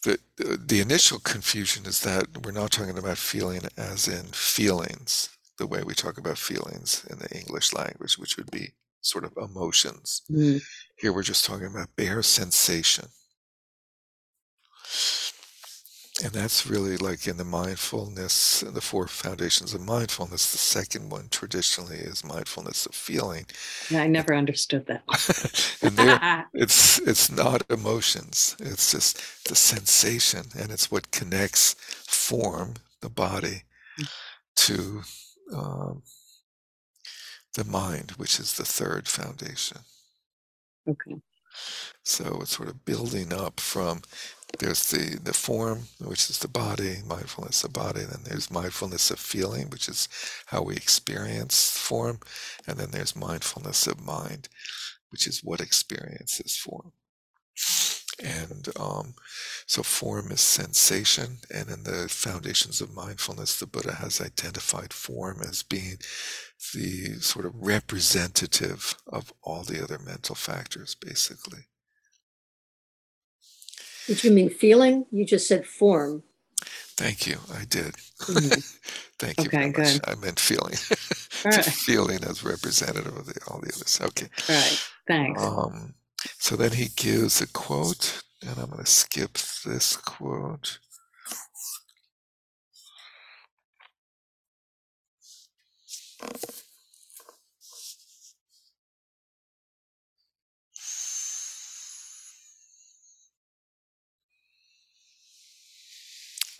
the 0.04 0.20
the 0.38 0.58
the 0.58 0.80
initial 0.82 1.20
confusion 1.20 1.86
is 1.86 2.02
that 2.02 2.46
we're 2.46 2.52
not 2.52 2.72
talking 2.72 2.98
about 2.98 3.18
feeling 3.18 3.62
as 3.78 4.08
in 4.08 4.26
feelings, 4.28 5.30
the 5.58 5.68
way 5.68 5.84
we 5.84 5.94
talk 5.94 6.18
about 6.18 6.38
feelings 6.38 7.06
in 7.10 7.20
the 7.20 7.30
English 7.38 7.74
language, 7.74 8.18
which 8.18 8.38
would 8.38 8.52
be 8.52 8.74
sort 9.02 9.26
of 9.26 9.34
emotions. 9.38 10.22
Mm, 10.32 10.62
Here 10.98 11.14
we're 11.14 11.24
just 11.24 11.46
talking 11.46 11.68
about 11.68 11.96
bare 11.96 12.24
sensation. 12.24 13.08
And 16.24 16.32
that's 16.32 16.66
really 16.66 16.96
like 16.96 17.28
in 17.28 17.36
the 17.36 17.44
mindfulness, 17.44 18.62
the 18.62 18.80
four 18.80 19.08
foundations 19.08 19.74
of 19.74 19.82
mindfulness. 19.82 20.54
The 20.54 20.58
second 20.58 21.10
one 21.10 21.28
traditionally 21.30 21.98
is 21.98 22.24
mindfulness 22.24 22.86
of 22.86 22.96
feeling. 22.96 23.46
I 23.94 24.08
never 24.08 24.34
understood 24.34 24.86
that. 24.86 25.04
and 25.82 25.98
there 25.98 26.48
it's 26.54 27.00
it's 27.00 27.30
not 27.30 27.70
emotions. 27.70 28.56
It's 28.60 28.92
just 28.92 29.46
the 29.50 29.56
sensation 29.56 30.46
and 30.58 30.72
it's 30.72 30.90
what 30.90 31.12
connects 31.12 31.76
form, 32.08 32.76
the 33.02 33.10
body, 33.10 33.64
to 34.56 35.02
um, 35.54 36.04
the 37.56 37.66
mind, 37.66 38.12
which 38.12 38.40
is 38.40 38.54
the 38.56 38.66
third 38.66 39.10
foundation. 39.10 39.80
okay. 40.90 41.18
So 42.04 42.40
it's 42.42 42.56
sort 42.56 42.70
of 42.70 42.86
building 42.86 43.32
up 43.32 43.60
from 43.60 44.02
there's 44.60 44.90
the 44.92 45.20
the 45.24 45.34
form, 45.34 45.88
which 46.00 46.30
is 46.30 46.40
the 46.40 46.48
body, 46.48 46.98
mindfulness 47.08 47.64
of 47.64 47.74
body. 47.74 48.02
Then 48.02 48.22
there's 48.24 48.52
mindfulness 48.52 49.10
of 49.12 49.20
feeling, 49.20 49.70
which 49.70 49.90
is 49.90 50.08
how 50.48 50.62
we 50.62 50.76
experience 50.76 51.78
form, 51.78 52.20
and 52.68 52.78
then 52.78 52.92
there's 52.92 53.16
mindfulness 53.16 53.88
of 53.88 54.06
mind, 54.06 54.50
which 55.10 55.28
is 55.28 55.44
what 55.44 55.62
experiences 55.62 56.56
form. 56.56 56.92
And 58.24 58.70
um, 58.80 59.16
so 59.66 59.82
form 59.82 60.32
is 60.32 60.42
sensation, 60.42 61.40
and 61.54 61.70
in 61.70 61.84
the 61.84 62.08
foundations 62.10 62.80
of 62.80 62.94
mindfulness, 62.94 63.60
the 63.60 63.66
Buddha 63.66 63.96
has 63.96 64.22
identified 64.22 64.94
form 64.94 65.42
as 65.42 65.64
being 65.64 65.98
the 66.74 67.20
sort 67.22 67.46
of 67.46 67.54
representative 67.56 68.96
of 69.08 69.34
all 69.42 69.64
the 69.64 69.84
other 69.84 69.98
mental 69.98 70.36
factors, 70.36 70.96
basically. 70.96 71.66
Did 74.08 74.24
you 74.24 74.32
mean 74.32 74.50
feeling? 74.50 75.06
You 75.12 75.26
just 75.26 75.48
said 75.48 75.66
form. 75.66 76.24
Thank 76.98 77.28
you. 77.28 77.38
I 77.54 77.66
did. 77.66 77.96
Mhm. 78.22 78.64
Thank 79.20 79.40
you 79.40 79.46
Okay, 79.46 79.58
very 79.58 79.72
much. 79.72 80.00
good. 80.00 80.02
I 80.08 80.16
meant 80.16 80.40
feeling. 80.40 80.76
Right. 81.46 81.66
feeling 81.66 82.24
as 82.24 82.44
representative 82.44 83.18
of 83.18 83.26
the, 83.26 83.40
all 83.50 83.60
the 83.60 83.68
others. 83.76 84.00
Okay. 84.02 84.28
All 84.50 84.56
right. 84.56 84.80
Thanks. 85.08 85.44
Um, 85.44 85.96
so 86.40 86.56
then 86.56 86.72
he 86.72 86.88
gives 86.96 87.42
a 87.42 87.48
quote, 87.48 88.24
and 88.42 88.58
I'm 88.58 88.70
going 88.70 88.84
to 88.84 88.90
skip 88.90 89.34
this 89.66 89.98
quote. 89.98 90.80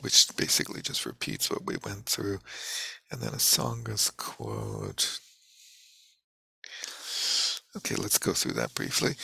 Which 0.04 0.28
basically 0.36 0.82
just 0.82 1.06
repeats 1.06 1.50
what 1.50 1.66
we 1.66 1.78
went 1.84 2.06
through. 2.06 2.40
And 3.10 3.22
then 3.22 3.32
Asanga's 3.32 4.12
quote. 4.12 5.20
Okay, 7.76 7.96
let's 7.96 8.18
go 8.20 8.34
through 8.34 8.54
that 8.54 8.76
briefly. 8.76 9.16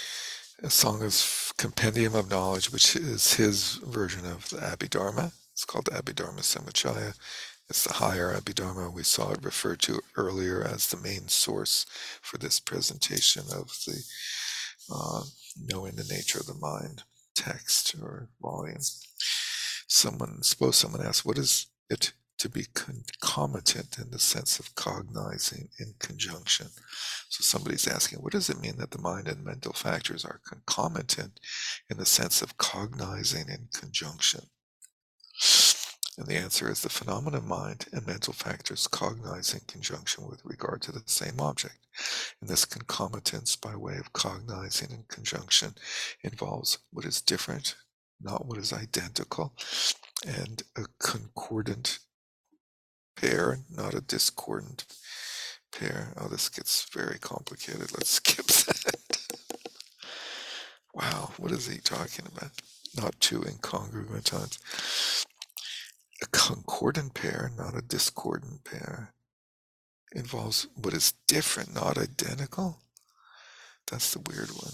Asanga's 0.64 1.54
Compendium 1.58 2.16
of 2.16 2.30
Knowledge, 2.30 2.72
which 2.72 2.96
is 2.96 3.34
his 3.34 3.76
version 3.86 4.26
of 4.26 4.50
the 4.50 4.58
Abhidharma. 4.58 5.34
It's 5.54 5.66
called 5.66 5.86
the 5.86 5.92
Abhidharma 5.92 6.40
Samuccaya. 6.40 7.14
It's 7.70 7.84
the 7.84 7.94
higher 7.94 8.34
Abhidharma. 8.34 8.92
We 8.92 9.04
saw 9.04 9.32
it 9.32 9.44
referred 9.44 9.82
to 9.82 10.00
earlier 10.16 10.64
as 10.64 10.88
the 10.88 10.98
main 10.98 11.28
source 11.28 11.86
for 12.22 12.38
this 12.38 12.60
presentation 12.60 13.44
of 13.52 13.78
the 13.86 14.02
uh, 14.92 15.24
knowing 15.56 15.96
the 15.96 16.12
nature 16.12 16.40
of 16.40 16.48
the 16.48 16.56
mind 16.56 17.04
text 17.36 17.96
or 18.02 18.30
volume. 18.42 18.82
Someone, 19.90 20.44
suppose 20.44 20.76
someone 20.76 21.02
asks, 21.06 21.26
what 21.26 21.40
is 21.40 21.68
it 21.90 22.14
to 22.38 22.48
be 22.48 22.68
concomitant 22.74 23.98
in 23.98 24.12
the 24.12 24.20
sense 24.20 24.60
of 24.60 24.76
cognizing 24.76 25.68
in 25.80 25.96
conjunction? 26.00 26.68
So 27.28 27.42
somebody's 27.42 27.88
asking, 27.88 28.20
what 28.20 28.32
does 28.32 28.50
it 28.50 28.62
mean 28.62 28.78
that 28.78 28.92
the 28.92 29.02
mind 29.02 29.28
and 29.28 29.44
mental 29.44 29.74
factors 29.74 30.24
are 30.24 30.42
concomitant 30.48 31.40
in 31.90 31.98
the 31.98 32.06
sense 32.06 32.42
of 32.42 32.58
cognizing 32.58 33.50
in 33.50 33.68
conjunction? 33.74 34.42
And 36.20 36.28
the 36.28 36.36
answer 36.36 36.70
is 36.70 36.82
the 36.82 36.90
phenomena 36.90 37.38
of 37.38 37.46
mind 37.46 37.88
and 37.92 38.06
mental 38.06 38.34
factors 38.34 38.88
cognize 38.88 39.54
in 39.54 39.62
conjunction 39.68 40.28
with 40.28 40.42
regard 40.46 40.82
to 40.84 40.92
the 40.92 41.02
same 41.08 41.40
object. 41.40 41.88
And 42.42 42.50
this 42.50 42.66
concomitance 42.66 43.56
by 43.56 43.76
way 43.76 43.98
of 43.98 44.14
cognizing 44.14 44.92
in 44.92 45.06
conjunction 45.08 45.76
involves 46.22 46.78
what 46.92 47.06
is 47.06 47.22
different, 47.22 47.76
not 48.22 48.46
what 48.46 48.58
is 48.58 48.74
identical, 48.74 49.54
and 50.28 50.64
a 50.76 50.86
concordant 51.00 52.00
pair, 53.16 53.60
not 53.70 53.94
a 53.94 54.02
discordant 54.02 54.86
pair. 55.72 56.14
Oh, 56.18 56.28
this 56.28 56.50
gets 56.50 56.88
very 56.94 57.20
complicated. 57.20 57.92
Let's 57.92 58.10
skip 58.22 58.46
that. 58.46 59.18
wow, 60.94 61.32
what 61.38 61.52
is 61.52 61.68
he 61.68 61.80
talking 61.80 62.26
about? 62.26 62.52
Not 62.96 63.20
two 63.20 63.42
incongruent 63.42 64.26
times. 64.26 65.26
A 66.22 66.28
concordant 66.28 67.14
pair, 67.14 67.52
not 67.58 67.78
a 67.78 67.82
discordant 67.82 68.64
pair, 68.64 69.14
involves 70.14 70.68
what 70.76 70.94
is 70.94 71.14
different, 71.28 71.74
not 71.74 71.98
identical. 71.98 72.80
That's 73.90 74.14
the 74.14 74.20
weird 74.20 74.50
one. 74.50 74.74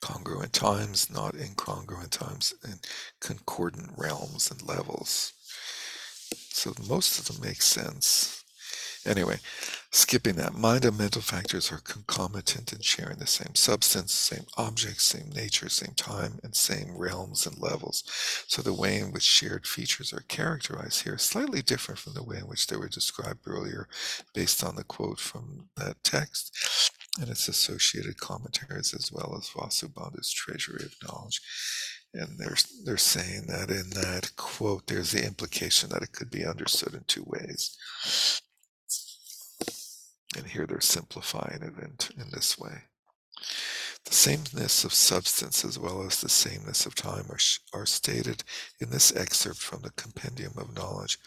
Congruent 0.00 0.52
times, 0.52 1.10
not 1.10 1.34
incongruent 1.34 2.10
times, 2.10 2.54
and 2.62 2.80
concordant 3.20 3.90
realms 3.96 4.50
and 4.50 4.66
levels. 4.66 5.32
So 6.50 6.72
most 6.88 7.18
of 7.18 7.26
them 7.26 7.46
make 7.46 7.62
sense. 7.62 8.44
Anyway, 9.06 9.38
skipping 9.90 10.36
that, 10.36 10.54
mind 10.54 10.84
and 10.84 10.98
mental 10.98 11.22
factors 11.22 11.72
are 11.72 11.78
concomitant 11.78 12.70
in 12.72 12.80
sharing 12.80 13.16
the 13.16 13.26
same 13.26 13.54
substance, 13.54 14.12
same 14.12 14.44
objects, 14.58 15.04
same 15.04 15.30
nature, 15.30 15.70
same 15.70 15.94
time, 15.94 16.38
and 16.42 16.54
same 16.54 16.94
realms 16.96 17.46
and 17.46 17.58
levels. 17.58 18.04
So 18.46 18.60
the 18.60 18.74
way 18.74 18.98
in 18.98 19.10
which 19.10 19.22
shared 19.22 19.66
features 19.66 20.12
are 20.12 20.24
characterized 20.28 21.04
here 21.04 21.14
is 21.14 21.22
slightly 21.22 21.62
different 21.62 21.98
from 21.98 22.12
the 22.12 22.22
way 22.22 22.36
in 22.36 22.46
which 22.46 22.66
they 22.66 22.76
were 22.76 22.88
described 22.88 23.40
earlier, 23.46 23.88
based 24.34 24.62
on 24.62 24.76
the 24.76 24.84
quote 24.84 25.18
from 25.18 25.70
that 25.76 25.96
text 26.04 26.89
and 27.18 27.28
its 27.28 27.48
associated 27.48 28.20
commentaries, 28.20 28.94
as 28.94 29.10
well 29.12 29.34
as 29.36 29.48
Vasubandhu's 29.48 30.32
Treasury 30.32 30.84
of 30.84 30.94
Knowledge. 31.02 31.40
And 32.12 32.38
they're 32.38 32.56
they're 32.84 32.96
saying 32.96 33.46
that 33.48 33.70
in 33.70 33.90
that 33.90 34.32
quote, 34.36 34.86
there's 34.86 35.12
the 35.12 35.24
implication 35.24 35.90
that 35.90 36.02
it 36.02 36.12
could 36.12 36.30
be 36.30 36.44
understood 36.44 36.94
in 36.94 37.04
two 37.06 37.24
ways. 37.26 37.76
And 40.36 40.46
here 40.46 40.66
they're 40.66 40.80
simplifying 40.80 41.62
it 41.62 41.74
in, 41.82 42.22
in 42.22 42.30
this 42.32 42.58
way. 42.58 42.84
The 44.04 44.14
sameness 44.14 44.84
of 44.84 44.92
substance 44.92 45.64
as 45.64 45.78
well 45.78 46.04
as 46.06 46.20
the 46.20 46.28
sameness 46.28 46.86
of 46.86 46.94
time 46.94 47.26
are, 47.30 47.78
are 47.78 47.86
stated 47.86 48.44
in 48.80 48.90
this 48.90 49.14
excerpt 49.14 49.58
from 49.58 49.82
the 49.82 49.90
Compendium 49.92 50.54
of 50.56 50.74
Knowledge. 50.74 51.18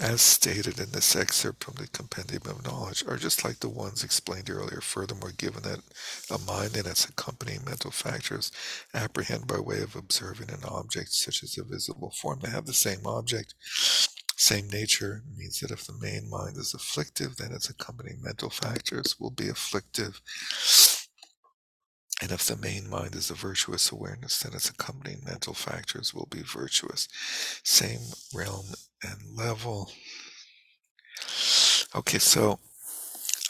As 0.00 0.20
stated 0.20 0.80
in 0.80 0.90
this 0.90 1.14
excerpt 1.14 1.62
from 1.62 1.74
the 1.74 1.86
Compendium 1.86 2.42
of 2.46 2.64
Knowledge, 2.64 3.04
are 3.06 3.16
just 3.16 3.44
like 3.44 3.60
the 3.60 3.68
ones 3.68 4.02
explained 4.02 4.50
earlier. 4.50 4.80
Furthermore, 4.80 5.30
given 5.30 5.62
that 5.62 5.80
a 6.28 6.38
mind 6.38 6.76
and 6.76 6.86
its 6.86 7.08
accompanying 7.08 7.64
mental 7.64 7.92
factors 7.92 8.50
apprehend 8.92 9.46
by 9.46 9.60
way 9.60 9.82
of 9.82 9.94
observing 9.94 10.50
an 10.50 10.64
object 10.64 11.12
such 11.12 11.44
as 11.44 11.56
a 11.56 11.62
visible 11.62 12.10
form, 12.10 12.40
they 12.40 12.50
have 12.50 12.66
the 12.66 12.74
same 12.74 13.06
object, 13.06 13.54
same 14.36 14.68
nature, 14.68 15.22
means 15.36 15.60
that 15.60 15.70
if 15.70 15.86
the 15.86 15.92
main 15.92 16.28
mind 16.28 16.56
is 16.56 16.74
afflictive, 16.74 17.36
then 17.36 17.52
its 17.52 17.70
accompanying 17.70 18.20
mental 18.20 18.50
factors 18.50 19.14
will 19.20 19.30
be 19.30 19.48
afflictive. 19.48 20.20
And 22.22 22.30
if 22.30 22.46
the 22.46 22.56
main 22.56 22.88
mind 22.88 23.14
is 23.14 23.30
a 23.30 23.34
virtuous 23.34 23.90
awareness, 23.90 24.40
then 24.40 24.54
its 24.54 24.70
accompanying 24.70 25.22
mental 25.24 25.52
factors 25.52 26.14
will 26.14 26.28
be 26.30 26.42
virtuous. 26.42 27.08
Same 27.64 28.00
realm 28.32 28.66
and 29.02 29.36
level. 29.36 29.90
Okay, 31.94 32.18
so 32.18 32.60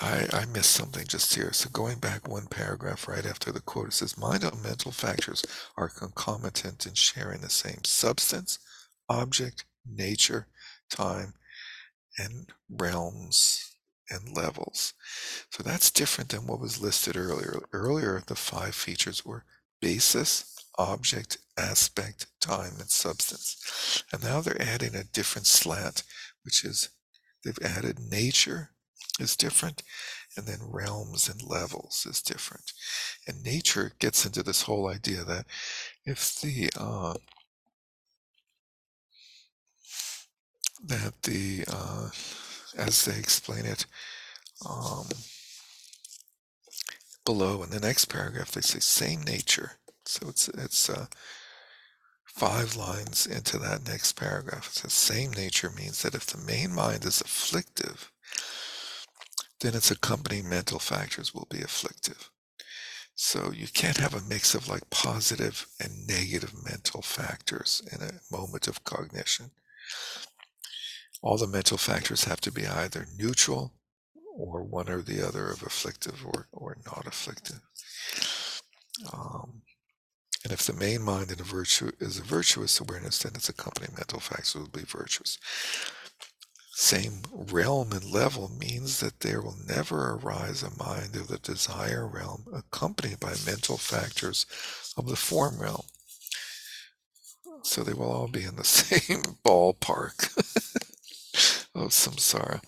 I, 0.01 0.27
I 0.33 0.45
missed 0.47 0.73
something 0.73 1.07
just 1.07 1.35
here. 1.35 1.53
So 1.53 1.69
going 1.71 1.99
back 1.99 2.27
one 2.27 2.47
paragraph 2.47 3.07
right 3.07 3.27
after 3.27 3.53
the 3.53 3.61
quote, 3.61 3.89
it 3.89 3.93
says 3.93 4.19
mind 4.19 4.45
and 4.45 4.63
mental 4.63 4.93
factors 4.93 5.45
are 5.77 5.89
concomitant 5.89 6.87
in 6.87 6.95
sharing 6.95 7.43
the 7.43 7.51
same 7.51 7.85
substance, 7.85 8.59
object, 9.09 9.65
nature, 9.87 10.47
time, 10.91 11.35
and 12.19 12.47
realms 12.69 13.74
and 14.15 14.37
levels. 14.37 14.95
So 15.51 15.63
that's 15.63 15.91
different 15.91 16.31
than 16.31 16.47
what 16.47 16.61
was 16.61 16.81
listed 16.81 17.17
earlier. 17.17 17.61
Earlier, 17.73 18.23
the 18.27 18.35
five 18.35 18.75
features 18.75 19.25
were 19.25 19.45
basis, 19.81 20.55
object, 20.79 21.39
aspect, 21.59 22.27
time, 22.41 22.75
and 22.79 22.91
substance. 22.91 24.03
And 24.13 24.23
now 24.23 24.41
they're 24.41 24.61
adding 24.61 24.95
a 24.95 25.05
different 25.05 25.47
slant, 25.47 26.03
which 26.45 26.65
is 26.65 26.91
they've 27.45 27.59
added 27.63 27.99
nature 27.99 28.71
is 29.21 29.37
different, 29.37 29.83
and 30.37 30.47
then 30.47 30.59
realms 30.63 31.29
and 31.29 31.43
levels 31.43 32.07
is 32.09 32.21
different. 32.21 32.73
And 33.29 33.43
nature 33.43 33.93
gets 33.99 34.27
into 34.27 34.43
this 34.43 34.63
whole 34.63 34.89
idea 34.89 35.23
that 35.25 35.47
if 36.05 36.35
the 36.41 36.71
uh, 36.77 37.15
that 40.87 41.23
the 41.23 41.65
uh, 41.69 42.09
as 42.77 43.05
they 43.05 43.19
explain 43.19 43.65
it 43.65 43.87
um, 44.69 45.07
below 47.25 47.63
in 47.63 47.71
the 47.71 47.81
next 47.81 48.07
paragraph 48.07 48.53
they 48.53 48.61
say 48.61 48.81
same 48.81 49.23
nature. 49.23 49.73
So 50.05 50.29
it's 50.29 50.49
it's 50.49 50.91
uh, 50.91 51.07
five 52.27 52.77
lines 52.77 53.27
into 53.27 53.59
that 53.59 53.87
next 53.87 54.13
paragraph. 54.13 54.69
It 54.69 54.75
says 54.75 54.93
same 54.93 55.33
nature 55.33 55.71
means 55.71 56.03
that 56.03 56.15
if 56.15 56.27
the 56.27 56.39
main 56.39 56.75
mind 56.75 57.05
is 57.05 57.21
afflictive 57.21 58.11
then 59.61 59.75
its 59.75 59.91
accompanying 59.91 60.47
mental 60.47 60.79
factors 60.79 61.35
will 61.35 61.47
be 61.51 61.63
afflictive. 61.63 62.31
So 63.15 63.51
you 63.51 63.67
can't 63.69 63.97
have 63.97 64.15
a 64.15 64.29
mix 64.29 64.55
of 64.55 64.69
like 64.69 64.91
positive 64.91 65.67
and 65.81 66.07
negative 66.07 66.53
mental 66.65 67.01
factors 67.01 67.81
in 67.91 68.03
a 68.03 68.21
moment 68.31 68.69
of 68.69 68.85
cognition 68.85 69.53
all 71.25 71.39
the 71.39 71.47
mental 71.47 71.79
factors 71.79 72.25
have 72.25 72.41
to 72.43 72.53
be 72.53 72.67
either 72.67 73.07
neutral 73.19 73.73
or 74.37 74.63
one 74.63 74.91
or 74.91 75.01
the 75.01 75.27
other 75.27 75.49
of 75.49 75.63
afflictive 75.63 76.23
or, 76.23 76.49
or 76.53 76.77
not 76.85 77.07
afflictive. 77.07 77.63
Um, 79.11 79.63
and 80.45 80.53
if 80.53 80.67
the 80.67 80.75
main 80.75 81.01
mind 81.01 81.33
in 81.33 81.41
a 81.41 81.45
virtue 81.45 81.93
is 81.99 82.19
a 82.19 82.23
virtuous 82.23 82.79
awareness, 82.79 83.21
then 83.21 83.33
its 83.35 83.49
accompanying 83.49 83.95
mental 83.97 84.21
factors 84.21 84.55
will 84.55 84.69
be 84.69 84.83
virtuous. 84.83 85.39
Same 86.73 87.23
realm 87.33 87.93
and 87.93 88.05
level 88.05 88.51
means 88.61 89.01
that 89.01 89.21
there 89.21 89.41
will 89.41 89.57
never 89.67 90.11
arise 90.11 90.63
a 90.63 90.77
mind 90.77 91.17
of 91.17 91.29
the 91.29 91.39
desire 91.39 92.07
realm 92.07 92.45
accompanied 92.53 93.19
by 93.21 93.33
mental 93.47 93.79
factors 93.79 94.45
of 94.99 95.09
the 95.09 95.17
form 95.17 95.59
realm. 95.59 95.87
So 97.63 97.83
they 97.83 97.95
will 97.95 98.13
all 98.13 98.29
be 98.29 98.45
in 98.45 98.57
the 98.57 98.65
same 98.65 99.23
ballpark 99.43 100.84
of 101.75 101.91
samsara, 101.91 102.61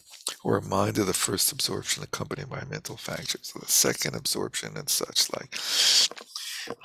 or 0.43 0.57
a 0.57 0.63
mind 0.63 0.99
of 0.99 1.07
the 1.07 1.13
first 1.13 1.53
absorption 1.53 2.03
accompanied 2.03 2.51
by 2.51 2.65
mental 2.65 2.97
factors 2.97 3.53
the 3.53 3.67
second 3.67 4.15
absorption 4.15 4.77
and 4.77 4.89
such 4.89 5.33
like, 5.33 5.53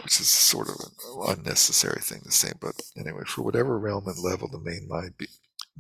which 0.03 0.19
is 0.19 0.29
sort 0.29 0.69
of 0.69 0.75
an 0.79 1.37
unnecessary 1.37 2.01
thing 2.01 2.21
to 2.23 2.31
say. 2.31 2.51
But 2.59 2.79
anyway, 2.97 3.23
for 3.25 3.41
whatever 3.41 3.79
realm 3.79 4.07
and 4.07 4.17
level 4.19 4.47
the 4.47 4.59
main 4.59 4.87
mind 4.87 5.17
be, 5.17 5.27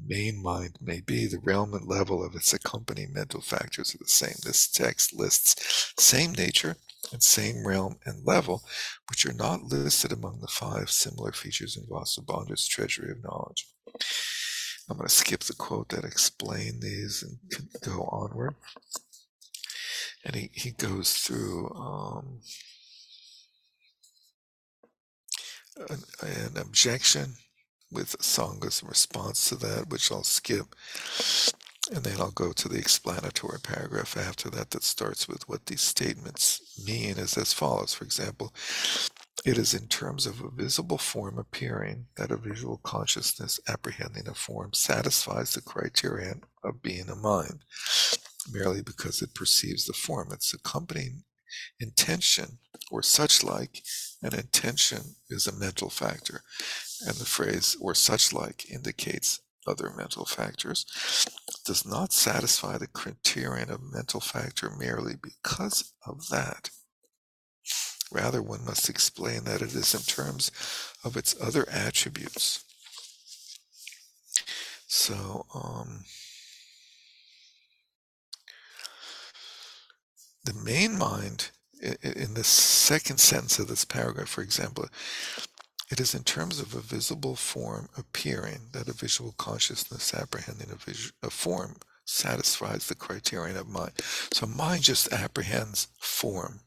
main 0.03 0.41
mind 0.41 0.77
may 0.81 1.01
be, 1.01 1.27
the 1.27 1.39
realm 1.43 1.73
and 1.73 1.87
level 1.87 2.25
of 2.25 2.35
its 2.35 2.53
accompanying 2.53 3.13
mental 3.13 3.41
factors 3.41 3.93
are 3.93 3.99
the 3.99 4.07
same. 4.07 4.35
This 4.43 4.67
text 4.67 5.13
lists 5.13 5.93
same 5.97 6.31
nature 6.33 6.77
and 7.11 7.21
same 7.21 7.65
realm 7.65 7.97
and 8.05 8.25
level, 8.25 8.63
which 9.09 9.25
are 9.25 9.33
not 9.33 9.63
listed 9.63 10.11
among 10.11 10.39
the 10.39 10.47
five 10.47 10.89
similar 10.89 11.31
features 11.31 11.77
in 11.77 11.83
Vasubandhu's 11.83 12.67
treasury 12.67 13.11
of 13.11 13.23
knowledge. 13.23 13.67
I'm 14.89 14.97
going 14.97 15.07
to 15.07 15.13
skip 15.13 15.41
the 15.41 15.53
quote 15.53 15.89
that 15.89 16.03
explain 16.03 16.79
these 16.79 17.23
and 17.23 17.37
go 17.81 18.03
onward. 18.11 18.55
And 20.25 20.35
he, 20.35 20.51
he 20.53 20.71
goes 20.71 21.13
through 21.13 21.69
um, 21.75 22.41
an, 25.89 26.03
an 26.21 26.57
objection 26.57 27.35
with 27.91 28.15
Sanga's 28.21 28.83
response 28.83 29.49
to 29.49 29.55
that, 29.55 29.89
which 29.89 30.11
I'll 30.11 30.23
skip. 30.23 30.75
And 31.93 32.03
then 32.03 32.21
I'll 32.21 32.31
go 32.31 32.53
to 32.53 32.69
the 32.69 32.77
explanatory 32.77 33.59
paragraph 33.59 34.15
after 34.15 34.49
that 34.51 34.69
that 34.71 34.83
starts 34.83 35.27
with 35.27 35.47
what 35.49 35.65
these 35.65 35.81
statements 35.81 36.61
mean 36.85 37.17
is 37.17 37.37
as 37.37 37.53
follows. 37.53 37.93
For 37.93 38.05
example, 38.05 38.53
it 39.43 39.57
is 39.57 39.73
in 39.73 39.87
terms 39.87 40.25
of 40.25 40.41
a 40.41 40.51
visible 40.51 40.97
form 40.97 41.39
appearing 41.39 42.05
that 42.17 42.31
a 42.31 42.37
visual 42.37 42.79
consciousness 42.83 43.59
apprehending 43.67 44.27
a 44.27 44.33
form 44.33 44.73
satisfies 44.73 45.53
the 45.53 45.61
criterion 45.61 46.41
of 46.63 46.81
being 46.81 47.09
a 47.09 47.15
mind, 47.15 47.63
merely 48.51 48.81
because 48.81 49.21
it 49.21 49.33
perceives 49.33 49.85
the 49.85 49.93
form. 49.93 50.31
Its 50.31 50.53
accompanying 50.53 51.23
intention 51.79 52.59
or 52.91 53.01
such 53.01 53.43
like, 53.43 53.83
an 54.21 54.35
intention 54.35 55.15
is 55.29 55.47
a 55.47 55.57
mental 55.57 55.89
factor, 55.89 56.43
and 57.07 57.15
the 57.15 57.25
phrase 57.25 57.75
or 57.81 57.95
such 57.95 58.33
like 58.33 58.69
indicates 58.69 59.39
other 59.67 59.91
mental 59.95 60.25
factors, 60.25 60.85
does 61.65 61.85
not 61.85 62.11
satisfy 62.13 62.77
the 62.77 62.87
criterion 62.87 63.69
of 63.69 63.93
mental 63.93 64.19
factor 64.19 64.69
merely 64.69 65.13
because 65.21 65.93
of 66.05 66.27
that. 66.29 66.69
Rather, 68.11 68.41
one 68.41 68.65
must 68.65 68.89
explain 68.89 69.45
that 69.45 69.61
it 69.61 69.73
is 69.73 69.93
in 69.93 70.01
terms 70.01 70.51
of 71.03 71.15
its 71.15 71.35
other 71.41 71.67
attributes. 71.69 72.65
So, 74.87 75.45
um, 75.55 76.03
the 80.43 80.53
main 80.53 80.97
mind, 80.97 81.51
in 81.81 82.33
the 82.33 82.43
second 82.43 83.19
sentence 83.19 83.57
of 83.57 83.67
this 83.67 83.85
paragraph, 83.85 84.27
for 84.27 84.41
example, 84.41 84.87
it 85.89 85.99
is 85.99 86.13
in 86.13 86.23
terms 86.23 86.59
of 86.59 86.73
a 86.73 86.79
visible 86.79 87.35
form 87.35 87.89
appearing 87.97 88.69
that 88.71 88.87
a 88.87 88.93
visual 88.93 89.33
consciousness 89.37 90.13
apprehending 90.13 90.69
a, 90.71 91.27
a 91.27 91.29
form 91.29 91.75
satisfies 92.05 92.87
the 92.87 92.95
criterion 92.95 93.57
of 93.57 93.67
mind. 93.67 93.91
So 94.31 94.45
mind 94.45 94.83
just 94.83 95.11
apprehends 95.11 95.87
form. 95.99 96.61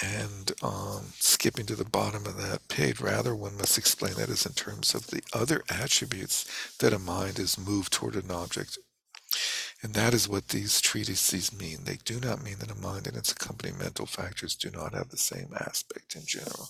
And 0.00 0.52
um, 0.62 1.12
skipping 1.18 1.66
to 1.66 1.76
the 1.76 1.84
bottom 1.84 2.26
of 2.26 2.36
that 2.38 2.66
page, 2.68 3.00
rather, 3.00 3.34
one 3.34 3.56
must 3.56 3.78
explain 3.78 4.14
that 4.14 4.30
as 4.30 4.46
in 4.46 4.52
terms 4.52 4.94
of 4.94 5.08
the 5.08 5.22
other 5.32 5.62
attributes 5.68 6.46
that 6.78 6.92
a 6.92 6.98
mind 6.98 7.38
is 7.38 7.58
moved 7.58 7.92
toward 7.92 8.16
an 8.16 8.30
object. 8.30 8.78
And 9.82 9.94
that 9.94 10.14
is 10.14 10.28
what 10.28 10.48
these 10.48 10.80
treatises 10.80 11.52
mean. 11.52 11.80
They 11.84 11.98
do 12.04 12.20
not 12.20 12.42
mean 12.42 12.58
that 12.60 12.70
a 12.70 12.76
mind 12.76 13.06
and 13.06 13.16
its 13.16 13.32
accompanying 13.32 13.78
mental 13.78 14.06
factors 14.06 14.54
do 14.54 14.70
not 14.70 14.94
have 14.94 15.10
the 15.10 15.16
same 15.16 15.52
aspect 15.58 16.14
in 16.14 16.22
general. 16.24 16.68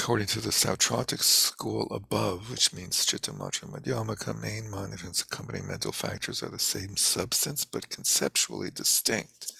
According 0.00 0.28
to 0.28 0.40
the 0.40 0.50
Sautrantic 0.50 1.22
school 1.22 1.86
above, 1.92 2.50
which 2.50 2.72
means 2.72 3.04
Chittamatra 3.04 3.68
Madhyamaka, 3.70 4.40
main 4.40 4.70
mind 4.70 4.92
and 4.92 5.04
its 5.04 5.22
accompanying 5.22 5.66
mental 5.68 5.92
factors 5.92 6.42
are 6.42 6.48
the 6.48 6.58
same 6.58 6.96
substance 6.96 7.64
but 7.64 7.90
conceptually 7.90 8.70
distinct. 8.70 9.52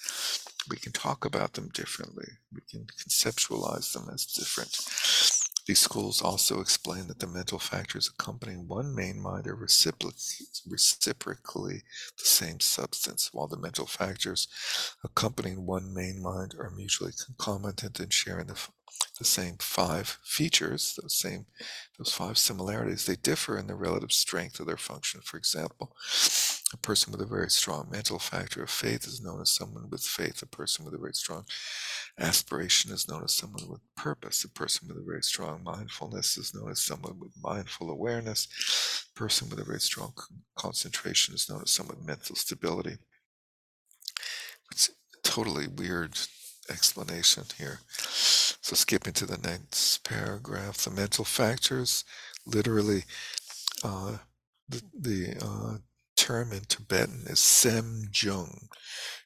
We 0.69 0.77
can 0.77 0.91
talk 0.91 1.25
about 1.25 1.53
them 1.53 1.69
differently. 1.73 2.27
We 2.53 2.61
can 2.69 2.85
conceptualize 2.85 3.93
them 3.93 4.09
as 4.13 4.25
different. 4.25 4.77
These 5.69 5.79
schools 5.79 6.21
also 6.21 6.61
explain 6.61 7.07
that 7.07 7.19
the 7.19 7.27
mental 7.27 7.59
factors 7.59 8.09
accompanying 8.09 8.67
one 8.67 8.95
main 8.95 9.21
mind 9.21 9.45
are 9.45 9.55
reciprocally, 9.55 11.83
the 12.17 12.25
same 12.25 12.59
substance, 12.59 13.29
while 13.33 13.47
the 13.47 13.57
mental 13.57 13.85
factors 13.85 14.47
accompanying 15.03 15.67
one 15.67 15.93
main 15.93 16.23
mind 16.23 16.55
are 16.59 16.71
mutually 16.71 17.11
concomitant 17.23 17.99
in 17.99 18.09
sharing 18.09 18.47
the, 18.47 18.59
the 19.19 19.25
same 19.25 19.57
five 19.59 20.17
features, 20.23 20.97
those 20.99 21.13
same 21.13 21.45
those 21.99 22.13
five 22.13 22.39
similarities. 22.39 23.05
They 23.05 23.15
differ 23.15 23.57
in 23.57 23.67
the 23.67 23.75
relative 23.75 24.11
strength 24.11 24.59
of 24.59 24.65
their 24.65 24.77
function. 24.77 25.21
For 25.21 25.37
example, 25.37 25.95
a 26.73 26.77
person 26.77 27.11
with 27.11 27.21
a 27.21 27.25
very 27.25 27.49
strong 27.49 27.87
mental 27.91 28.19
factor 28.19 28.61
of 28.61 28.69
faith 28.69 29.07
is 29.07 29.21
known 29.21 29.41
as 29.41 29.51
someone 29.51 29.89
with 29.89 30.03
faith. 30.03 30.41
A 30.43 30.45
person 30.45 30.85
with 30.85 30.93
a 30.93 30.99
very 30.99 31.13
strong 31.13 31.45
aspiration 32.19 32.91
is 32.91 33.07
known 33.07 33.23
as 33.23 33.33
someone 33.33 33.67
with 33.67 33.81
purpose. 33.95 34.43
A 34.43 34.49
person 34.49 34.87
with 34.87 34.97
a 34.97 35.05
very 35.05 35.23
strong 35.23 35.63
mindfulness 35.63 36.37
is 36.37 36.53
known 36.53 36.69
as 36.69 36.81
someone 36.81 37.19
with 37.19 37.31
mindful 37.41 37.89
awareness. 37.89 38.47
A 39.15 39.19
person 39.19 39.49
with 39.49 39.59
a 39.59 39.63
very 39.63 39.79
strong 39.79 40.13
concentration 40.55 41.33
is 41.33 41.49
known 41.49 41.63
as 41.63 41.71
someone 41.71 41.97
with 41.97 42.07
mental 42.07 42.35
stability. 42.35 42.97
It's 44.71 44.89
a 44.89 44.91
totally 45.23 45.67
weird 45.67 46.19
explanation 46.69 47.45
here. 47.57 47.79
So 48.61 48.75
skipping 48.75 49.13
to 49.13 49.25
the 49.25 49.37
next 49.37 50.03
paragraph, 50.03 50.77
the 50.77 50.91
mental 50.91 51.25
factors 51.25 52.03
literally 52.45 53.05
uh, 53.83 54.17
the, 54.67 54.81
the 54.99 55.35
uh, 55.41 55.77
term 56.29 56.51
in 56.53 56.61
Tibetan 56.61 57.23
is 57.25 57.39
Sem 57.39 58.03
Jung. 58.13 58.67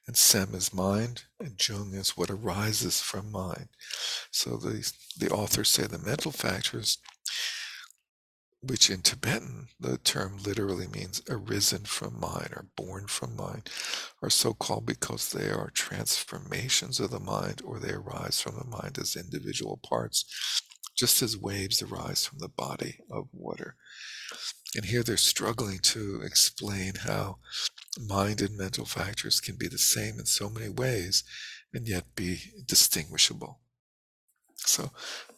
And 0.07 0.15
Sem 0.15 0.55
is 0.55 0.73
mind, 0.73 1.23
and 1.37 1.59
Jung 1.67 1.93
is 1.93 2.15
what 2.15 2.29
arises 2.29 3.01
from 3.01 3.29
mind. 3.29 3.67
So 4.31 4.55
the, 4.55 4.89
the 5.17 5.29
authors 5.29 5.69
say 5.69 5.83
the 5.83 5.99
mental 5.99 6.31
factors, 6.31 6.99
which 8.61 8.89
in 8.89 9.01
Tibetan 9.01 9.67
the 9.77 9.97
term 9.97 10.37
literally 10.45 10.87
means 10.87 11.21
arisen 11.29 11.83
from 11.83 12.21
mind 12.21 12.51
or 12.53 12.67
born 12.77 13.07
from 13.07 13.35
mind, 13.35 13.69
are 14.21 14.29
so 14.29 14.53
called 14.53 14.85
because 14.85 15.31
they 15.31 15.49
are 15.49 15.71
transformations 15.71 17.01
of 17.01 17.11
the 17.11 17.19
mind 17.19 17.61
or 17.65 17.79
they 17.79 17.91
arise 17.91 18.39
from 18.39 18.55
the 18.55 18.77
mind 18.77 18.97
as 18.97 19.17
individual 19.17 19.77
parts, 19.83 20.23
just 20.95 21.21
as 21.21 21.37
waves 21.37 21.81
arise 21.81 22.25
from 22.25 22.39
the 22.39 22.49
body 22.49 22.99
of 23.11 23.27
water. 23.33 23.75
And 24.75 24.85
here 24.85 25.03
they're 25.03 25.17
struggling 25.17 25.79
to 25.79 26.21
explain 26.23 26.93
how 27.05 27.37
mind 27.99 28.41
and 28.41 28.57
mental 28.57 28.85
factors 28.85 29.39
can 29.39 29.55
be 29.55 29.67
the 29.67 29.77
same 29.77 30.19
in 30.19 30.25
so 30.25 30.49
many 30.49 30.69
ways 30.69 31.23
and 31.73 31.87
yet 31.87 32.15
be 32.15 32.39
distinguishable. 32.65 33.59
So, 34.57 34.91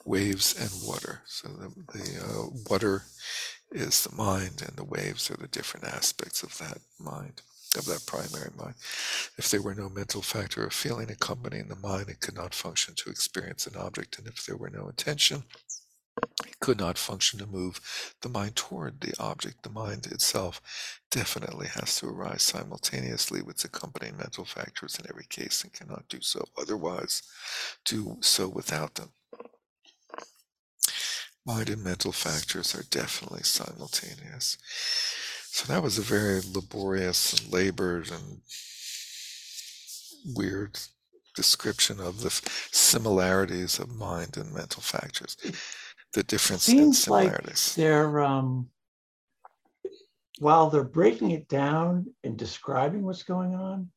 waves 0.06 0.56
and 0.60 0.88
water. 0.88 1.22
So, 1.26 1.50
the, 1.50 1.98
the 1.98 2.24
uh, 2.24 2.50
water 2.70 3.04
is 3.72 4.04
the 4.04 4.16
mind, 4.16 4.64
and 4.66 4.76
the 4.76 4.84
waves 4.84 5.32
are 5.32 5.38
the 5.38 5.48
different 5.48 5.88
aspects 5.88 6.44
of 6.44 6.58
that 6.60 6.80
mind, 7.00 7.42
of 7.78 7.86
that 7.86 8.06
primary 8.06 8.52
mind. 8.56 8.76
If 9.38 9.50
there 9.50 9.62
were 9.62 9.74
no 9.74 9.90
mental 9.90 10.22
factor 10.22 10.66
or 10.66 10.70
feeling 10.70 11.10
accompanying 11.10 11.68
the 11.68 11.76
mind, 11.76 12.10
it 12.10 12.22
could 12.22 12.36
not 12.36 12.54
function 12.54 12.94
to 12.96 13.10
experience 13.10 13.66
an 13.66 13.76
object. 13.76 14.20
And 14.20 14.28
if 14.28 14.46
there 14.46 14.58
were 14.58 14.70
no 14.70 14.88
intention, 14.88 15.44
it 16.46 16.60
could 16.60 16.80
not 16.80 16.98
function 16.98 17.40
to 17.40 17.46
move 17.46 18.14
the 18.22 18.30
mind 18.30 18.56
toward 18.56 19.02
the 19.02 19.14
object. 19.20 19.64
The 19.64 19.70
mind 19.70 20.08
itself 20.08 21.02
definitely 21.12 21.68
has 21.68 21.96
to 22.00 22.08
arise 22.08 22.44
simultaneously 22.44 23.42
with 23.42 23.56
its 23.56 23.66
accompanying 23.66 24.18
mental 24.18 24.46
factors 24.46 24.98
in 25.00 25.06
every 25.10 25.26
case 25.26 25.64
and 25.64 25.74
cannot 25.74 26.08
do 26.10 26.22
so 26.22 26.46
otherwise, 26.58 27.24
do 27.84 28.18
so 28.22 28.48
without 28.48 28.96
them. 28.96 29.10
Mind 31.46 31.70
and 31.70 31.84
mental 31.84 32.12
factors 32.12 32.74
are 32.74 32.84
definitely 32.90 33.44
simultaneous. 33.44 34.58
So 35.52 35.72
that 35.72 35.84
was 35.84 35.98
a 35.98 36.02
very 36.02 36.42
laborious 36.54 37.34
and 37.34 37.54
labored 37.54 38.10
and 38.12 38.42
weird 40.36 40.80
description 41.36 42.00
of 42.00 42.22
the 42.22 42.32
similarities 42.72 43.78
of 43.78 43.96
mind 43.96 44.38
and 44.38 44.54
mental 44.54 44.82
factors 44.82 45.38
the 46.16 46.24
difference 46.24 46.64
Seems 46.64 47.08
like 47.08 47.26
similarities. 47.26 47.76
they're 47.76 48.22
um 48.22 48.70
while 50.40 50.70
they're 50.70 50.84
breaking 50.84 51.32
it 51.32 51.48
down 51.48 52.08
and 52.24 52.38
describing 52.38 53.04
what's 53.04 53.24
going 53.24 53.56
on, 53.56 53.90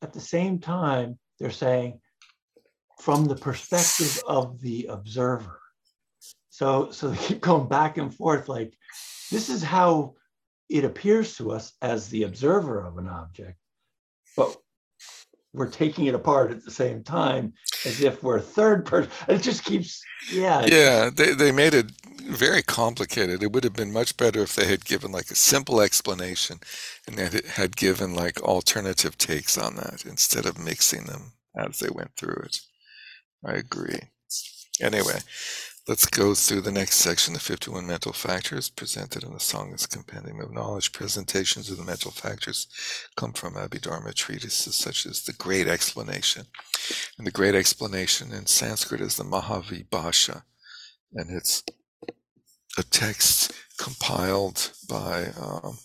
at 0.00 0.12
the 0.12 0.20
same 0.20 0.60
time, 0.60 1.18
they're 1.40 1.50
saying 1.50 2.00
from 3.00 3.24
the 3.24 3.34
perspective 3.34 4.22
of 4.28 4.60
the 4.60 4.86
observer. 4.90 5.60
So 6.50 6.90
so 6.90 7.08
they 7.10 7.16
keep 7.16 7.40
going 7.40 7.68
back 7.68 7.96
and 7.96 8.14
forth 8.14 8.48
like 8.48 8.74
this 9.30 9.48
is 9.48 9.62
how 9.62 10.14
it 10.68 10.84
appears 10.84 11.36
to 11.36 11.52
us 11.52 11.72
as 11.82 12.08
the 12.08 12.24
observer 12.24 12.80
of 12.84 12.98
an 12.98 13.08
object, 13.08 13.58
but 14.36 14.56
we're 15.52 15.70
taking 15.70 16.06
it 16.06 16.14
apart 16.14 16.50
at 16.50 16.64
the 16.64 16.70
same 16.70 17.02
time 17.02 17.52
as 17.84 18.00
if 18.00 18.22
we're 18.22 18.38
a 18.38 18.42
third 18.42 18.86
person. 18.86 19.10
It 19.28 19.42
just 19.42 19.64
keeps, 19.64 20.02
yeah. 20.32 20.64
Yeah, 20.66 21.10
they, 21.14 21.34
they 21.34 21.52
made 21.52 21.74
it 21.74 21.92
very 22.22 22.62
complicated. 22.62 23.42
It 23.42 23.52
would 23.52 23.64
have 23.64 23.74
been 23.74 23.92
much 23.92 24.16
better 24.16 24.40
if 24.40 24.54
they 24.54 24.66
had 24.66 24.84
given 24.84 25.12
like 25.12 25.30
a 25.30 25.34
simple 25.34 25.80
explanation 25.80 26.60
and 27.06 27.16
that 27.16 27.34
it 27.34 27.46
had 27.46 27.76
given 27.76 28.14
like 28.14 28.40
alternative 28.40 29.18
takes 29.18 29.58
on 29.58 29.76
that 29.76 30.04
instead 30.06 30.46
of 30.46 30.58
mixing 30.58 31.04
them 31.04 31.32
as 31.56 31.78
they 31.78 31.90
went 31.90 32.12
through 32.16 32.42
it. 32.44 32.58
I 33.44 33.52
agree. 33.52 34.00
Anyway, 34.80 35.18
let's 35.88 36.06
go 36.06 36.32
through 36.34 36.60
the 36.60 36.70
next 36.70 36.96
section 36.96 37.34
the 37.34 37.40
51 37.40 37.86
mental 37.86 38.12
factors 38.12 38.70
presented 38.70 39.24
in 39.24 39.32
the 39.32 39.40
Sangha's 39.40 39.86
Compendium 39.86 40.40
of 40.40 40.52
Knowledge. 40.52 40.92
Presentations 40.92 41.70
of 41.70 41.76
the 41.76 41.84
mental 41.84 42.12
factors 42.12 42.68
come 43.16 43.32
from 43.32 43.54
Abhidharma 43.54 44.14
treatises 44.14 44.76
such 44.76 45.06
as 45.06 45.24
the 45.24 45.32
Great 45.32 45.66
Explanation. 45.66 46.46
And 47.18 47.26
the 47.26 47.32
Great 47.32 47.56
Explanation 47.56 48.32
in 48.32 48.46
Sanskrit 48.46 49.00
is 49.00 49.16
the 49.16 49.24
Mahavibhasha, 49.24 50.42
and 51.14 51.30
it's 51.30 51.64
a 52.78 52.82
text 52.84 53.52
compiled 53.76 54.70
by 54.88 55.26
um, 55.40 55.78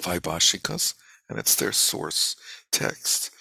Vaibhashikas, 0.00 0.94
and 1.28 1.38
it's 1.38 1.56
their 1.56 1.72
source 1.72 2.36
text. 2.70 3.32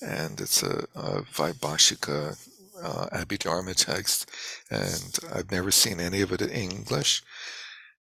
And 0.00 0.40
it's 0.40 0.62
a, 0.62 0.86
a 0.94 1.22
Vaibhashika 1.22 2.38
uh, 2.82 3.06
Abhidharma 3.12 3.74
text, 3.74 4.30
and 4.70 5.18
I've 5.32 5.50
never 5.50 5.70
seen 5.70 6.00
any 6.00 6.20
of 6.20 6.32
it 6.32 6.42
in 6.42 6.50
English, 6.50 7.22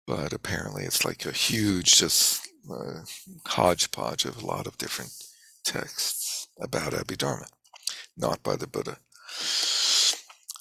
but 0.07 0.33
apparently 0.33 0.83
it's 0.83 1.05
like 1.05 1.25
a 1.25 1.31
huge, 1.31 1.95
just 1.95 2.47
uh, 2.71 3.01
hodgepodge 3.47 4.25
of 4.25 4.41
a 4.41 4.45
lot 4.45 4.67
of 4.67 4.77
different 4.77 5.11
texts 5.63 6.47
about 6.59 6.93
Abhidharma, 6.93 7.47
not 8.17 8.43
by 8.43 8.55
the 8.55 8.67
Buddha. 8.67 8.97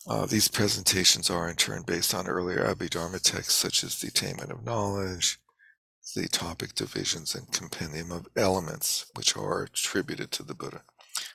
Uh, 0.07 0.27
these 0.27 0.49
presentations 0.49 1.31
are 1.31 1.49
in 1.49 1.57
turn 1.57 1.83
based 1.87 2.15
on 2.15 2.27
earlier 2.27 2.67
Abhidharma 2.67 3.21
texts 3.21 3.55
such 3.55 3.83
as 3.83 4.01
the 4.01 4.09
Attainment 4.09 4.51
of 4.51 4.65
Knowledge, 4.65 5.39
the 6.15 6.29
topic 6.29 6.75
divisions, 6.75 7.35
and 7.35 7.51
compendium 7.53 8.13
of 8.13 8.29
elements, 8.37 9.07
which 9.15 9.37
are 9.37 9.63
attributed 9.63 10.31
to 10.33 10.43
the 10.43 10.55
Buddha 10.55 10.83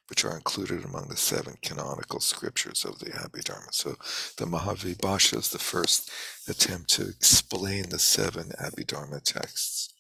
which 0.09 0.25
are 0.25 0.35
included 0.35 0.83
among 0.83 1.07
the 1.07 1.17
seven 1.17 1.55
canonical 1.61 2.19
scriptures 2.19 2.83
of 2.85 2.99
the 2.99 3.11
Abhidharma. 3.11 3.73
So 3.73 3.91
the 4.37 4.45
Mahavibhasha 4.45 5.37
is 5.37 5.49
the 5.49 5.59
first 5.59 6.09
attempt 6.47 6.89
to 6.91 7.07
explain 7.07 7.89
the 7.89 7.99
seven 7.99 8.51
Abhidharma 8.59 9.23
texts. 9.23 9.93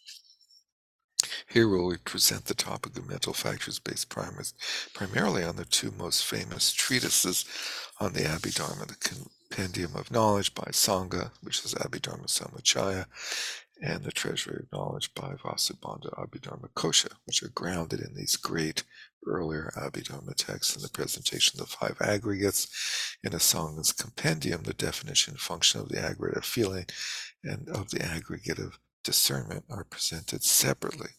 Here 1.47 1.67
we 1.67 1.97
present 1.97 2.45
the 2.45 2.53
topic 2.53 2.97
of 2.97 3.07
mental 3.07 3.33
factors 3.33 3.79
based 3.79 4.09
primarily 4.93 5.43
on 5.43 5.55
the 5.55 5.65
two 5.65 5.91
most 5.97 6.23
famous 6.25 6.71
treatises 6.71 7.45
on 7.99 8.13
the 8.13 8.21
Abhidharma, 8.21 8.87
the 8.87 8.95
Compendium 9.49 9.95
of 9.95 10.11
Knowledge 10.11 10.53
by 10.53 10.63
Asanga, 10.63 11.31
which 11.41 11.65
is 11.65 11.73
Abhidharma 11.73 12.27
Samuccaya, 12.27 13.05
and 13.81 14.03
the 14.03 14.11
Treasury 14.11 14.57
of 14.59 14.71
Knowledge 14.71 15.13
by 15.13 15.33
Vasubandhu 15.33 16.13
Abhidharma 16.17 16.69
Kosha, 16.75 17.11
which 17.25 17.41
are 17.43 17.49
grounded 17.49 17.99
in 17.99 18.13
these 18.13 18.35
great 18.35 18.83
earlier 19.27 19.71
Abhidharma 19.77 20.35
texts 20.35 20.75
and 20.75 20.83
the 20.83 20.89
presentation 20.89 21.59
of 21.59 21.69
the 21.69 21.75
five 21.75 21.97
aggregates 22.01 23.17
in 23.23 23.31
Asanga's 23.31 23.93
compendium, 23.93 24.63
the 24.63 24.73
definition 24.73 25.33
and 25.33 25.39
function 25.39 25.81
of 25.81 25.89
the 25.89 25.99
aggregate 25.99 26.37
of 26.37 26.45
feeling 26.45 26.85
and 27.43 27.67
of 27.69 27.89
the 27.89 28.01
aggregate 28.01 28.59
of 28.59 28.79
discernment 29.03 29.65
are 29.69 29.83
presented 29.83 30.43
separately. 30.43 31.09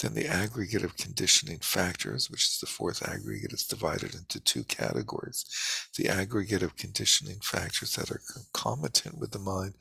Then 0.00 0.14
the 0.14 0.26
aggregate 0.26 0.82
of 0.82 0.96
conditioning 0.96 1.58
factors, 1.58 2.30
which 2.30 2.44
is 2.44 2.58
the 2.58 2.66
fourth 2.66 3.06
aggregate, 3.06 3.52
is 3.52 3.66
divided 3.66 4.14
into 4.14 4.40
two 4.40 4.64
categories. 4.64 5.44
The 5.96 6.08
aggregate 6.08 6.62
of 6.62 6.76
conditioning 6.76 7.40
factors 7.42 7.96
that 7.96 8.10
are 8.10 8.22
concomitant 8.32 9.18
with 9.18 9.32
the 9.32 9.38
mind 9.38 9.74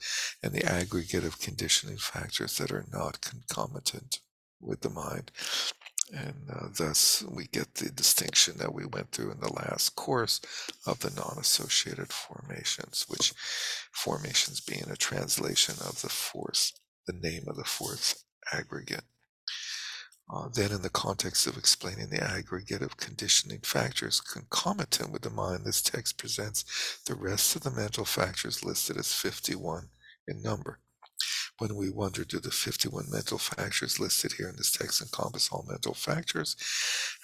and 0.44 0.52
the 0.52 0.66
aggregate 0.66 1.24
of 1.24 1.40
conditioning 1.40 1.98
factors 1.98 2.58
that 2.58 2.72
are 2.72 2.86
not 2.92 3.22
concomitant 3.22 4.20
with 4.60 4.82
the 4.82 4.90
mind. 4.90 5.32
And 6.12 6.50
uh, 6.52 6.68
thus, 6.76 7.24
we 7.30 7.46
get 7.46 7.76
the 7.76 7.90
distinction 7.90 8.58
that 8.58 8.74
we 8.74 8.86
went 8.86 9.12
through 9.12 9.32
in 9.32 9.40
the 9.40 9.54
last 9.54 9.96
course 9.96 10.42
of 10.88 11.00
the 11.00 11.12
non 11.12 11.38
associated 11.40 12.12
formations, 12.12 13.06
which 13.08 13.34
formations 13.92 14.60
being 14.60 14.90
a 14.90 14.96
translation 14.96 15.76
of 15.82 16.02
the 16.02 16.10
fourth, 16.10 16.72
the 17.06 17.14
name 17.14 17.44
of 17.48 17.58
the 17.58 17.64
fourth 17.64 18.24
aggregate. 18.52 19.04
Uh, 20.32 20.48
then, 20.54 20.72
in 20.72 20.82
the 20.82 20.90
context 20.90 21.46
of 21.48 21.58
explaining 21.58 22.10
the 22.10 22.24
aggregate 22.24 22.82
of 22.82 22.98
conditioning 22.98 23.60
factors 23.62 24.20
concomitant 24.20 25.12
with 25.12 25.22
the 25.24 25.30
mind, 25.30 25.64
this 25.64 25.82
text 25.82 26.18
presents 26.18 27.02
the 27.06 27.16
rest 27.16 27.56
of 27.56 27.64
the 27.64 27.72
mental 27.72 28.06
factors 28.06 28.64
listed 28.64 28.98
as 28.98 29.14
51 29.14 29.90
in 30.28 30.42
number 30.42 30.80
when 31.60 31.76
we 31.76 31.90
wonder 31.90 32.24
do 32.24 32.40
the 32.40 32.52
51 32.52 33.06
mental 33.10 33.38
factors 33.38 34.00
listed 34.00 34.34
here 34.34 34.48
in 34.48 34.56
this 34.56 34.72
text 34.72 35.02
encompass 35.02 35.50
all 35.52 35.66
mental 35.68 35.94
factors? 35.94 36.56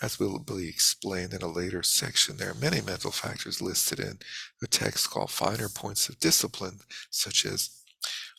As 0.01 0.19
will 0.19 0.39
be 0.39 0.67
explained 0.67 1.33
in 1.33 1.41
a 1.41 1.51
later 1.51 1.83
section, 1.83 2.37
there 2.37 2.51
are 2.51 2.55
many 2.55 2.81
mental 2.81 3.11
factors 3.11 3.61
listed 3.61 3.99
in 3.99 4.19
a 4.63 4.67
text 4.67 5.09
called 5.09 5.31
Finer 5.31 5.69
Points 5.69 6.09
of 6.09 6.19
Discipline, 6.19 6.79
such 7.09 7.45
as 7.45 7.81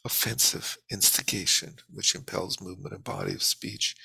offensive 0.04 0.78
instigation, 0.90 1.76
which 1.92 2.14
impels 2.14 2.60
movement 2.60 2.94
of 2.94 3.02
body 3.02 3.32
of 3.32 3.42
speech, 3.42 3.96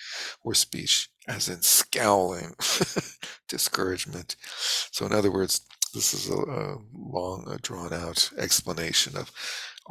or 0.43 0.53
speech 0.53 1.09
as 1.27 1.47
in 1.47 1.61
scowling, 1.61 2.55
discouragement. 3.47 4.35
So, 4.91 5.05
in 5.05 5.13
other 5.13 5.31
words, 5.31 5.61
this 5.93 6.13
is 6.13 6.29
a, 6.29 6.33
a 6.33 6.77
long, 6.93 7.47
uh, 7.49 7.57
drawn 7.61 7.93
out 7.93 8.31
explanation 8.37 9.15
of 9.17 9.31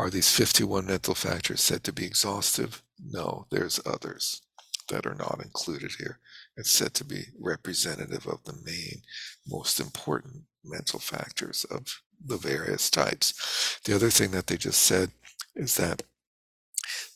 Are 0.01 0.09
these 0.09 0.35
51 0.35 0.87
mental 0.87 1.15
factors 1.15 1.61
said 1.61 1.85
to 1.85 1.93
be 1.93 2.07
exhaustive? 2.07 2.83
No, 2.99 3.45
there's 3.51 3.79
others 3.85 4.41
that 4.89 5.05
are 5.05 5.15
not 5.15 5.43
included 5.45 5.91
here. 5.99 6.21
It's 6.57 6.71
said 6.71 6.95
to 6.95 7.05
be 7.05 7.25
representative 7.39 8.27
of 8.27 8.43
the 8.45 8.59
main, 8.65 9.03
most 9.47 9.79
important 9.79 10.45
mental 10.65 11.01
factors 11.01 11.67
of 11.71 12.01
the 12.19 12.39
various 12.39 12.89
types. 12.89 13.79
The 13.85 13.95
other 13.95 14.09
thing 14.09 14.31
that 14.31 14.47
they 14.47 14.57
just 14.57 14.81
said 14.81 15.11
is 15.55 15.77
that 15.77 16.05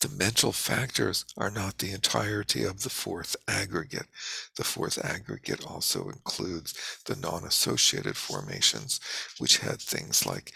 the 0.02 0.10
mental 0.10 0.52
factors 0.52 1.24
are 1.38 1.50
not 1.50 1.78
the 1.78 1.90
entirety 1.90 2.64
of 2.64 2.82
the 2.82 2.90
fourth 2.90 3.34
aggregate. 3.48 4.08
The 4.56 4.64
fourth 4.64 5.02
aggregate 5.02 5.64
also 5.64 6.10
includes 6.10 6.74
the 7.06 7.16
non 7.16 7.44
associated 7.44 8.18
formations, 8.18 9.00
which 9.38 9.56
had 9.56 9.80
things 9.80 10.26
like 10.26 10.52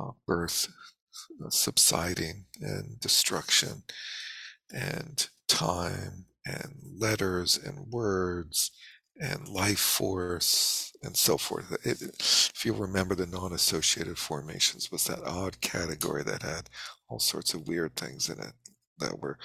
uh, 0.00 0.12
birth, 0.26 0.68
subsiding, 1.48 2.46
and 2.60 2.98
destruction, 3.00 3.82
and 4.72 5.28
time, 5.48 6.26
and 6.46 6.74
letters, 6.98 7.58
and 7.58 7.86
words, 7.90 8.70
and 9.20 9.48
life 9.48 9.78
force, 9.78 10.92
and 11.02 11.16
so 11.16 11.36
forth. 11.36 11.72
It, 11.84 12.02
if 12.02 12.64
you 12.64 12.72
remember, 12.72 13.14
the 13.14 13.26
non 13.26 13.52
associated 13.52 14.18
formations 14.18 14.90
was 14.90 15.04
that 15.04 15.22
odd 15.24 15.60
category 15.60 16.22
that 16.24 16.42
had 16.42 16.68
all 17.08 17.18
sorts 17.18 17.54
of 17.54 17.68
weird 17.68 17.96
things 17.96 18.28
in 18.28 18.38
it 18.38 18.52
that 18.98 19.18
were 19.18 19.38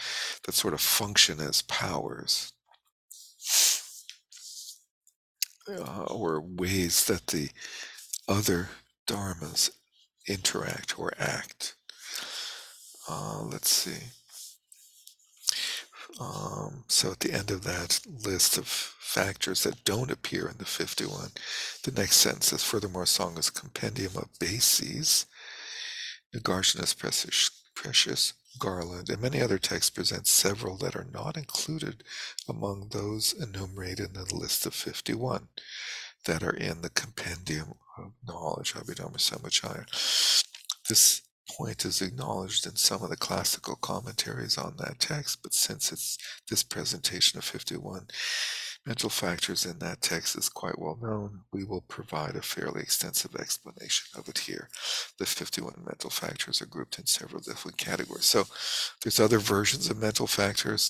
that 0.46 0.54
sort 0.54 0.74
of 0.74 0.82
function 0.82 1.40
as 1.40 1.62
powers 1.64 2.54
uh, 5.70 6.04
or 6.04 6.42
ways 6.42 7.06
that 7.06 7.28
the 7.28 7.50
other 8.28 8.70
dharmas 9.08 9.72
interact 10.28 10.98
or 11.00 11.14
act. 11.18 11.76
Uh, 13.10 13.44
let's 13.44 13.70
see. 13.70 14.08
Um, 16.20 16.86
so 16.88 17.12
at 17.12 17.20
the 17.20 17.34
end 17.34 17.52
of 17.52 17.64
that 17.64 18.00
list 18.08 18.58
of 18.58 18.68
factors 18.68 19.64
that 19.64 19.84
don't 19.84 20.12
appear 20.12 20.48
in 20.48 20.58
the 20.58 20.66
51, 20.66 21.30
the 21.84 21.92
next 21.92 22.18
sentence 22.18 22.48
says, 22.48 22.64
furthermore, 22.64 23.04
Asanga's 23.04 23.50
compendium 23.50 24.14
of 24.16 24.30
bases, 24.40 25.26
Nagarjuna's 26.34 26.94
precious, 26.94 27.52
precious 27.76 28.34
Garland, 28.60 29.10
and 29.10 29.22
many 29.22 29.42
other 29.42 29.58
texts 29.58 29.90
present 29.90 30.28
several 30.28 30.78
that 30.78 30.96
are 30.96 31.08
not 31.12 31.38
included 31.38 32.04
among 32.48 32.90
those 32.90 33.34
enumerated 33.34 34.08
in 34.08 34.14
the 34.14 34.36
list 34.36 34.66
of 34.66 34.74
51 34.74 35.50
that 36.26 36.44
are 36.44 36.56
in 36.56 36.82
the 36.82 36.90
compendium 36.90 37.76
knowledge, 38.28 38.74
Abhidharma 38.74 39.18
Samuccaya. 39.18 39.86
This 40.90 41.22
point 41.50 41.86
is 41.86 42.02
acknowledged 42.02 42.66
in 42.66 42.76
some 42.76 43.04
of 43.04 43.10
the 43.10 43.18
classical 43.18 43.76
commentaries 43.76 44.58
on 44.58 44.76
that 44.78 45.00
text, 45.00 45.40
but 45.44 45.54
since 45.54 45.92
it's 45.92 46.18
this 46.50 46.64
presentation 46.64 47.38
of 47.38 47.46
51 47.46 48.08
mental 48.86 49.10
factors 49.10 49.66
in 49.66 49.80
that 49.80 50.02
text 50.02 50.38
is 50.38 50.50
quite 50.50 50.78
well 50.78 50.98
known, 51.02 51.42
we 51.52 51.64
will 51.64 51.82
provide 51.82 52.36
a 52.36 52.42
fairly 52.42 52.82
extensive 52.82 53.36
explanation 53.36 54.08
of 54.18 54.30
it 54.30 54.38
here. 54.38 54.70
The 55.18 55.26
51 55.26 55.84
mental 55.86 56.10
factors 56.10 56.62
are 56.62 56.68
grouped 56.68 57.00
in 57.00 57.08
several 57.08 57.42
different 57.42 57.78
categories. 57.78 58.26
So 58.26 58.46
there's 59.04 59.20
other 59.20 59.40
versions 59.40 59.90
of 59.90 59.98
mental 59.98 60.28
factors. 60.28 60.90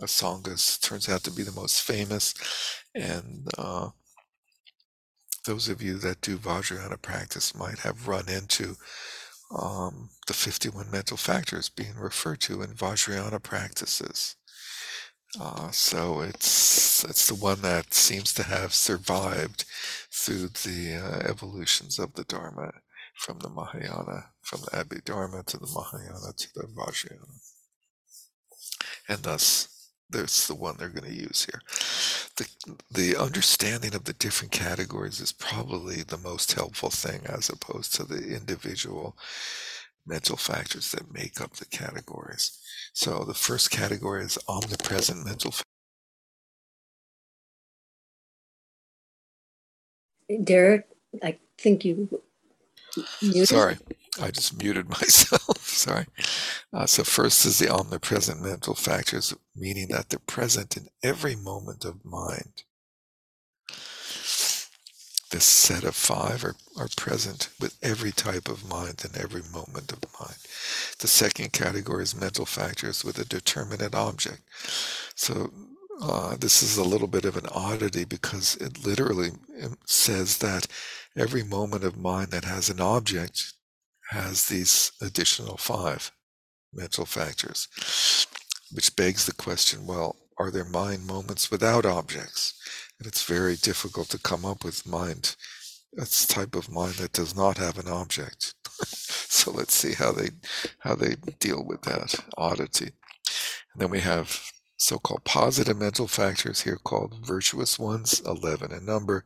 Asanga's 0.00 0.78
turns 0.78 1.08
out 1.08 1.22
to 1.24 1.30
be 1.30 1.42
the 1.42 1.52
most 1.52 1.82
famous, 1.82 2.34
and 2.94 3.48
uh, 3.58 3.90
those 5.44 5.68
of 5.68 5.82
you 5.82 5.98
that 5.98 6.20
do 6.20 6.38
Vajrayana 6.38 7.00
practice 7.00 7.54
might 7.54 7.80
have 7.80 8.08
run 8.08 8.28
into 8.28 8.76
um, 9.56 10.10
the 10.26 10.32
51 10.32 10.90
mental 10.90 11.16
factors 11.16 11.68
being 11.68 11.94
referred 11.96 12.40
to 12.42 12.62
in 12.62 12.70
Vajrayana 12.70 13.42
practices. 13.42 14.36
Uh, 15.40 15.70
so 15.70 16.20
it's 16.20 17.04
it's 17.04 17.26
the 17.26 17.34
one 17.34 17.62
that 17.62 17.94
seems 17.94 18.34
to 18.34 18.42
have 18.42 18.74
survived 18.74 19.64
through 20.10 20.48
the 20.48 21.00
uh, 21.02 21.28
evolutions 21.28 21.98
of 21.98 22.14
the 22.14 22.24
Dharma 22.24 22.72
from 23.14 23.38
the 23.38 23.48
Mahayana, 23.48 24.26
from 24.42 24.60
the 24.60 24.70
Abhidharma 24.72 25.44
to 25.46 25.56
the 25.56 25.66
Mahayana 25.66 26.32
to 26.36 26.48
the 26.54 26.64
Vajrayana. 26.64 27.40
And 29.08 29.22
thus, 29.22 29.68
that's 30.12 30.46
the 30.46 30.54
one 30.54 30.76
they're 30.78 30.88
going 30.88 31.10
to 31.10 31.14
use 31.14 31.46
here. 31.50 31.60
The, 32.36 32.48
the 32.90 33.16
understanding 33.16 33.94
of 33.94 34.04
the 34.04 34.12
different 34.12 34.52
categories 34.52 35.20
is 35.20 35.32
probably 35.32 36.02
the 36.02 36.18
most 36.18 36.52
helpful 36.52 36.90
thing 36.90 37.22
as 37.26 37.48
opposed 37.48 37.94
to 37.94 38.04
the 38.04 38.34
individual 38.34 39.16
mental 40.06 40.36
factors 40.36 40.90
that 40.92 41.12
make 41.12 41.40
up 41.40 41.54
the 41.54 41.66
categories. 41.66 42.58
So 42.92 43.24
the 43.24 43.34
first 43.34 43.70
category 43.70 44.24
is 44.24 44.38
omnipresent 44.48 45.24
mental. 45.24 45.54
Derek, 50.44 50.86
I 51.22 51.38
think 51.58 51.84
you. 51.84 52.08
Sorry, 53.44 53.76
I 54.20 54.30
just 54.30 54.62
muted 54.62 54.88
myself. 55.00 55.58
Sorry. 55.66 56.06
Uh, 56.72 56.86
so 56.86 57.02
first 57.04 57.46
is 57.46 57.58
the 57.58 57.68
omnipresent 57.68 58.42
mental 58.42 58.74
factors, 58.74 59.34
meaning 59.56 59.88
that 59.88 60.10
they're 60.10 60.18
present 60.18 60.76
in 60.76 60.88
every 61.02 61.36
moment 61.36 61.84
of 61.84 62.04
mind. 62.04 62.64
This 65.30 65.44
set 65.44 65.84
of 65.84 65.96
five 65.96 66.44
are, 66.44 66.56
are 66.76 66.88
present 66.94 67.48
with 67.58 67.78
every 67.82 68.12
type 68.12 68.48
of 68.48 68.68
mind 68.68 69.02
and 69.02 69.16
every 69.16 69.40
moment 69.50 69.90
of 69.90 70.00
mind. 70.20 70.36
The 70.98 71.08
second 71.08 71.54
category 71.54 72.02
is 72.02 72.14
mental 72.14 72.44
factors 72.44 73.02
with 73.02 73.18
a 73.18 73.24
determinate 73.24 73.94
object. 73.94 74.42
So 75.14 75.50
uh, 76.02 76.36
this 76.36 76.62
is 76.62 76.76
a 76.76 76.84
little 76.84 77.06
bit 77.08 77.24
of 77.24 77.38
an 77.38 77.46
oddity 77.50 78.04
because 78.04 78.56
it 78.56 78.84
literally 78.84 79.30
um, 79.62 79.78
says 79.86 80.38
that 80.38 80.66
every 81.16 81.42
moment 81.42 81.84
of 81.84 81.96
mind 81.96 82.28
that 82.32 82.44
has 82.44 82.68
an 82.68 82.80
object 82.80 83.54
has 84.12 84.46
these 84.46 84.92
additional 85.00 85.56
five 85.56 86.12
mental 86.72 87.06
factors, 87.06 87.68
which 88.72 88.94
begs 88.96 89.26
the 89.26 89.34
question 89.34 89.86
well, 89.86 90.16
are 90.38 90.50
there 90.50 90.64
mind 90.64 91.06
moments 91.06 91.50
without 91.50 91.84
objects? 91.84 92.54
And 92.98 93.06
it's 93.06 93.24
very 93.24 93.56
difficult 93.56 94.08
to 94.10 94.18
come 94.18 94.44
up 94.44 94.64
with 94.64 94.86
mind, 94.86 95.36
a 95.98 96.06
type 96.06 96.54
of 96.54 96.70
mind 96.70 96.94
that 96.94 97.12
does 97.12 97.36
not 97.36 97.58
have 97.58 97.78
an 97.78 97.88
object. 97.88 98.54
so 98.86 99.50
let's 99.50 99.74
see 99.74 99.92
how 99.92 100.12
they 100.12 100.30
how 100.80 100.94
they 100.94 101.16
deal 101.38 101.64
with 101.64 101.82
that 101.82 102.14
oddity. 102.36 102.92
And 103.72 103.82
then 103.82 103.90
we 103.90 104.00
have 104.00 104.40
so-called 104.82 105.22
positive 105.24 105.78
mental 105.78 106.08
factors 106.08 106.62
here 106.62 106.76
called 106.82 107.24
virtuous 107.24 107.78
ones 107.78 108.20
11 108.26 108.72
in 108.72 108.84
number. 108.84 109.24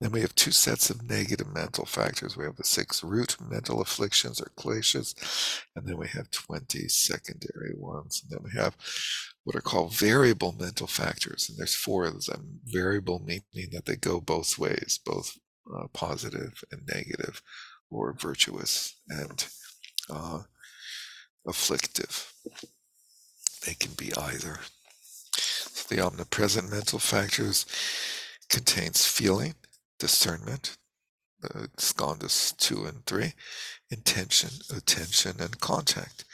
Then 0.00 0.12
we 0.12 0.20
have 0.20 0.34
two 0.36 0.52
sets 0.52 0.90
of 0.90 1.02
negative 1.02 1.52
mental 1.52 1.84
factors. 1.84 2.36
We 2.36 2.44
have 2.44 2.54
the 2.54 2.64
six 2.64 3.02
root 3.02 3.36
mental 3.40 3.80
afflictions 3.80 4.40
or 4.40 4.52
kleshas 4.56 5.60
and 5.74 5.86
then 5.86 5.96
we 5.96 6.06
have 6.08 6.30
20 6.30 6.86
secondary 6.88 7.74
ones. 7.76 8.22
And 8.22 8.30
then 8.30 8.44
we 8.44 8.58
have 8.58 8.76
what 9.42 9.56
are 9.56 9.60
called 9.60 9.92
variable 9.92 10.54
mental 10.56 10.86
factors 10.86 11.48
and 11.48 11.58
there's 11.58 11.74
four 11.74 12.04
of 12.04 12.24
them 12.26 12.60
variable 12.64 13.18
meaning 13.26 13.70
that 13.72 13.86
they 13.86 13.96
go 13.96 14.20
both 14.20 14.56
ways 14.56 15.00
both 15.04 15.36
uh, 15.76 15.88
positive 15.92 16.62
and 16.70 16.82
negative 16.86 17.42
or 17.90 18.12
virtuous 18.12 19.00
and 19.08 19.46
uh, 20.08 20.42
afflictive. 21.46 22.32
They 23.66 23.74
can 23.74 23.92
be 23.92 24.14
either 24.16 24.60
the 25.88 26.00
omnipresent 26.00 26.70
mental 26.70 26.98
factors 26.98 27.66
contains 28.48 29.06
feeling, 29.06 29.54
discernment, 29.98 30.76
uh, 31.44 31.66
skandhas 31.76 32.56
2 32.58 32.84
and 32.84 33.04
3, 33.06 33.32
intention, 33.90 34.50
attention, 34.74 35.40
and 35.40 35.60
contact. 35.60 36.24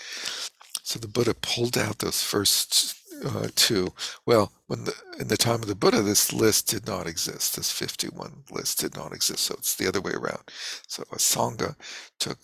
So 0.83 0.99
the 0.99 1.09
Buddha 1.09 1.35
pulled 1.35 1.77
out 1.77 1.99
those 1.99 2.23
first 2.23 2.97
uh, 3.25 3.49
two. 3.55 3.93
Well, 4.27 4.53
when 4.67 4.85
the, 4.85 4.95
in 5.19 5.29
the 5.29 5.37
time 5.37 5.63
of 5.63 5.67
the 5.67 5.75
Buddha, 5.75 6.03
this 6.03 6.33
list 6.33 6.69
did 6.69 6.87
not 6.87 7.07
exist. 7.07 7.57
This 7.57 7.71
51 7.71 8.45
list 8.51 8.79
did 8.81 8.97
not 8.97 9.13
exist. 9.13 9.41
So 9.41 9.55
it's 9.59 9.75
the 9.75 9.89
other 9.89 10.01
way 10.01 10.13
around. 10.13 10.43
So 10.87 11.03
Asanga 11.13 11.75
took 12.19 12.39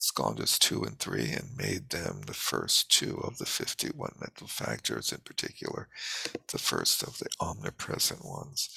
skandhas 0.00 0.58
2 0.58 0.82
and 0.82 0.98
3 0.98 1.30
and 1.30 1.56
made 1.56 1.90
them 1.90 2.22
the 2.26 2.34
first 2.34 2.90
two 2.90 3.18
of 3.24 3.38
the 3.38 3.46
51 3.46 4.12
mental 4.20 4.46
factors, 4.46 5.12
in 5.12 5.18
particular, 5.18 5.88
the 6.52 6.58
first 6.58 7.02
of 7.02 7.18
the 7.18 7.28
omnipresent 7.40 8.24
ones. 8.24 8.68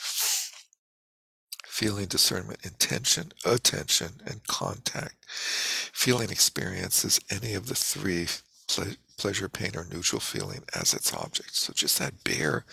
Feeling, 1.66 2.08
discernment, 2.08 2.60
intention, 2.64 3.32
attention, 3.46 4.22
and 4.26 4.46
contact. 4.48 5.26
Feeling 5.30 6.30
experiences 6.30 7.20
any 7.30 7.54
of 7.54 7.68
the 7.68 7.76
three 7.76 8.28
ple- 8.68 8.96
pleasure, 9.18 9.50
pain, 9.50 9.72
or 9.76 9.86
neutral 9.86 10.20
feeling 10.20 10.64
as 10.74 10.94
its 10.94 11.14
object. 11.14 11.56
So 11.56 11.74
just 11.74 12.00
that 12.00 12.24
bare 12.24 12.66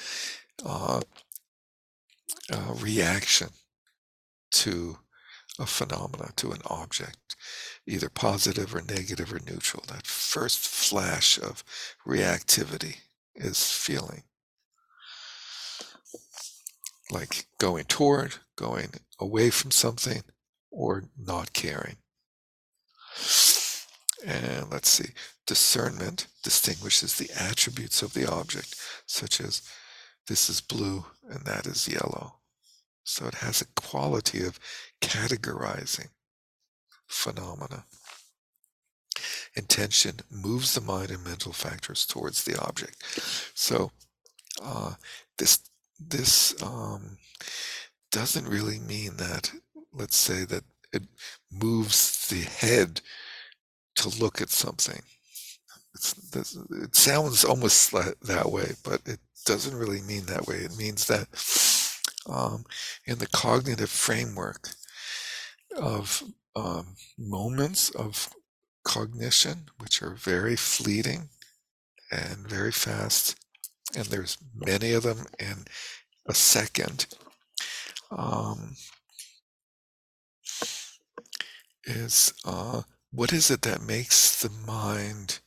uh, 0.64 1.02
uh, 2.52 2.74
reaction 2.81 3.48
to 4.52 4.98
a 5.59 5.66
phenomena 5.66 6.31
to 6.36 6.52
an 6.52 6.60
object, 6.66 7.36
either 7.86 8.08
positive 8.08 8.74
or 8.74 8.82
negative 8.82 9.32
or 9.32 9.40
neutral. 9.40 9.84
That 9.88 10.06
first 10.06 10.66
flash 10.66 11.38
of 11.38 11.62
reactivity 12.06 12.96
is 13.34 13.70
feeling. 13.70 14.24
Like 17.10 17.46
going 17.58 17.84
toward, 17.84 18.36
going 18.56 18.90
away 19.20 19.50
from 19.50 19.70
something, 19.70 20.22
or 20.70 21.04
not 21.16 21.52
caring. 21.52 21.96
And 24.26 24.70
let's 24.70 24.88
see, 24.88 25.10
discernment 25.46 26.26
distinguishes 26.42 27.16
the 27.16 27.30
attributes 27.38 28.02
of 28.02 28.12
the 28.12 28.30
object, 28.30 28.74
such 29.06 29.40
as 29.40 29.62
this 30.26 30.50
is 30.50 30.60
blue 30.60 31.06
and 31.30 31.44
that 31.44 31.66
is 31.66 31.88
yellow. 31.88 32.40
So 33.04 33.26
it 33.26 33.36
has 33.36 33.60
a 33.60 33.80
quality 33.80 34.44
of 34.44 34.58
categorizing 35.00 36.08
phenomena. 37.06 37.84
Intention 39.54 40.16
moves 40.30 40.74
the 40.74 40.80
mind 40.80 41.10
and 41.10 41.24
mental 41.24 41.52
factors 41.52 42.04
towards 42.04 42.44
the 42.44 42.60
object. 42.60 43.02
So 43.54 43.90
uh, 44.62 44.94
this 45.38 45.60
this 45.98 46.60
um, 46.62 47.16
doesn't 48.10 48.48
really 48.48 48.78
mean 48.78 49.16
that. 49.16 49.50
Let's 49.92 50.16
say 50.16 50.44
that 50.44 50.64
it 50.92 51.04
moves 51.50 52.28
the 52.28 52.42
head 52.42 53.00
to 53.96 54.08
look 54.20 54.40
at 54.40 54.50
something. 54.50 55.02
It 55.94 56.94
sounds 56.94 57.44
almost 57.44 57.92
that 57.92 58.50
way, 58.50 58.72
but 58.84 59.00
it 59.06 59.20
doesn't 59.46 59.76
really 59.76 60.02
mean 60.02 60.26
that 60.26 60.46
way. 60.46 60.56
It 60.56 60.76
means 60.76 61.06
that 61.06 61.28
um, 62.28 62.64
in 63.06 63.18
the 63.18 63.28
cognitive 63.28 63.90
framework 63.90 64.68
of 65.76 66.22
um, 66.56 66.96
moments 67.18 67.90
of 67.90 68.30
cognition, 68.82 69.66
which 69.78 70.02
are 70.02 70.14
very 70.14 70.56
fleeting 70.56 71.28
and 72.10 72.48
very 72.48 72.72
fast, 72.72 73.36
and 73.96 74.06
there's 74.06 74.38
many 74.54 74.92
of 74.92 75.02
them 75.02 75.26
in 75.38 75.64
a 76.26 76.34
second. 76.34 77.06
Um, 78.10 78.76
is 81.84 82.32
uh, 82.44 82.82
what 83.10 83.32
is 83.32 83.50
it 83.50 83.62
that 83.62 83.82
makes 83.82 84.40
the 84.42 84.50
mind 84.50 85.40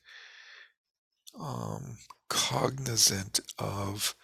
um, 1.39 1.97
cognizant 2.29 3.39
of 3.57 4.15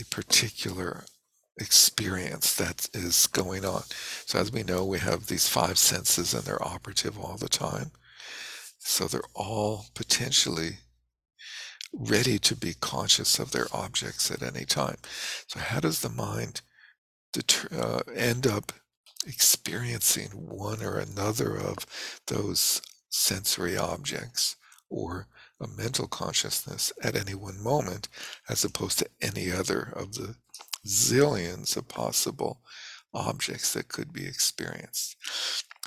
a 0.00 0.04
particular 0.04 1.04
experience 1.58 2.54
that 2.54 2.88
is 2.94 3.26
going 3.26 3.64
on. 3.64 3.82
So, 4.26 4.38
as 4.38 4.52
we 4.52 4.62
know, 4.62 4.84
we 4.84 4.98
have 4.98 5.26
these 5.26 5.48
five 5.48 5.78
senses 5.78 6.34
and 6.34 6.44
they're 6.44 6.64
operative 6.64 7.18
all 7.18 7.36
the 7.36 7.48
time. 7.48 7.92
So, 8.78 9.06
they're 9.06 9.22
all 9.34 9.86
potentially 9.94 10.78
ready 11.92 12.38
to 12.38 12.54
be 12.54 12.74
conscious 12.74 13.38
of 13.38 13.52
their 13.52 13.66
objects 13.72 14.30
at 14.30 14.42
any 14.42 14.64
time. 14.64 14.96
So, 15.46 15.60
how 15.60 15.80
does 15.80 16.00
the 16.00 16.10
mind 16.10 16.60
deter- 17.32 17.76
uh, 17.76 18.12
end 18.14 18.46
up 18.46 18.72
experiencing 19.26 20.28
one 20.30 20.82
or 20.82 20.98
another 20.98 21.56
of 21.56 21.76
those 22.26 22.80
sensory 23.10 23.76
objects 23.76 24.56
or 24.90 25.26
a 25.60 25.66
mental 25.66 26.06
consciousness 26.06 26.92
at 27.02 27.16
any 27.16 27.34
one 27.34 27.60
moment 27.62 28.08
as 28.48 28.64
opposed 28.64 28.98
to 28.98 29.08
any 29.20 29.50
other 29.50 29.92
of 29.94 30.14
the 30.14 30.36
zillions 30.86 31.76
of 31.76 31.88
possible 31.88 32.60
objects 33.14 33.72
that 33.72 33.88
could 33.88 34.12
be 34.12 34.26
experienced. 34.26 35.16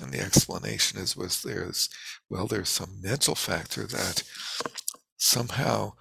And 0.02 0.12
the 0.12 0.20
explanation 0.20 1.00
is 1.00 1.16
was 1.16 1.42
there's 1.42 1.90
well 2.30 2.48
there's 2.48 2.70
some 2.70 3.02
mental 3.02 3.36
factor 3.36 3.86
that 3.88 4.24
somehow 5.18 5.94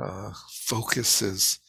uh, 0.00 0.32
focuses 0.50 1.60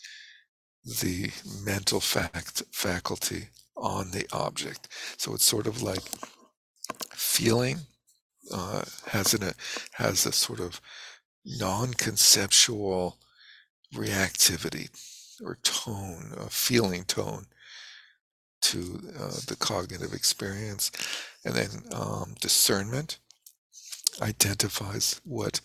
the 0.83 1.31
mental 1.63 1.99
fact 1.99 2.63
faculty 2.71 3.49
on 3.77 4.11
the 4.11 4.25
object. 4.31 4.87
So 5.17 5.33
it's 5.33 5.43
sort 5.43 5.67
of 5.67 5.81
like 5.81 6.03
feeling 7.13 7.79
uh, 8.51 8.83
has 9.07 9.33
an, 9.33 9.43
a 9.43 9.53
has 9.93 10.25
a 10.25 10.31
sort 10.31 10.59
of 10.59 10.81
non-conceptual 11.45 13.17
reactivity 13.93 14.89
or 15.43 15.57
tone, 15.63 16.33
a 16.37 16.49
feeling 16.49 17.03
tone 17.03 17.45
to 18.61 18.99
uh, 19.19 19.39
the 19.47 19.55
cognitive 19.59 20.13
experience. 20.13 20.91
And 21.43 21.53
then 21.53 21.69
um, 21.93 22.35
discernment 22.41 23.19
identifies 24.21 25.21
what 25.23 25.61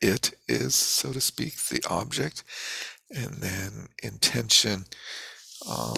it 0.00 0.34
is, 0.48 0.74
so 0.74 1.12
to 1.12 1.20
speak, 1.20 1.56
the 1.56 1.82
object. 1.88 2.44
And 3.10 3.36
then 3.36 3.88
intention, 4.02 4.84
um, 5.68 5.96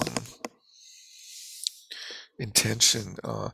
intention 2.38 3.16
uh, 3.24 3.50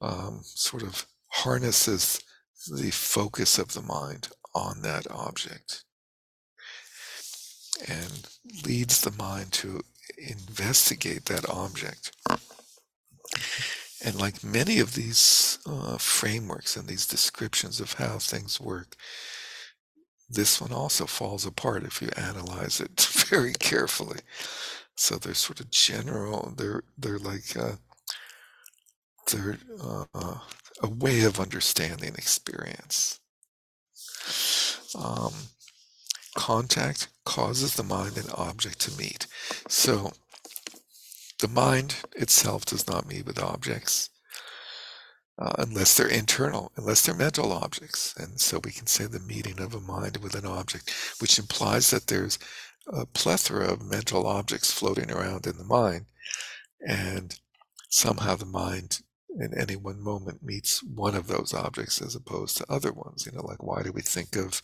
um, 0.00 0.40
sort 0.42 0.82
of 0.82 1.06
harnesses 1.28 2.20
the 2.68 2.90
focus 2.90 3.58
of 3.58 3.74
the 3.74 3.82
mind 3.82 4.28
on 4.54 4.82
that 4.82 5.06
object 5.10 5.84
and 7.88 8.28
leads 8.64 9.00
the 9.00 9.10
mind 9.10 9.52
to 9.52 9.82
investigate 10.18 11.26
that 11.26 11.48
object. 11.48 12.12
And 14.04 14.18
like 14.20 14.44
many 14.44 14.78
of 14.78 14.94
these 14.94 15.58
uh, 15.66 15.98
frameworks 15.98 16.76
and 16.76 16.86
these 16.86 17.06
descriptions 17.06 17.80
of 17.80 17.94
how 17.94 18.18
things 18.18 18.60
work, 18.60 18.96
this 20.28 20.60
one 20.60 20.72
also 20.72 21.06
falls 21.06 21.46
apart 21.46 21.84
if 21.84 22.02
you 22.02 22.08
analyze 22.16 22.80
it 22.80 23.00
very 23.28 23.52
carefully. 23.52 24.20
So 24.96 25.16
they're 25.16 25.34
sort 25.34 25.60
of 25.60 25.70
general. 25.70 26.54
They're 26.56 26.82
they're 26.96 27.18
like 27.18 27.56
uh, 27.56 27.76
they're 29.30 29.58
uh, 29.82 30.38
a 30.82 30.88
way 30.88 31.22
of 31.22 31.40
understanding 31.40 32.14
experience. 32.14 33.20
Um, 34.94 35.32
contact 36.36 37.08
causes 37.24 37.74
the 37.74 37.82
mind 37.82 38.16
and 38.16 38.30
object 38.34 38.78
to 38.82 38.96
meet. 38.96 39.26
So 39.68 40.12
the 41.40 41.48
mind 41.48 41.96
itself 42.14 42.64
does 42.64 42.86
not 42.86 43.08
meet 43.08 43.26
with 43.26 43.42
objects 43.42 44.10
uh, 45.38 45.52
unless 45.58 45.96
they're 45.96 46.08
internal, 46.08 46.72
unless 46.76 47.04
they're 47.04 47.14
mental 47.14 47.52
objects. 47.52 48.14
And 48.16 48.40
so 48.40 48.60
we 48.64 48.70
can 48.70 48.86
say 48.86 49.06
the 49.06 49.20
meeting 49.20 49.60
of 49.60 49.74
a 49.74 49.80
mind 49.80 50.18
with 50.18 50.34
an 50.34 50.46
object, 50.46 50.90
which 51.20 51.38
implies 51.38 51.90
that 51.90 52.06
there's 52.06 52.38
a 52.86 53.04
plethora 53.04 53.66
of 53.66 53.90
mental 53.90 54.26
objects 54.26 54.72
floating 54.72 55.10
around 55.10 55.46
in 55.46 55.58
the 55.58 55.64
mind. 55.64 56.06
And 56.86 57.38
somehow 57.88 58.36
the 58.36 58.46
mind 58.46 59.00
in 59.38 59.52
any 59.58 59.76
one 59.76 60.00
moment 60.00 60.42
meets 60.42 60.82
one 60.82 61.14
of 61.14 61.26
those 61.26 61.52
objects 61.52 62.00
as 62.00 62.14
opposed 62.14 62.56
to 62.56 62.72
other 62.72 62.92
ones. 62.92 63.26
You 63.26 63.32
know, 63.32 63.44
like 63.44 63.62
why 63.62 63.82
do 63.82 63.92
we 63.92 64.02
think 64.02 64.36
of 64.36 64.62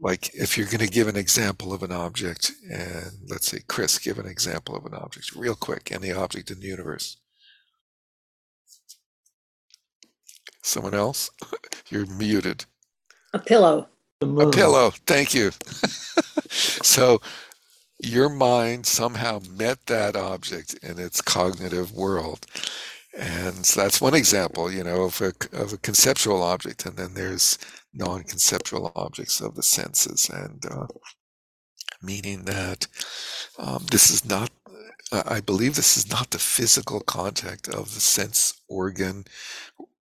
like 0.00 0.34
if 0.34 0.56
you're 0.56 0.66
going 0.66 0.78
to 0.78 0.88
give 0.88 1.08
an 1.08 1.16
example 1.16 1.72
of 1.72 1.82
an 1.82 1.92
object 1.92 2.52
and 2.70 3.10
let's 3.28 3.48
say 3.48 3.60
chris 3.68 3.98
give 3.98 4.18
an 4.18 4.26
example 4.26 4.74
of 4.74 4.86
an 4.86 4.94
object 4.94 5.34
real 5.36 5.54
quick 5.54 5.92
any 5.92 6.12
object 6.12 6.50
in 6.50 6.60
the 6.60 6.66
universe. 6.66 7.18
Someone 10.62 10.94
else? 10.94 11.30
You're 11.90 12.06
muted. 12.06 12.64
A 13.34 13.38
pillow. 13.38 13.88
The 14.20 14.26
a 14.26 14.50
pillow 14.50 14.92
thank 15.06 15.34
you. 15.34 15.52
So 16.82 17.20
your 17.98 18.28
mind 18.30 18.86
somehow 18.86 19.40
met 19.50 19.86
that 19.86 20.16
object 20.16 20.74
in 20.82 20.98
its 20.98 21.20
cognitive 21.20 21.92
world. 21.92 22.46
And 23.18 23.66
so 23.66 23.82
that's 23.82 24.00
one 24.00 24.14
example 24.14 24.72
you 24.72 24.84
know 24.84 25.04
of 25.04 25.20
a, 25.20 25.32
of 25.52 25.72
a 25.72 25.78
conceptual 25.78 26.42
object 26.42 26.86
and 26.86 26.96
then 26.96 27.14
there's 27.14 27.58
non-conceptual 27.96 28.92
objects 28.94 29.40
of 29.40 29.54
the 29.54 29.62
senses 29.62 30.28
and 30.30 30.64
uh, 30.70 30.86
meaning 32.02 32.44
that 32.44 32.86
um, 33.58 33.84
this 33.90 34.10
is 34.10 34.24
not 34.24 34.50
i 35.12 35.40
believe 35.40 35.76
this 35.76 35.96
is 35.96 36.10
not 36.10 36.30
the 36.30 36.38
physical 36.38 37.00
contact 37.00 37.68
of 37.68 37.94
the 37.94 38.00
sense 38.00 38.60
organ 38.68 39.24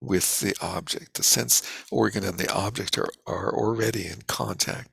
with 0.02 0.40
the 0.40 0.56
object 0.62 1.14
the 1.14 1.24
sense 1.24 1.62
organ 1.92 2.24
and 2.24 2.38
the 2.38 2.52
object 2.54 2.98
are, 2.98 3.10
are 3.28 3.54
already 3.54 4.06
in 4.08 4.22
contact 4.28 4.90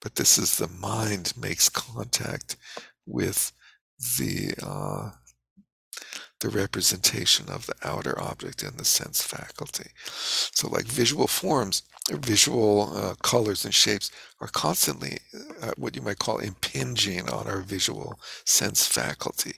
but 0.00 0.14
this 0.16 0.38
is 0.38 0.56
the 0.56 0.68
mind 0.68 1.34
makes 1.36 1.68
contact 1.68 2.56
with 3.06 3.52
the 4.18 4.54
uh, 4.62 5.10
the 6.40 6.48
representation 6.48 7.48
of 7.48 7.66
the 7.66 7.74
outer 7.84 8.20
object 8.20 8.62
in 8.62 8.76
the 8.76 8.84
sense 8.84 9.22
faculty. 9.22 9.90
So, 10.54 10.68
like 10.68 10.86
visual 10.86 11.26
forms, 11.26 11.82
visual 12.08 12.92
uh, 12.96 13.14
colors 13.22 13.64
and 13.64 13.74
shapes 13.74 14.10
are 14.40 14.48
constantly 14.48 15.18
uh, 15.62 15.72
what 15.76 15.94
you 15.94 16.02
might 16.02 16.18
call 16.18 16.38
impinging 16.38 17.28
on 17.28 17.46
our 17.46 17.60
visual 17.60 18.18
sense 18.44 18.86
faculty. 18.86 19.56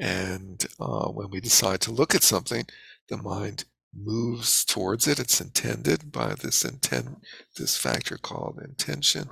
And 0.00 0.64
uh, 0.78 1.08
when 1.08 1.30
we 1.30 1.40
decide 1.40 1.80
to 1.82 1.92
look 1.92 2.14
at 2.14 2.22
something, 2.22 2.66
the 3.08 3.16
mind 3.16 3.64
moves 3.94 4.64
towards 4.64 5.08
it. 5.08 5.18
It's 5.18 5.40
intended 5.40 6.12
by 6.12 6.34
this 6.34 6.64
intent, 6.64 7.18
this 7.56 7.76
factor 7.76 8.16
called 8.16 8.60
intention, 8.62 9.28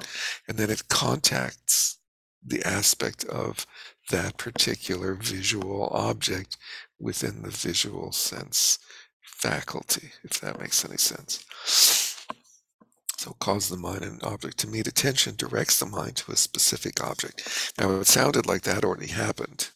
and 0.49 0.59
then 0.59 0.71
it 0.71 0.89
contacts 0.89 1.99
the 2.45 2.63
aspect 2.65 3.25
of 3.25 3.67
that 4.11 4.39
particular 4.39 5.15
visual 5.15 5.89
object 5.93 6.57
within 6.99 7.43
the 7.43 7.51
visual 7.51 8.13
sense 8.13 8.79
faculty, 9.23 10.11
if 10.25 10.41
that 10.41 10.59
makes 10.61 10.85
any 10.85 10.97
sense. 10.97 11.45
So 11.66 13.32
cause 13.40 13.68
the 13.68 13.76
mind 13.76 14.02
and 14.02 14.22
object 14.22 14.59
to 14.59 14.68
meet 14.68 14.86
attention 14.86 15.34
directs 15.36 15.80
the 15.80 15.86
mind 15.86 16.16
to 16.16 16.32
a 16.32 16.36
specific 16.36 17.02
object. 17.02 17.72
Now 17.78 17.90
it 18.01 18.06
sounded 18.06 18.47
like 18.47 18.62
that 18.62 18.84
already 18.84 19.09
happened, 19.09 19.70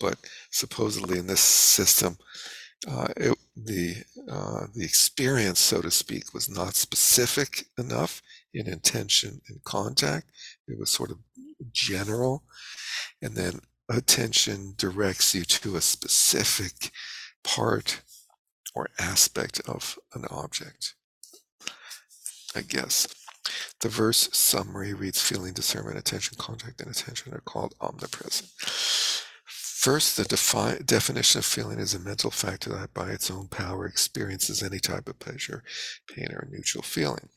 but 0.00 0.18
supposedly 0.50 1.18
in 1.18 1.26
this 1.26 1.40
system, 1.40 2.16
uh, 2.88 3.08
it, 3.16 3.38
the 3.56 3.96
uh, 4.30 4.66
the 4.74 4.84
experience, 4.84 5.60
so 5.60 5.80
to 5.80 5.90
speak, 5.90 6.34
was 6.34 6.48
not 6.48 6.74
specific 6.74 7.66
enough 7.78 8.22
in 8.52 8.66
intention 8.66 9.40
and 9.48 9.62
contact. 9.64 10.26
It 10.68 10.78
was 10.78 10.90
sort 10.90 11.10
of 11.10 11.18
general, 11.72 12.42
and 13.22 13.34
then 13.36 13.60
attention 13.88 14.74
directs 14.76 15.34
you 15.34 15.44
to 15.44 15.76
a 15.76 15.80
specific 15.80 16.90
part 17.42 18.02
or 18.74 18.88
aspect 18.98 19.60
of 19.66 19.98
an 20.14 20.24
object. 20.30 20.94
I 22.54 22.62
guess. 22.62 23.08
The 23.80 23.88
verse 23.88 24.30
summary 24.32 24.94
reads 24.94 25.20
feeling, 25.20 25.52
discernment, 25.52 25.98
attention, 25.98 26.36
contact, 26.38 26.80
and 26.80 26.90
attention 26.90 27.34
are 27.34 27.40
called 27.40 27.74
omnipresent. 27.80 28.50
First, 29.46 30.16
the 30.16 30.24
defi- 30.24 30.82
definition 30.82 31.40
of 31.40 31.44
feeling 31.44 31.78
is 31.78 31.92
a 31.92 31.98
mental 31.98 32.30
factor 32.30 32.70
that 32.70 32.94
by 32.94 33.10
its 33.10 33.30
own 33.30 33.48
power 33.48 33.86
experiences 33.86 34.62
any 34.62 34.78
type 34.78 35.08
of 35.08 35.18
pleasure, 35.18 35.62
pain, 36.08 36.28
or 36.32 36.48
neutral 36.50 36.82
feeling. 36.82 37.28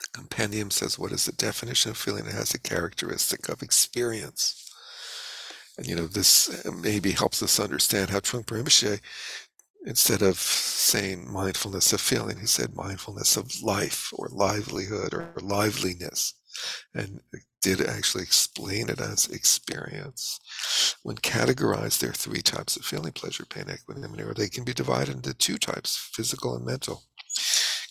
The 0.00 0.06
compendium 0.12 0.70
says 0.70 0.98
what 0.98 1.10
is 1.10 1.26
the 1.26 1.32
definition 1.32 1.90
of 1.90 1.96
feeling? 1.96 2.26
It 2.26 2.32
has 2.32 2.54
a 2.54 2.60
characteristic 2.60 3.48
of 3.48 3.62
experience. 3.62 4.70
And 5.76 5.86
you 5.88 5.96
know, 5.96 6.06
this 6.06 6.64
uh, 6.64 6.70
maybe 6.70 7.10
helps 7.10 7.42
us 7.42 7.58
understand 7.58 8.10
how 8.10 8.20
Trungpa 8.20 8.62
Rinpoche 8.62 9.00
instead 9.86 10.22
of 10.22 10.36
saying 10.38 11.30
mindfulness 11.30 11.92
of 11.92 12.00
feeling, 12.00 12.38
he 12.38 12.46
said 12.46 12.74
mindfulness 12.74 13.36
of 13.36 13.62
life 13.62 14.12
or 14.14 14.28
livelihood 14.30 15.14
or 15.14 15.32
liveliness, 15.40 16.34
and 16.94 17.20
did 17.62 17.80
actually 17.80 18.22
explain 18.22 18.88
it 18.88 19.00
as 19.00 19.28
experience. 19.28 20.38
When 21.02 21.16
categorized, 21.16 22.00
there 22.00 22.10
are 22.10 22.14
three 22.14 22.42
types 22.42 22.76
of 22.76 22.84
feeling 22.84 23.12
pleasure, 23.12 23.44
pain, 23.44 23.66
equanimity, 23.70 24.22
or 24.22 24.34
they 24.34 24.48
can 24.48 24.64
be 24.64 24.72
divided 24.72 25.14
into 25.16 25.34
two 25.34 25.58
types 25.58 25.96
physical 26.14 26.56
and 26.56 26.64
mental. 26.64 27.04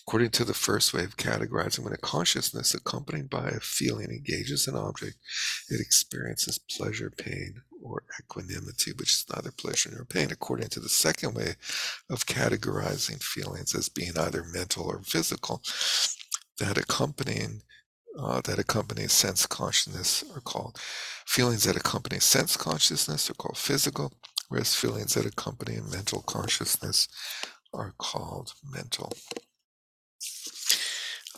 According 0.06 0.30
to 0.30 0.44
the 0.44 0.54
first 0.54 0.92
way 0.92 1.04
of 1.04 1.16
categorizing, 1.16 1.84
when 1.84 1.92
a 1.92 1.98
consciousness 1.98 2.74
accompanied 2.74 3.30
by 3.30 3.48
a 3.48 3.60
feeling 3.60 4.10
engages 4.10 4.66
an 4.66 4.74
object, 4.74 5.16
it 5.68 5.80
experiences 5.80 6.58
pleasure, 6.58 7.12
pain, 7.16 7.62
or 7.82 8.02
equanimity, 8.18 8.92
which 8.92 9.12
is 9.12 9.26
neither 9.34 9.50
pleasure 9.50 9.90
nor 9.92 10.04
pain. 10.04 10.30
According 10.30 10.68
to 10.68 10.80
the 10.80 10.88
second 10.88 11.34
way 11.34 11.54
of 12.10 12.26
categorizing 12.26 13.22
feelings 13.22 13.74
as 13.74 13.88
being 13.88 14.16
either 14.18 14.44
mental 14.44 14.84
or 14.84 15.00
physical, 15.02 15.62
that 16.58 16.78
accompanying 16.78 17.62
uh, 18.18 18.40
that 18.42 18.58
accompany 18.58 19.06
sense 19.06 19.46
consciousness 19.46 20.24
are 20.34 20.40
called 20.40 20.76
feelings 21.26 21.64
that 21.64 21.76
accompany 21.76 22.18
sense 22.18 22.56
consciousness 22.56 23.30
are 23.30 23.34
called 23.34 23.56
physical, 23.56 24.12
whereas 24.48 24.74
feelings 24.74 25.14
that 25.14 25.26
accompany 25.26 25.78
mental 25.90 26.22
consciousness 26.22 27.08
are 27.72 27.94
called 27.98 28.52
mental. 28.68 29.12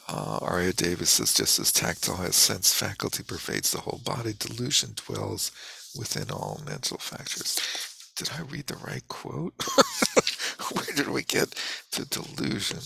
Uh, 0.09 0.41
Aryadeva 0.41 1.07
says, 1.07 1.33
just 1.33 1.59
as 1.59 1.73
tactile 1.73 2.23
as 2.23 2.35
sense 2.35 2.75
faculty 2.75 3.23
pervades 3.23 3.71
the 3.71 3.81
whole 3.81 4.01
body, 4.05 4.33
delusion 4.39 4.91
dwells 4.97 5.53
within 5.99 6.31
all 6.31 6.61
mental 6.67 6.99
factors. 6.99 7.59
Did 8.17 8.31
I 8.39 8.43
read 8.43 8.67
the 8.67 8.77
right 8.77 9.07
quote? 9.09 9.55
Where 10.73 10.97
did 10.97 11.09
we 11.09 11.23
get 11.23 11.55
to 11.93 12.05
delusion? 12.05 12.81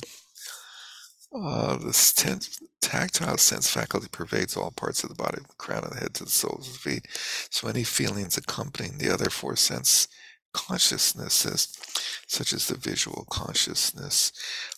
Uh, 1.35 1.77
the 1.77 2.13
ten- 2.17 2.41
tactile 2.81 3.37
sense 3.37 3.69
faculty 3.71 4.09
pervades 4.11 4.57
all 4.57 4.71
parts 4.71 5.03
of 5.03 5.11
the 5.11 5.17
body, 5.17 5.37
from 5.37 5.47
the 5.49 5.55
crown 5.59 5.85
of 5.85 5.91
the 5.91 6.01
head 6.01 6.15
to 6.15 6.25
the 6.25 6.31
soles 6.31 6.69
of 6.69 6.73
the 6.75 6.79
feet. 6.79 7.07
So 7.51 7.69
any 7.69 7.85
feelings 7.85 8.37
accompanying 8.39 8.99
the 8.99 9.13
other 9.13 9.31
four 9.31 9.57
sense 9.57 10.09
consciousnesses, 10.55 11.69
such 12.29 12.53
as 12.55 12.67
the 12.67 12.77
visual 12.79 13.27
consciousness, 13.31 14.33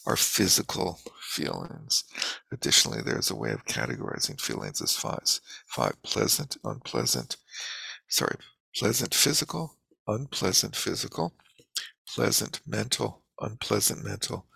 are 0.07 0.17
physical 0.17 0.99
feelings. 1.21 2.05
Additionally, 2.51 3.03
there's 3.03 3.31
a 3.31 3.37
way 3.37 3.53
of 3.53 3.67
categorizing 3.67 4.41
feelings 4.41 4.83
as 4.83 4.97
five: 4.97 5.41
five 5.69 5.95
pleasant, 6.03 6.57
unpleasant, 6.65 7.37
sorry, 8.09 8.37
pleasant 8.75 9.15
physical, 9.15 9.77
unpleasant 10.07 10.75
physical, 10.75 11.35
pleasant 12.09 12.61
mental, 12.67 13.23
unpleasant 13.41 14.05
mental, 14.05 14.47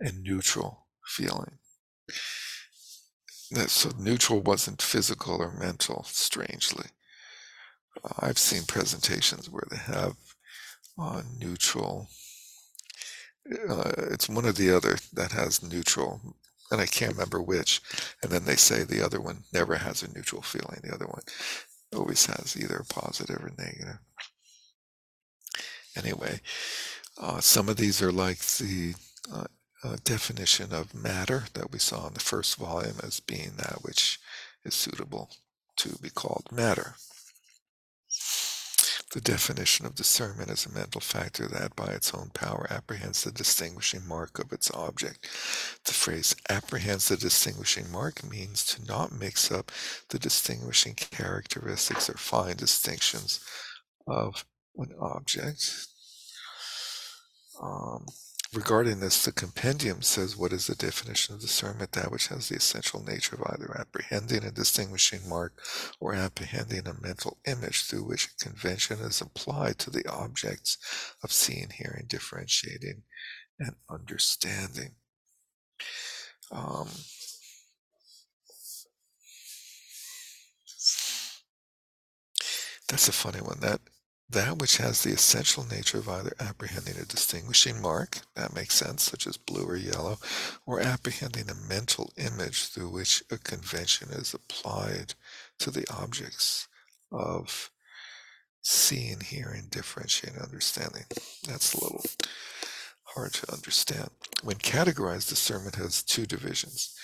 and 0.00 0.22
neutral 0.22 0.86
feeling. 1.06 1.58
So 3.66 3.90
neutral 3.98 4.40
wasn't 4.40 4.82
physical 4.82 5.40
or 5.40 5.52
mental, 5.52 6.04
strangely. 6.08 6.86
I've 8.18 8.38
seen 8.38 8.64
presentations 8.64 9.48
where 9.48 9.64
they 9.70 9.76
have 9.76 10.16
uh, 10.98 11.22
neutral. 11.38 12.08
Uh, 13.68 13.92
it's 14.10 14.28
one 14.28 14.46
or 14.46 14.52
the 14.52 14.74
other 14.74 14.96
that 15.12 15.32
has 15.32 15.62
neutral, 15.62 16.20
and 16.70 16.80
I 16.80 16.86
can't 16.86 17.12
remember 17.12 17.40
which. 17.40 17.80
And 18.22 18.32
then 18.32 18.44
they 18.44 18.56
say 18.56 18.82
the 18.82 19.04
other 19.04 19.20
one 19.20 19.44
never 19.52 19.76
has 19.76 20.02
a 20.02 20.12
neutral 20.12 20.42
feeling. 20.42 20.80
The 20.82 20.94
other 20.94 21.06
one 21.06 21.22
always 21.94 22.26
has 22.26 22.56
either 22.56 22.76
a 22.76 22.84
positive 22.84 23.42
or 23.42 23.52
negative. 23.56 23.98
Anyway, 25.96 26.40
uh, 27.18 27.40
some 27.40 27.68
of 27.68 27.76
these 27.76 28.02
are 28.02 28.12
like 28.12 28.38
the 28.38 28.94
uh, 29.32 29.44
uh, 29.84 29.96
definition 30.04 30.72
of 30.72 30.94
matter 30.94 31.44
that 31.54 31.70
we 31.70 31.78
saw 31.78 32.08
in 32.08 32.14
the 32.14 32.20
first 32.20 32.56
volume 32.56 32.96
as 33.02 33.20
being 33.20 33.52
that 33.56 33.78
which 33.82 34.18
is 34.64 34.74
suitable 34.74 35.30
to 35.76 35.90
be 35.98 36.10
called 36.10 36.46
matter. 36.50 36.94
The 39.14 39.20
definition 39.20 39.86
of 39.86 39.94
discernment 39.94 40.50
is 40.50 40.66
a 40.66 40.72
mental 40.72 41.00
factor 41.00 41.46
that, 41.46 41.76
by 41.76 41.86
its 41.92 42.12
own 42.12 42.30
power, 42.34 42.66
apprehends 42.68 43.22
the 43.22 43.30
distinguishing 43.30 44.04
mark 44.08 44.40
of 44.40 44.52
its 44.52 44.72
object. 44.72 45.28
The 45.84 45.92
phrase 45.92 46.34
apprehends 46.50 47.06
the 47.06 47.16
distinguishing 47.16 47.92
mark 47.92 48.28
means 48.28 48.64
to 48.64 48.84
not 48.84 49.12
mix 49.12 49.52
up 49.52 49.70
the 50.08 50.18
distinguishing 50.18 50.94
characteristics 50.94 52.10
or 52.10 52.14
fine 52.14 52.56
distinctions 52.56 53.38
of 54.08 54.44
an 54.78 54.92
object. 54.98 55.86
Um, 57.62 58.06
Regarding 58.54 59.00
this, 59.00 59.24
the 59.24 59.32
compendium 59.32 60.00
says, 60.02 60.36
What 60.36 60.52
is 60.52 60.68
the 60.68 60.76
definition 60.76 61.34
of 61.34 61.40
discernment? 61.40 61.90
That 61.92 62.12
which 62.12 62.28
has 62.28 62.48
the 62.48 62.56
essential 62.56 63.02
nature 63.02 63.34
of 63.34 63.42
either 63.52 63.76
apprehending 63.76 64.44
a 64.44 64.52
distinguishing 64.52 65.28
mark 65.28 65.60
or 65.98 66.14
apprehending 66.14 66.86
a 66.86 66.94
mental 67.00 67.38
image 67.46 67.82
through 67.82 68.04
which 68.04 68.26
a 68.28 68.44
convention 68.44 69.00
is 69.00 69.20
applied 69.20 69.78
to 69.80 69.90
the 69.90 70.06
objects 70.08 70.78
of 71.24 71.32
seeing, 71.32 71.70
hearing, 71.70 72.04
differentiating, 72.06 73.02
and 73.58 73.74
understanding. 73.90 74.94
Um, 76.52 76.88
that's 82.88 83.08
a 83.08 83.12
funny 83.12 83.40
one. 83.40 83.58
That 83.60 83.80
that 84.34 84.58
which 84.58 84.76
has 84.76 85.02
the 85.02 85.12
essential 85.12 85.64
nature 85.64 85.98
of 85.98 86.08
either 86.08 86.34
apprehending 86.38 86.96
a 86.96 87.04
distinguishing 87.04 87.80
mark, 87.80 88.18
that 88.36 88.54
makes 88.54 88.74
sense, 88.74 89.02
such 89.02 89.26
as 89.26 89.36
blue 89.36 89.64
or 89.64 89.76
yellow, 89.76 90.18
or 90.66 90.80
apprehending 90.80 91.48
a 91.48 91.68
mental 91.68 92.12
image 92.16 92.68
through 92.68 92.90
which 92.90 93.22
a 93.30 93.38
convention 93.38 94.10
is 94.10 94.34
applied 94.34 95.14
to 95.58 95.70
the 95.70 95.86
objects 95.92 96.68
of 97.10 97.70
seeing, 98.62 99.20
hearing, 99.20 99.68
differentiating, 99.70 100.40
understanding. 100.40 101.04
That's 101.46 101.74
a 101.74 101.82
little 101.82 102.04
hard 103.04 103.32
to 103.34 103.52
understand. 103.52 104.10
When 104.42 104.56
categorized, 104.56 105.28
discernment 105.28 105.76
has 105.76 106.02
two 106.02 106.26
divisions. 106.26 106.94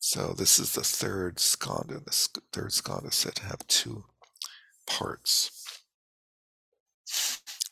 So 0.00 0.34
this 0.36 0.58
is 0.58 0.74
the 0.74 0.82
third 0.82 1.36
skandha. 1.36 2.04
The 2.04 2.40
third 2.52 2.70
skandha 2.70 3.08
is 3.08 3.14
said 3.14 3.36
to 3.36 3.44
have 3.44 3.66
two 3.66 4.04
parts 4.86 5.59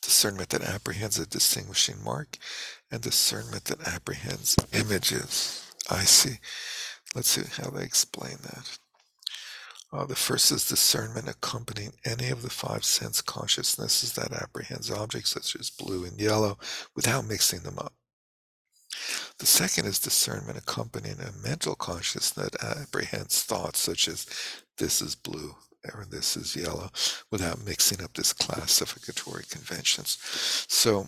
discernment 0.02 0.48
that 0.48 0.62
apprehends 0.62 1.19
a 1.19 1.27
distinguishing 1.27 2.02
mark, 2.02 2.39
and 2.90 3.02
discernment 3.02 3.65
that 3.65 3.86
apprehends 3.86 4.56
images. 4.73 5.70
I 5.90 6.05
see. 6.05 6.39
Let's 7.15 7.28
see 7.28 7.43
how 7.62 7.70
they 7.70 7.85
explain 7.85 8.39
that. 8.43 8.78
Uh, 9.93 10.05
the 10.05 10.16
first 10.16 10.51
is 10.51 10.69
discernment 10.69 11.28
accompanying 11.28 11.93
any 12.05 12.28
of 12.28 12.43
the 12.43 12.51
five 12.51 12.85
sense 12.85 13.23
consciousnesses 13.23 14.12
that 14.15 14.32
apprehends 14.32 14.90
objects 14.90 15.31
such 15.31 15.56
as 15.56 15.70
blue 15.70 16.05
and 16.05 16.20
yellow 16.20 16.59
without 16.94 17.27
mixing 17.27 17.60
them 17.60 17.78
up. 17.78 17.94
The 19.39 19.47
second 19.47 19.86
is 19.86 19.98
discernment 19.98 20.59
accompanying 20.59 21.20
a 21.20 21.32
mental 21.47 21.74
consciousness 21.74 22.31
that 22.32 22.62
apprehends 22.62 23.43
thoughts 23.43 23.78
such 23.78 24.09
as 24.09 24.27
this 24.77 25.01
is 25.01 25.15
blue 25.15 25.55
or 25.94 26.05
this 26.05 26.36
is 26.36 26.56
yellow 26.56 26.90
without 27.31 27.65
mixing 27.65 28.02
up 28.02 28.15
this 28.15 28.32
classificatory 28.32 29.48
conventions. 29.48 30.19
So 30.69 31.06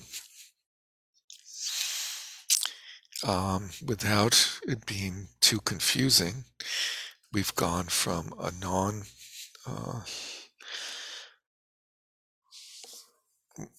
um, 3.27 3.70
without 3.86 4.61
it 4.66 4.86
being 4.86 5.28
too 5.40 5.61
confusing, 5.61 6.44
we've 7.32 7.55
gone 7.55 7.86
from 7.86 8.32
a 8.40 8.51
non 8.52 9.02
uh, 9.66 10.01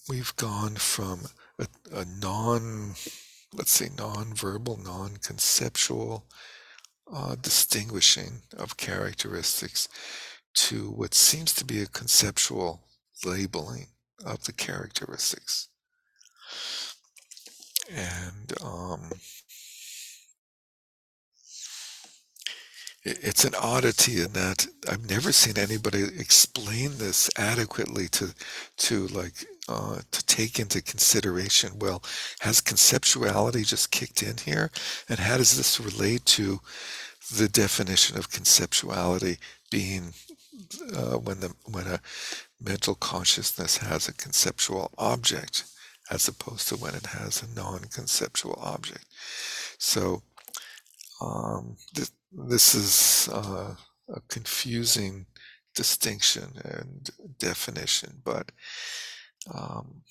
we've 0.08 0.36
gone 0.36 0.76
from 0.76 1.22
a, 1.60 1.68
a 1.92 2.06
non 2.06 2.94
let's 3.54 3.72
say 3.72 3.90
non-verbal 3.98 4.78
non-conceptual 4.78 6.26
uh, 7.12 7.36
distinguishing 7.42 8.42
of 8.58 8.78
characteristics 8.78 9.90
to 10.54 10.90
what 10.92 11.14
seems 11.14 11.54
to 11.54 11.66
be 11.66 11.82
a 11.82 11.88
conceptual 11.88 12.82
labeling 13.26 13.88
of 14.26 14.44
the 14.44 14.54
characteristics 14.54 15.70
and 17.90 18.54
um, 18.64 19.12
it's 23.04 23.46
an 23.46 23.56
oddity 23.60 24.22
in 24.22 24.34
that 24.34 24.68
I've 24.88 25.10
never 25.10 25.32
seen 25.32 25.58
anybody 25.58 26.04
explain 26.04 26.98
this 26.98 27.30
adequately 27.36 28.08
to 28.10 28.34
to 28.78 29.08
like 29.08 29.46
uh, 29.68 30.02
to 30.12 30.26
take 30.26 30.60
into 30.60 30.82
consideration. 30.82 31.80
Well, 31.80 32.04
has 32.42 32.62
conceptuality 32.62 33.66
just 33.66 33.92
kicked 33.92 34.22
in 34.22 34.38
here, 34.38 34.70
and 35.10 35.18
how 35.20 35.38
does 35.38 35.58
this 35.58 35.80
relate 35.80 36.26
to 36.28 36.60
the 37.36 37.48
definition 37.48 38.18
of 38.18 38.30
conceptuality 38.30 39.38
being 39.72 40.14
uh, 40.96 41.18
when 41.18 41.40
the 41.40 41.54
when 41.66 41.88
a 41.88 42.00
mental 42.60 42.96
consciousness 42.96 43.78
has 43.78 44.08
a 44.08 44.14
conceptual 44.14 44.92
object 44.98 45.66
as 46.10 46.28
opposed 46.28 46.68
to 46.68 46.76
when 46.76 46.94
it 46.94 47.06
has 47.06 47.42
a 47.42 47.56
non-conceptual 47.56 48.60
object. 48.62 49.06
So 49.78 50.22
um, 51.22 51.78
th- 51.96 52.10
this 52.32 52.76
is 52.76 53.30
uh, 53.32 53.76
a 54.14 54.22
confusing 54.28 55.26
distinction 55.74 56.52
and 56.66 57.10
definition, 57.40 58.22
but 58.26 58.52
um, 59.54 60.02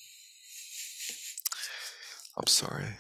I'm 2.37 2.47
sorry. 2.47 2.97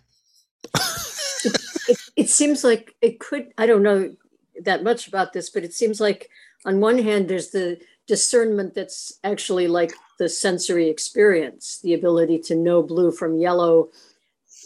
It, 1.88 1.98
it 2.16 2.28
seems 2.28 2.62
like 2.62 2.94
it 3.00 3.18
could, 3.18 3.52
I 3.56 3.66
don't 3.66 3.82
know 3.82 4.14
that 4.62 4.84
much 4.84 5.08
about 5.08 5.32
this, 5.32 5.48
but 5.48 5.64
it 5.64 5.72
seems 5.72 6.00
like 6.00 6.28
on 6.64 6.80
one 6.80 6.98
hand, 6.98 7.28
there's 7.28 7.50
the 7.50 7.78
discernment 8.06 8.74
that's 8.74 9.18
actually 9.24 9.68
like 9.68 9.92
the 10.18 10.28
sensory 10.28 10.88
experience, 10.88 11.78
the 11.82 11.94
ability 11.94 12.38
to 12.38 12.54
know 12.54 12.82
blue 12.82 13.12
from 13.12 13.38
yellow 13.38 13.88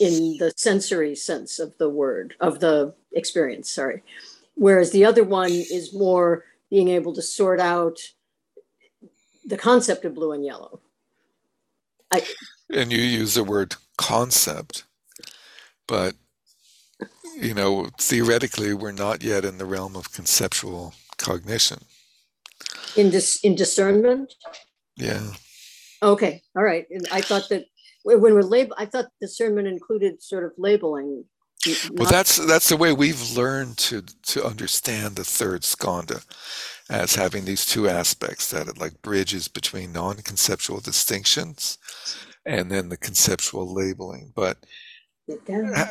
in 0.01 0.37
the 0.39 0.53
sensory 0.57 1.15
sense 1.15 1.59
of 1.59 1.77
the 1.79 1.89
word, 1.89 2.35
of 2.41 2.61
the 2.61 2.95
experience, 3.13 3.71
sorry. 3.71 4.03
Whereas 4.55 4.91
the 4.91 5.05
other 5.05 5.25
one 5.25 5.51
is 5.51 5.95
more 5.95 6.45
being 6.71 6.89
able 6.89 7.15
to 7.15 7.23
sort 7.23 7.61
out 7.61 7.99
the 9.45 9.57
concept 9.57 10.05
of 10.05 10.15
blue 10.15 10.33
and 10.33 10.45
yellow. 10.45 10.81
I, 12.11 12.25
and 12.71 12.91
you 12.91 12.99
use 12.99 13.35
the 13.35 13.45
word 13.45 13.77
concept, 13.97 14.85
but 15.87 16.15
you 17.37 17.53
know, 17.53 17.89
theoretically, 17.99 18.75
we're 18.75 18.93
not 18.93 19.23
yet 19.23 19.45
in 19.45 19.59
the 19.59 19.65
realm 19.65 19.97
of 19.97 20.13
conceptual 20.13 20.95
cognition. 21.17 21.81
in 22.97 23.11
dis, 23.11 23.41
in 23.43 23.55
discernment. 23.55 24.35
Yeah. 24.97 25.33
Okay, 26.03 26.43
all 26.57 26.63
right. 26.63 26.87
And 26.91 27.07
I 27.11 27.21
thought 27.21 27.49
that 27.51 27.65
when 28.05 28.21
we're 28.21 28.43
label, 28.43 28.75
I 28.79 28.87
thought 28.87 29.07
discernment 29.21 29.67
included 29.67 30.23
sort 30.23 30.45
of 30.45 30.53
labeling. 30.59 31.25
Well, 31.93 32.11
that's 32.11 32.37
that's 32.47 32.69
the 32.69 32.77
way 32.77 32.93
we've 32.93 33.31
learned 33.31 33.79
to 33.79 34.03
to 34.03 34.45
understand 34.45 35.17
the 35.17 35.25
third 35.25 35.63
skandha 35.63 36.23
as 36.91 37.15
having 37.15 37.47
these 37.47 37.65
two 37.65 37.89
aspects 37.89 38.51
that 38.51 38.69
it 38.69 38.77
like 38.77 39.01
bridges 39.01 39.49
between 39.49 39.91
non-conceptual 39.91 40.81
distinctions 40.81 41.79
and 42.45 42.71
then 42.71 42.91
the 42.91 42.99
conceptual 42.99 43.73
labeling. 43.73 44.31
But 44.37 44.59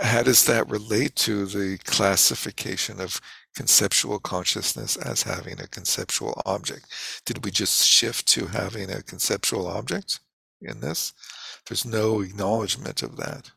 how 0.04 0.22
does 0.22 0.46
that 0.46 0.70
relate 0.70 1.16
to 1.16 1.48
the 1.48 1.80
classification 1.86 3.02
of 3.02 3.20
conceptual 3.56 4.20
consciousness 4.20 4.98
as 4.98 5.24
having 5.24 5.60
a 5.60 5.68
conceptual 5.68 6.42
object? 6.46 6.88
Did 7.26 7.44
we 7.46 7.52
just 7.52 7.88
shift 7.88 8.28
to 8.30 8.48
having 8.48 8.92
a 8.92 9.04
conceptual 9.04 9.68
object 9.68 10.20
in 10.62 10.80
this? 10.80 11.14
There's 11.68 11.86
no 11.86 12.22
acknowledgement 12.22 13.04
of 13.04 13.18
that. 13.18 13.52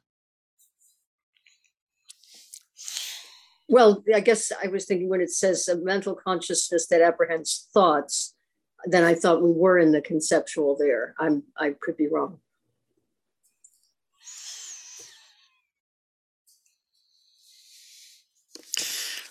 Well, 3.68 4.04
I 4.14 4.20
guess 4.20 4.52
I 4.62 4.68
was 4.68 4.84
thinking 4.84 5.08
when 5.08 5.20
it 5.20 5.30
says 5.30 5.66
a 5.66 5.76
mental 5.76 6.14
consciousness 6.14 6.86
that 6.86 7.02
apprehends 7.02 7.68
thoughts, 7.74 8.34
then 8.84 9.02
I 9.02 9.14
thought 9.14 9.42
we 9.42 9.50
were 9.50 9.78
in 9.78 9.90
the 9.90 10.00
conceptual 10.00 10.76
there. 10.78 11.14
I'm 11.18 11.42
I 11.58 11.74
could 11.80 11.96
be 11.96 12.06
wrong. 12.06 12.38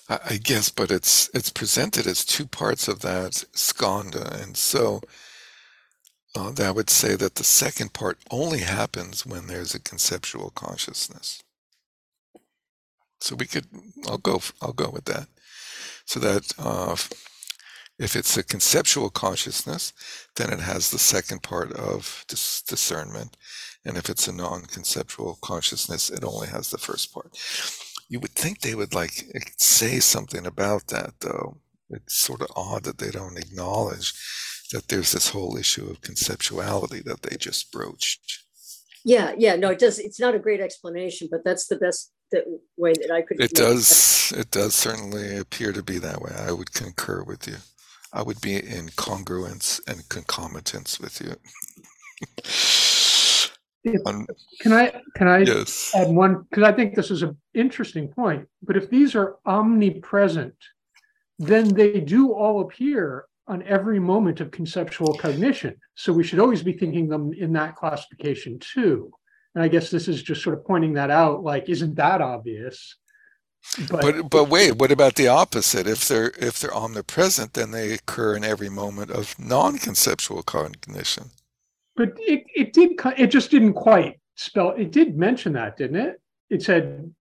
I, 0.07 0.37
guess, 0.37 0.69
but 0.69 0.91
it's 0.91 1.29
it's 1.33 1.49
presented 1.49 2.05
as 2.05 2.23
two 2.23 2.45
parts 2.45 2.87
of 2.87 2.99
that 2.99 3.31
skandha, 3.53 4.41
and 4.41 4.55
so 4.55 5.01
uh, 6.35 6.51
that 6.51 6.75
would 6.75 6.89
say 6.89 7.15
that 7.15 7.35
the 7.35 7.43
second 7.43 7.93
part 7.93 8.19
only 8.29 8.59
happens 8.59 9.25
when 9.25 9.47
there's 9.47 9.73
a 9.73 9.79
conceptual 9.79 10.51
consciousness. 10.51 11.41
So 13.19 13.35
we 13.35 13.47
could, 13.47 13.65
I'll 14.07 14.19
go, 14.19 14.41
I'll 14.61 14.73
go 14.73 14.89
with 14.89 15.05
that. 15.05 15.27
So 16.05 16.19
that 16.19 16.53
uh, 16.59 16.95
if 17.97 18.15
it's 18.15 18.37
a 18.37 18.43
conceptual 18.43 19.09
consciousness, 19.09 19.93
then 20.35 20.51
it 20.51 20.59
has 20.59 20.91
the 20.91 20.99
second 20.99 21.41
part 21.41 21.71
of 21.73 22.25
dis- 22.27 22.61
discernment, 22.61 23.37
and 23.85 23.97
if 23.97 24.09
it's 24.09 24.27
a 24.27 24.33
non-conceptual 24.33 25.39
consciousness, 25.41 26.11
it 26.11 26.23
only 26.23 26.47
has 26.49 26.69
the 26.69 26.77
first 26.77 27.13
part. 27.13 27.31
You 28.07 28.19
would 28.19 28.31
think 28.31 28.61
they 28.61 28.75
would 28.75 28.93
like 28.93 29.25
say 29.57 29.99
something 29.99 30.45
about 30.45 30.87
that, 30.87 31.15
though. 31.21 31.57
It's 31.89 32.15
sort 32.15 32.41
of 32.41 32.47
odd 32.55 32.83
that 32.83 32.97
they 32.97 33.11
don't 33.11 33.37
acknowledge 33.37 34.13
that 34.71 34.87
there's 34.87 35.11
this 35.11 35.29
whole 35.29 35.57
issue 35.57 35.87
of 35.89 36.01
conceptuality 36.01 37.03
that 37.03 37.21
they 37.21 37.37
just 37.37 37.71
broached. 37.71 38.43
Yeah, 39.03 39.33
yeah, 39.37 39.55
no, 39.55 39.69
it 39.69 39.79
does. 39.79 39.99
It's 39.99 40.19
not 40.19 40.33
a 40.33 40.39
great 40.39 40.61
explanation, 40.61 41.27
but 41.29 41.43
that's 41.43 41.67
the 41.67 41.77
best 41.77 42.11
that 42.31 42.45
way 42.75 42.93
that 42.93 43.11
I 43.11 43.21
could. 43.21 43.39
It 43.39 43.53
does. 43.53 44.33
It 44.35 44.49
does 44.49 44.73
certainly 44.73 45.37
appear 45.37 45.71
to 45.73 45.83
be 45.83 45.99
that 45.99 46.21
way. 46.21 46.31
I 46.35 46.51
would 46.51 46.73
concur 46.73 47.23
with 47.23 47.47
you. 47.47 47.57
I 48.11 48.23
would 48.23 48.41
be 48.41 48.55
in 48.55 48.87
congruence 48.89 49.79
and 49.87 50.07
concomitance 50.09 50.99
with 50.99 51.21
you. 51.21 51.35
If- 53.85 54.01
Can 54.59 54.73
I, 54.73 55.01
can 55.15 55.27
I 55.27 55.39
yes. 55.39 55.91
add 55.95 56.09
one, 56.09 56.45
because 56.49 56.63
I 56.63 56.71
think 56.71 56.95
this 56.95 57.11
is 57.11 57.21
an 57.21 57.37
interesting 57.53 58.07
point, 58.07 58.47
but 58.63 58.75
if 58.75 58.89
these 58.89 59.15
are 59.15 59.35
omnipresent, 59.45 60.55
then 61.37 61.67
they 61.67 61.99
do 61.99 62.31
all 62.31 62.61
appear 62.61 63.25
on 63.47 63.61
every 63.63 63.99
moment 63.99 64.41
of 64.41 64.49
conceptual 64.49 65.13
cognition. 65.15 65.75
So 65.93 66.11
we 66.11 66.23
should 66.23 66.39
always 66.39 66.63
be 66.63 66.73
thinking 66.73 67.07
them 67.07 67.31
in 67.33 67.53
that 67.53 67.75
classification 67.75 68.57
too. 68.59 69.11
And 69.53 69.63
I 69.63 69.67
guess 69.67 69.89
this 69.89 70.07
is 70.07 70.23
just 70.23 70.41
sort 70.41 70.57
of 70.57 70.65
pointing 70.65 70.93
that 70.93 71.11
out, 71.11 71.43
like, 71.43 71.69
isn't 71.69 71.95
that 71.95 72.21
obvious? 72.21 72.97
But 73.89 74.29
but 74.29 74.45
wait, 74.49 74.75
what 74.75 74.91
about 74.91 75.15
the 75.15 75.27
opposite? 75.27 75.87
If 75.87 76.07
they're 76.07 76.31
if 76.37 76.59
they're 76.59 76.73
omnipresent, 76.73 77.53
then 77.53 77.71
they 77.71 77.93
occur 77.93 78.35
in 78.35 78.43
every 78.43 78.69
moment 78.69 79.09
of 79.11 79.37
non-conceptual 79.39 80.43
cognition. 80.43 81.31
But 81.95 82.13
it, 82.17 82.43
it 82.53 82.73
did, 82.73 82.99
it 83.17 83.27
just 83.27 83.51
didn't 83.51 83.73
quite 83.73 84.19
spell, 84.35 84.71
it 84.71 84.91
did 84.91 85.17
mention 85.17 85.53
that, 85.53 85.77
didn't 85.77 85.97
it? 85.97 86.21
It 86.49 86.61
said, 86.61 87.13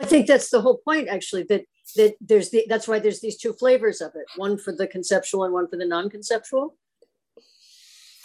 I 0.00 0.06
think 0.06 0.26
that's 0.26 0.50
the 0.50 0.60
whole 0.60 0.78
point, 0.78 1.08
actually, 1.08 1.44
that 1.44 1.64
that 1.96 2.14
there's 2.20 2.50
the 2.50 2.64
that's 2.68 2.86
why 2.86 2.98
there's 2.98 3.20
these 3.20 3.36
two 3.36 3.52
flavors 3.52 4.00
of 4.00 4.12
it, 4.14 4.26
one 4.36 4.58
for 4.58 4.74
the 4.74 4.86
conceptual 4.86 5.44
and 5.44 5.52
one 5.52 5.68
for 5.68 5.76
the 5.76 5.86
non-conceptual. 5.86 6.76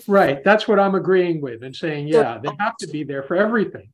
right, 0.08 0.44
that's 0.44 0.68
what 0.68 0.80
I'm 0.80 0.96
agreeing 0.96 1.42
with 1.42 1.64
and 1.64 1.76
saying, 1.76 2.08
yeah, 2.08 2.38
they 2.38 2.52
have 2.60 2.78
to 2.78 2.88
be 2.88 3.04
there 3.04 3.24
for 3.24 3.36
everything. 3.36 3.90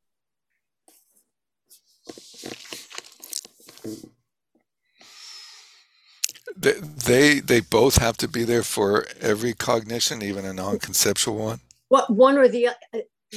They, 6.61 7.39
they 7.39 7.59
both 7.59 7.97
have 7.97 8.17
to 8.17 8.27
be 8.27 8.43
there 8.43 8.63
for 8.63 9.05
every 9.21 9.53
cognition, 9.53 10.21
even 10.21 10.45
a 10.45 10.53
non-conceptual 10.53 11.35
one. 11.35 11.59
What, 11.87 12.13
one 12.13 12.37
or 12.37 12.47
the, 12.47 12.67
uh, 12.67 12.73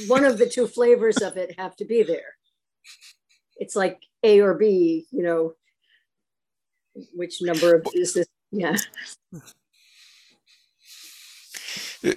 one 0.07 0.25
of 0.25 0.37
the 0.37 0.47
two 0.47 0.67
flavors 0.67 1.17
of 1.17 1.37
it 1.37 1.59
have 1.59 1.75
to 1.77 1.85
be 1.85 2.03
there. 2.03 2.37
It's 3.57 3.75
like 3.75 4.01
A 4.23 4.41
or 4.41 4.53
B, 4.53 5.05
you 5.11 5.23
know. 5.23 5.53
Which 7.15 7.41
number 7.41 7.73
of, 7.73 7.87
is 7.95 8.13
this, 8.13 8.27
yeah, 8.51 8.77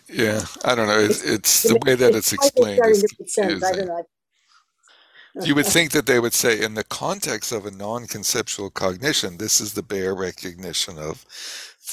yeah, 0.07 0.45
I 0.67 0.75
don't 0.75 0.87
know. 0.87 0.99
It's, 0.99 1.25
it's 1.25 1.63
the 1.63 1.79
way 1.87 1.95
that 1.95 2.15
it's 2.15 2.35
explained 2.35 2.77
starting 2.77 3.03
is 3.19 3.33
sense. 3.33 3.65
I 3.65 3.73
don't 3.73 3.87
know. 3.87 4.05
You 5.43 5.55
would 5.55 5.67
think 5.67 5.93
that 5.93 6.07
they 6.07 6.19
would 6.19 6.33
say, 6.33 6.63
in 6.63 6.75
the 6.75 6.85
context 6.85 7.53
of 7.53 7.67
a 7.67 7.71
non-conceptual 7.71 8.71
cognition, 8.71 9.37
this 9.37 9.61
is 9.61 9.75
the 9.75 9.83
bare 9.83 10.15
recognition 10.15 10.99
of 10.99 11.25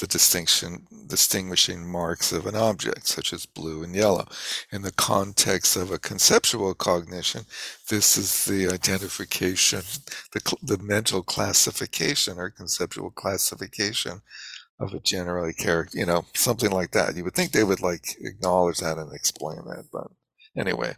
the 0.00 0.06
distinction, 0.06 0.86
distinguishing 1.06 1.86
marks 1.86 2.32
of 2.32 2.46
an 2.46 2.56
object, 2.56 3.06
such 3.06 3.32
as 3.32 3.46
blue 3.46 3.82
and 3.84 3.94
yellow. 3.94 4.26
In 4.72 4.82
the 4.82 4.92
context 4.92 5.76
of 5.76 5.90
a 5.90 5.98
conceptual 5.98 6.74
cognition, 6.74 7.44
this 7.88 8.16
is 8.16 8.44
the 8.46 8.72
identification, 8.72 9.82
the, 10.32 10.56
the 10.62 10.78
mental 10.78 11.22
classification 11.22 12.38
or 12.38 12.50
conceptual 12.50 13.10
classification 13.10 14.22
of 14.80 14.92
a 14.92 15.00
generally 15.00 15.52
character, 15.52 15.98
you 15.98 16.06
know, 16.06 16.24
something 16.34 16.70
like 16.70 16.90
that. 16.92 17.14
You 17.14 17.24
would 17.24 17.34
think 17.34 17.52
they 17.52 17.62
would 17.62 17.80
like 17.80 18.16
acknowledge 18.20 18.78
that 18.78 18.98
and 18.98 19.12
explain 19.12 19.58
that, 19.66 19.84
but 19.92 20.08
anyway. 20.56 20.96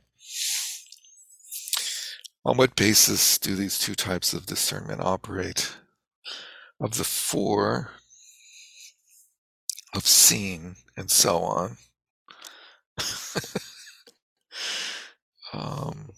On 2.46 2.56
what 2.56 2.76
basis 2.76 3.38
do 3.38 3.56
these 3.56 3.76
two 3.76 3.96
types 3.96 4.32
of 4.32 4.46
discernment 4.46 5.00
operate? 5.00 5.76
Of 6.80 6.96
the 6.96 7.02
four, 7.02 7.90
of 9.92 10.06
seeing 10.06 10.76
and 10.96 11.10
so 11.10 11.38
on, 11.38 11.76
um, 15.52 16.10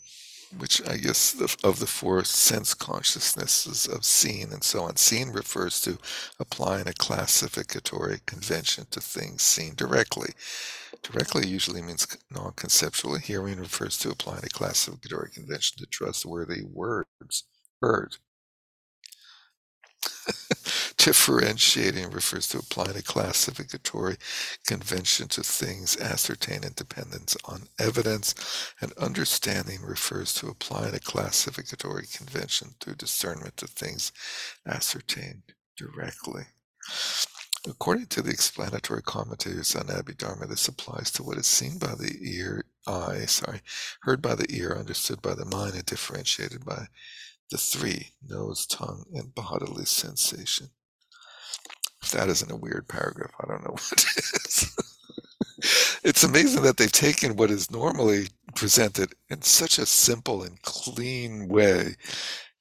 which 0.59 0.87
I 0.87 0.99
guess 0.99 1.33
the, 1.33 1.57
of 1.65 1.79
the 1.79 1.87
four 1.87 2.23
sense 2.25 2.75
consciousnesses 2.75 3.87
of 3.87 4.05
seeing 4.05 4.53
and 4.53 4.63
so 4.63 4.83
on, 4.83 4.97
seeing 4.97 5.33
refers 5.33 5.81
to 5.83 5.97
applying 6.39 6.89
a 6.89 6.93
classificatory 6.93 8.21
convention 8.27 8.87
to 8.91 9.01
things 9.01 9.41
seen 9.41 9.75
directly. 9.77 10.35
Directly 11.03 11.47
usually 11.47 11.83
means 11.83 12.07
non 12.31 12.53
conceptual. 12.55 13.17
Hearing 13.17 13.59
refers 13.59 13.99
to 13.99 14.11
applying 14.11 14.45
a 14.45 14.49
classificatory 14.49 15.31
convention 15.31 15.79
to 15.79 15.87
trustworthy 15.87 16.63
words 16.65 17.45
heard. 17.81 18.17
Differentiating 20.97 22.11
refers 22.11 22.49
to 22.49 22.59
applying 22.59 22.97
a 22.97 23.03
classificatory 23.03 24.17
convention 24.67 25.29
to 25.29 25.43
things 25.43 25.97
ascertained 25.97 26.65
in 26.65 26.73
dependence 26.75 27.37
on 27.45 27.69
evidence, 27.79 28.35
and 28.81 28.93
understanding 28.95 29.83
refers 29.83 30.35
to 30.35 30.49
applying 30.49 30.95
a 30.95 30.99
classificatory 30.99 32.07
convention 32.07 32.75
through 32.81 32.95
discernment 32.97 33.57
to 33.57 33.67
things 33.67 34.13
ascertained 34.67 35.43
directly. 35.77 36.43
According 37.67 38.07
to 38.09 38.23
the 38.23 38.31
explanatory 38.31 39.03
commentators 39.03 39.75
on 39.75 39.87
Abhidharma, 39.87 40.49
this 40.49 40.69
applies 40.69 41.11
to 41.13 41.23
what 41.23 41.39
is 41.39 41.47
seen 41.47 41.79
by 41.79 41.95
the 41.95 42.17
ear, 42.23 42.65
eye, 42.87 43.27
sorry, 43.27 43.63
heard 44.03 44.23
by 44.23 44.35
the 44.35 44.47
ear, 44.51 44.77
understood 44.79 45.21
by 45.21 45.35
the 45.35 45.45
mind, 45.45 45.75
and 45.75 45.85
differentiated 45.85 46.65
by 46.65 46.87
the 47.51 47.59
three 47.59 48.13
nose, 48.27 48.67
tongue, 48.67 49.05
and 49.13 49.35
bodily 49.35 49.85
sensation. 49.87 50.69
If 52.03 52.13
that 52.13 52.29
isn't 52.29 52.51
a 52.51 52.57
weird 52.57 52.89
paragraph, 52.89 53.33
I 53.41 53.49
don't 53.49 53.65
know 53.65 53.71
what 53.73 54.05
is. 54.17 54.77
it's 56.05 56.23
amazing 56.23 56.63
that 56.63 56.77
they've 56.77 56.93
taken 56.93 57.37
what 57.37 57.51
is 57.51 57.71
normally 57.71 58.29
presented 58.55 59.15
in 59.31 59.43
such 59.43 59.79
a 59.79 59.87
simple 59.87 60.43
and 60.43 60.63
clean 60.63 61.49
way 61.49 61.97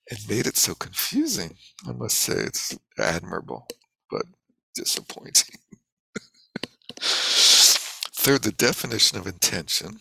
and 0.10 0.20
made 0.30 0.48
it 0.48 0.58
so 0.58 0.74
confusing. 0.74 1.56
I 1.88 1.92
must 1.92 2.18
say 2.18 2.34
it's 2.34 2.78
admirable, 2.98 3.68
but 4.10 4.24
disappointing. 4.78 5.60
Third, 7.00 8.44
the 8.44 8.52
definition 8.52 9.18
of 9.18 9.28
intention. 9.28 10.00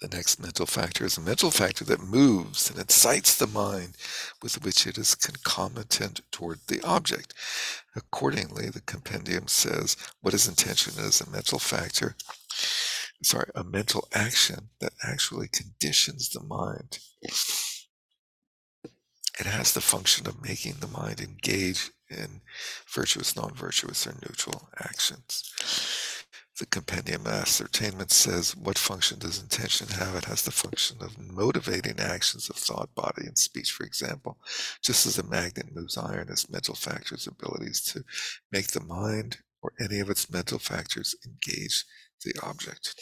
The 0.00 0.08
next 0.08 0.40
mental 0.40 0.66
factor 0.66 1.04
is 1.04 1.16
a 1.16 1.20
mental 1.20 1.52
factor 1.52 1.84
that 1.84 2.02
moves 2.02 2.68
and 2.68 2.76
incites 2.76 3.36
the 3.36 3.46
mind 3.46 3.96
with 4.42 4.64
which 4.64 4.84
it 4.84 4.98
is 4.98 5.14
concomitant 5.14 6.22
toward 6.32 6.58
the 6.66 6.82
object. 6.82 7.34
Accordingly, 7.94 8.68
the 8.68 8.80
compendium 8.80 9.46
says 9.46 9.96
what 10.20 10.34
is 10.34 10.48
intention 10.48 10.94
is 10.98 11.20
a 11.20 11.30
mental 11.30 11.60
factor, 11.60 12.16
sorry, 13.22 13.50
a 13.54 13.62
mental 13.62 14.08
action 14.12 14.70
that 14.80 14.92
actually 15.04 15.46
conditions 15.46 16.30
the 16.30 16.42
mind. 16.42 16.98
It 19.38 19.46
has 19.46 19.72
the 19.72 19.80
function 19.80 20.26
of 20.26 20.42
making 20.42 20.78
the 20.80 20.88
mind 20.88 21.20
engage 21.20 21.92
in 22.12 22.40
virtuous, 22.86 23.36
non 23.36 23.54
virtuous, 23.54 24.06
or 24.06 24.14
neutral 24.22 24.68
actions. 24.78 25.52
The 26.58 26.66
compendium 26.66 27.22
of 27.22 27.32
ascertainment 27.32 28.10
says 28.10 28.54
what 28.54 28.78
function 28.78 29.18
does 29.18 29.40
intention 29.40 29.88
have? 29.88 30.14
It 30.14 30.26
has 30.26 30.42
the 30.42 30.50
function 30.50 30.98
of 31.00 31.18
motivating 31.18 31.98
actions 31.98 32.50
of 32.50 32.56
thought, 32.56 32.94
body, 32.94 33.26
and 33.26 33.38
speech, 33.38 33.72
for 33.72 33.84
example. 33.84 34.38
Just 34.82 35.06
as 35.06 35.18
a 35.18 35.22
magnet 35.24 35.74
moves 35.74 35.96
iron, 35.96 36.28
its 36.28 36.50
mental 36.50 36.74
factors' 36.74 37.26
abilities 37.26 37.80
to 37.92 38.04
make 38.52 38.68
the 38.68 38.84
mind 38.84 39.38
or 39.62 39.72
any 39.80 39.98
of 40.00 40.10
its 40.10 40.30
mental 40.30 40.58
factors 40.58 41.14
engage 41.24 41.84
the 42.24 42.34
object. 42.42 42.94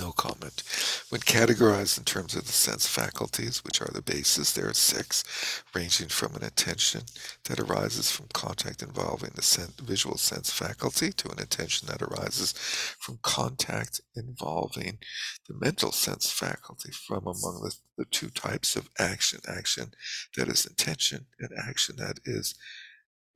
No 0.00 0.12
comment. 0.12 0.62
When 1.10 1.20
categorized 1.20 1.98
in 1.98 2.04
terms 2.04 2.34
of 2.34 2.46
the 2.46 2.52
sense 2.52 2.86
faculties, 2.86 3.62
which 3.62 3.82
are 3.82 3.90
the 3.92 4.00
basis, 4.00 4.50
there 4.54 4.70
are 4.70 4.74
six, 4.74 5.62
ranging 5.74 6.08
from 6.08 6.34
an 6.36 6.42
attention 6.42 7.02
that 7.44 7.60
arises 7.60 8.10
from 8.10 8.28
contact 8.32 8.82
involving 8.82 9.32
the 9.34 9.42
sen- 9.42 9.74
visual 9.82 10.16
sense 10.16 10.50
faculty 10.50 11.12
to 11.12 11.30
an 11.30 11.38
attention 11.38 11.86
that 11.88 12.00
arises 12.00 12.52
from 12.98 13.18
contact 13.22 14.00
involving 14.16 14.98
the 15.46 15.54
mental 15.60 15.92
sense 15.92 16.30
faculty 16.30 16.92
from 17.06 17.24
among 17.24 17.60
the, 17.62 17.74
the 17.98 18.06
two 18.06 18.30
types 18.30 18.76
of 18.76 18.88
action 18.98 19.40
action 19.46 19.90
that 20.34 20.48
is 20.48 20.64
intention 20.64 21.26
and 21.40 21.50
action 21.68 21.96
that 21.96 22.20
is 22.24 22.54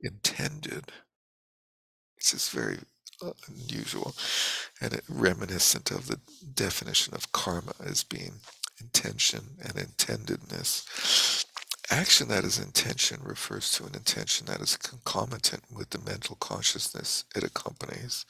intended. 0.01 0.91
This 2.17 2.33
is 2.33 2.49
very 2.49 2.79
unusual 3.47 4.15
and 4.81 5.01
reminiscent 5.09 5.91
of 5.91 6.07
the 6.07 6.19
definition 6.53 7.13
of 7.13 7.31
karma 7.31 7.73
as 7.83 8.03
being 8.03 8.33
intention 8.81 9.57
and 9.61 9.73
intendedness. 9.73 11.45
Action 11.91 12.27
that 12.29 12.43
is 12.43 12.57
intention 12.57 13.19
refers 13.23 13.71
to 13.71 13.85
an 13.85 13.93
intention 13.93 14.47
that 14.47 14.59
is 14.59 14.75
concomitant 14.75 15.63
with 15.71 15.91
the 15.91 15.99
mental 15.99 16.35
consciousness 16.37 17.25
it 17.35 17.43
accompanies. 17.43 18.25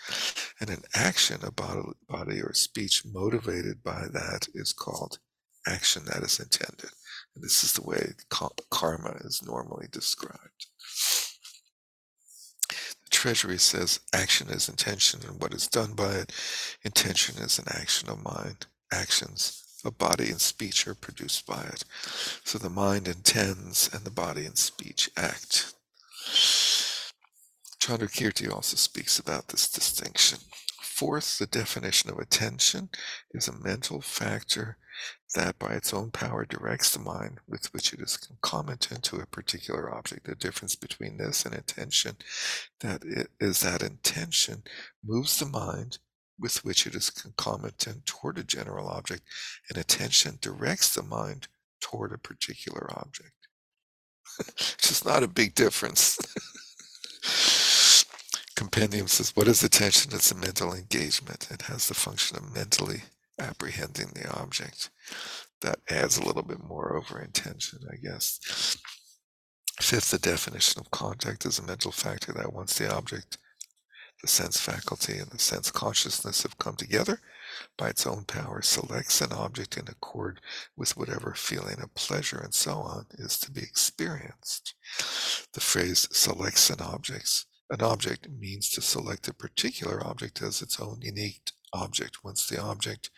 And 0.60 0.70
an 0.70 0.84
action, 0.94 1.40
a 1.42 1.52
body 1.52 2.42
or 2.42 2.54
speech 2.54 3.04
motivated 3.06 3.82
by 3.82 4.08
that 4.12 4.48
is 4.54 4.74
called 4.74 5.20
action 5.66 6.04
that 6.06 6.22
is 6.22 6.40
intended. 6.40 6.92
And 7.34 7.44
this 7.44 7.64
is 7.64 7.74
the 7.74 7.82
way 7.82 8.12
karma 8.70 9.16
is 9.22 9.42
normally 9.42 9.88
described. 9.90 10.68
Treasury 13.26 13.58
says 13.58 14.02
action 14.14 14.50
is 14.50 14.70
intention 14.70 15.22
and 15.28 15.42
what 15.42 15.52
is 15.52 15.66
done 15.66 15.94
by 15.94 16.12
it. 16.12 16.32
Intention 16.84 17.42
is 17.42 17.58
an 17.58 17.66
action 17.70 18.08
of 18.08 18.24
mind. 18.24 18.68
Actions 18.92 19.64
of 19.84 19.98
body 19.98 20.30
and 20.30 20.40
speech 20.40 20.88
are 20.88 20.94
produced 20.94 21.48
by 21.48 21.64
it. 21.64 21.84
So 22.44 22.60
the 22.60 22.70
mind 22.70 23.08
intends 23.08 23.90
and 23.92 24.04
the 24.04 24.12
body 24.12 24.46
and 24.46 24.56
speech 24.56 25.10
act. 25.18 25.74
Chandrakirti 27.82 28.54
also 28.54 28.78
speaks 28.78 29.18
about 29.18 29.48
this 29.48 29.72
distinction. 29.72 30.38
Fourth, 30.84 31.40
the 31.40 31.48
definition 31.48 32.12
of 32.12 32.20
attention 32.20 32.90
is 33.34 33.48
a 33.48 33.58
mental 33.58 34.02
factor 34.02 34.78
that 35.34 35.58
by 35.58 35.74
its 35.74 35.94
own 35.94 36.12
power 36.12 36.46
directs 36.46 36.94
the 36.94 37.00
mind 37.00 37.40
with 37.48 37.74
which 37.74 37.94
it 37.94 38.00
is 38.00 38.18
concomitant 38.18 39.04
to 39.04 39.18
a 39.18 39.26
particular 39.26 39.94
object. 39.94 40.26
The 40.28 40.36
difference 40.36 40.76
between 40.76 41.18
this 41.18 41.46
and 41.46 41.56
attention 41.56 42.18
that 42.82 43.04
it 43.04 43.30
is 43.40 43.62
that 43.62 43.82
intention 43.82 44.64
moves 45.04 45.40
the 45.40 45.48
mind 45.48 45.98
with 46.40 46.64
which 46.64 46.86
it 46.86 46.96
is 46.96 47.10
concomitant 47.10 48.06
toward 48.06 48.38
a 48.38 48.44
general 48.44 48.88
object, 48.90 49.24
and 49.70 49.78
attention 49.78 50.38
directs 50.42 50.94
the 50.94 51.02
mind 51.02 51.48
toward 51.82 52.12
a 52.12 52.18
particular 52.18 52.90
object. 52.98 53.32
it's 54.40 54.88
just 54.88 55.06
not 55.06 55.24
a 55.24 55.28
big 55.28 55.56
difference. 55.56 56.18
Compendium 58.56 59.08
says, 59.08 59.36
What 59.36 59.48
is 59.48 59.64
attention? 59.64 60.12
It's 60.14 60.32
a 60.32 60.36
mental 60.36 60.74
engagement. 60.74 61.48
It 61.52 61.64
has 61.64 61.88
the 61.88 61.94
function 61.94 62.38
of 62.38 62.54
mentally 62.54 63.04
apprehending 63.40 64.10
the 64.14 64.30
object. 64.32 64.90
that 65.62 65.80
adds 65.90 66.18
a 66.18 66.24
little 66.24 66.44
bit 66.44 66.62
more 66.62 66.96
over 66.96 67.20
intention, 67.20 67.80
I 67.92 67.96
guess. 67.96 68.78
Fifth, 69.82 70.12
the 70.12 70.20
definition 70.20 70.80
of 70.80 70.92
contact 70.92 71.46
is 71.46 71.60
a 71.60 71.64
mental 71.64 71.92
factor 71.92 72.32
that 72.34 72.54
once 72.54 72.78
the 72.78 72.94
object, 72.94 73.38
the 74.22 74.28
sense 74.28 74.60
faculty, 74.60 75.18
and 75.18 75.30
the 75.32 75.40
sense 75.40 75.72
consciousness 75.72 76.44
have 76.44 76.58
come 76.58 76.76
together, 76.76 77.20
by 77.78 77.90
its 77.90 78.06
own 78.06 78.26
power 78.26 78.62
selects 78.62 79.22
an 79.22 79.32
object 79.32 79.78
in 79.78 79.88
accord 79.88 80.40
with 80.76 80.98
whatever 80.98 81.34
feeling 81.34 81.80
of 81.82 81.94
pleasure 81.96 82.40
and 82.40 82.54
so 82.54 82.74
on 82.74 83.06
is 83.14 83.40
to 83.40 83.52
be 83.52 83.62
experienced. 83.62 84.76
The 85.54 85.62
phrase 85.62 86.08
selects 86.12 86.70
an 86.70 86.82
object 86.82 87.46
an 87.70 87.82
object 87.82 88.30
means 88.30 88.70
to 88.72 88.82
select 88.82 89.28
a 89.28 89.34
particular 89.34 90.06
object 90.06 90.42
as 90.42 90.62
its 90.62 90.80
own 90.80 91.00
unique 91.02 91.52
object 91.76 92.24
once 92.24 92.48
the 92.48 92.62
object, 92.62 93.10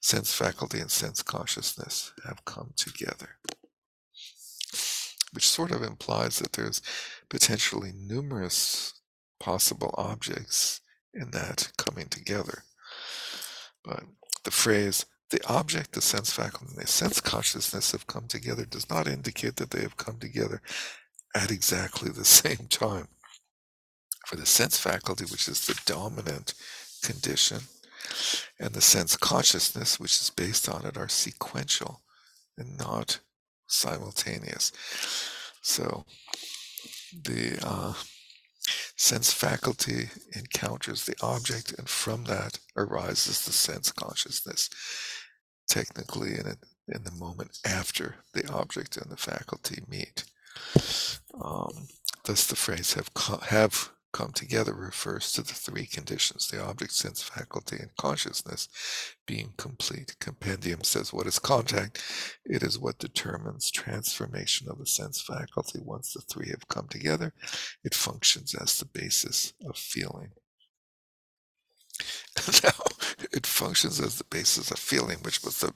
sense 0.00 0.32
faculty, 0.34 0.80
and 0.80 0.90
sense 0.90 1.22
consciousness 1.22 2.12
have 2.26 2.44
come 2.44 2.72
together. 2.76 3.36
Which 5.32 5.48
sort 5.48 5.70
of 5.70 5.82
implies 5.82 6.38
that 6.38 6.52
there's 6.54 6.82
potentially 7.28 7.92
numerous 7.96 9.00
possible 9.38 9.94
objects 9.96 10.80
in 11.14 11.30
that 11.30 11.72
coming 11.78 12.08
together. 12.08 12.64
But 13.84 14.04
the 14.44 14.50
phrase, 14.50 15.06
the 15.30 15.40
object, 15.48 15.92
the 15.92 16.02
sense 16.02 16.32
faculty, 16.32 16.74
and 16.74 16.82
the 16.82 16.86
sense 16.86 17.20
consciousness 17.20 17.92
have 17.92 18.06
come 18.06 18.26
together 18.26 18.64
does 18.64 18.90
not 18.90 19.06
indicate 19.08 19.56
that 19.56 19.70
they 19.70 19.80
have 19.80 19.96
come 19.96 20.18
together 20.18 20.60
at 21.34 21.50
exactly 21.50 22.10
the 22.10 22.24
same 22.42 22.66
time. 22.68 23.08
For 24.26 24.36
the 24.36 24.46
sense 24.46 24.78
faculty, 24.78 25.24
which 25.24 25.48
is 25.48 25.66
the 25.66 25.80
dominant 25.86 26.54
condition, 27.02 27.60
and 28.58 28.74
the 28.74 28.80
sense 28.80 29.16
consciousness, 29.16 29.98
which 29.98 30.20
is 30.20 30.30
based 30.30 30.68
on 30.68 30.84
it, 30.84 30.96
are 30.96 31.08
sequential 31.08 32.02
and 32.56 32.78
not 32.78 33.20
simultaneous. 33.66 34.72
So 35.62 36.04
the 37.24 37.58
uh, 37.62 37.94
sense 38.96 39.32
faculty 39.32 40.10
encounters 40.34 41.06
the 41.06 41.16
object, 41.22 41.74
and 41.78 41.88
from 41.88 42.24
that 42.24 42.58
arises 42.76 43.44
the 43.44 43.52
sense 43.52 43.92
consciousness. 43.92 44.70
Technically, 45.68 46.30
in, 46.30 46.46
it, 46.46 46.58
in 46.88 47.04
the 47.04 47.12
moment 47.12 47.58
after 47.64 48.16
the 48.34 48.50
object 48.52 48.96
and 48.96 49.10
the 49.10 49.16
faculty 49.16 49.82
meet. 49.88 50.24
Um, 51.40 51.88
thus, 52.24 52.46
the 52.46 52.56
phrase 52.56 52.94
have, 52.94 53.10
have 53.44 53.90
come 54.12 54.32
together 54.32 54.74
refers 54.74 55.32
to 55.32 55.42
the 55.42 55.54
three 55.54 55.86
conditions 55.86 56.48
the 56.48 56.62
object, 56.62 56.92
sense, 56.92 57.22
faculty, 57.22 57.76
and 57.78 57.94
consciousness 57.96 58.68
being 59.26 59.52
complete. 59.56 60.16
Compendium 60.20 60.82
says, 60.82 61.12
What 61.12 61.26
is 61.26 61.38
contact? 61.38 62.02
It 62.44 62.62
is 62.62 62.78
what 62.78 62.98
determines 62.98 63.70
transformation 63.70 64.68
of 64.68 64.78
the 64.78 64.86
sense 64.86 65.20
faculty. 65.20 65.80
Once 65.82 66.12
the 66.12 66.20
three 66.20 66.50
have 66.50 66.68
come 66.68 66.88
together, 66.88 67.32
it 67.84 67.94
functions 67.94 68.54
as 68.54 68.78
the 68.78 68.86
basis 68.86 69.52
of 69.66 69.76
feeling. 69.76 70.30
now, 72.64 72.70
it 73.32 73.46
functions 73.46 74.00
as 74.00 74.16
the 74.16 74.24
basis 74.24 74.70
of 74.70 74.78
feeling, 74.78 75.18
which 75.22 75.42
was 75.42 75.60
the, 75.60 75.72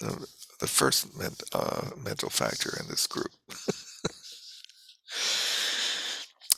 the, 0.00 0.26
the 0.60 0.66
first 0.66 1.16
ment, 1.18 1.42
uh, 1.52 1.90
mental 1.96 2.30
factor 2.30 2.76
in 2.80 2.88
this 2.88 3.06
group. 3.06 3.32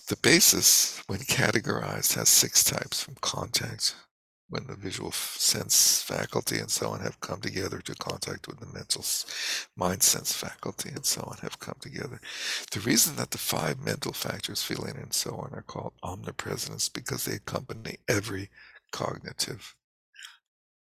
The 0.09 0.17
basis, 0.17 1.03
when 1.07 1.21
categorized, 1.21 2.15
has 2.17 2.29
six 2.29 2.63
types 2.63 3.03
from 3.03 3.15
contact, 3.23 3.95
when 4.51 4.67
the 4.67 4.77
visual 4.77 5.13
sense 5.13 6.03
faculty 6.03 6.59
and 6.59 6.71
so 6.71 6.91
on 6.91 7.01
have 7.01 7.21
come 7.21 7.41
together 7.41 7.81
to 7.81 7.95
contact 7.95 8.47
with 8.47 8.61
the 8.61 8.67
mental 8.67 9.03
mind 9.77 10.03
sense 10.03 10.33
faculty 10.33 10.91
and 10.91 11.07
so 11.07 11.23
on 11.23 11.39
have 11.39 11.59
come 11.59 11.77
together. 11.81 12.21
The 12.71 12.81
reason 12.81 13.17
that 13.17 13.31
the 13.31 13.39
five 13.39 13.83
mental 13.83 14.13
factors, 14.13 14.63
feeling 14.63 14.97
and 14.97 15.15
so 15.15 15.31
on, 15.37 15.55
are 15.55 15.63
called 15.63 15.95
omnipresent 16.03 16.77
is 16.77 16.89
because 16.91 17.25
they 17.25 17.37
accompany 17.37 17.97
every 18.07 18.51
cognitive 18.93 19.75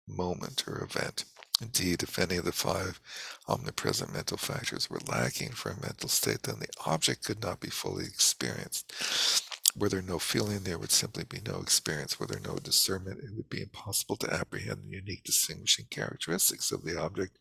moment 0.06 0.64
or 0.68 0.82
event. 0.84 1.24
Indeed, 1.60 2.02
if 2.02 2.18
any 2.18 2.36
of 2.36 2.44
the 2.44 2.52
five 2.52 3.00
omnipresent 3.48 4.12
mental 4.12 4.36
factors 4.36 4.88
were 4.88 5.00
lacking 5.08 5.50
for 5.50 5.70
a 5.70 5.80
mental 5.80 6.08
state, 6.08 6.44
then 6.44 6.60
the 6.60 6.68
object 6.86 7.24
could 7.24 7.42
not 7.42 7.60
be 7.60 7.70
fully 7.70 8.04
experienced. 8.04 8.92
Were 9.76 9.88
there 9.88 10.02
no 10.02 10.18
feeling, 10.18 10.60
there 10.60 10.78
would 10.78 10.92
simply 10.92 11.24
be 11.24 11.40
no 11.44 11.60
experience. 11.60 12.18
Were 12.18 12.26
there 12.26 12.40
no 12.40 12.56
discernment, 12.56 13.20
it 13.20 13.34
would 13.34 13.48
be 13.48 13.62
impossible 13.62 14.16
to 14.16 14.32
apprehend 14.32 14.84
the 14.84 14.96
unique 14.96 15.24
distinguishing 15.24 15.86
characteristics 15.90 16.70
of 16.72 16.84
the 16.84 17.00
object 17.00 17.38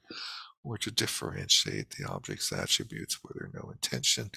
or 0.63 0.77
to 0.77 0.91
differentiate 0.91 1.91
the 1.91 2.05
object's 2.05 2.51
attributes. 2.51 3.23
Were 3.23 3.33
there 3.33 3.51
no 3.53 3.69
intention, 3.69 4.31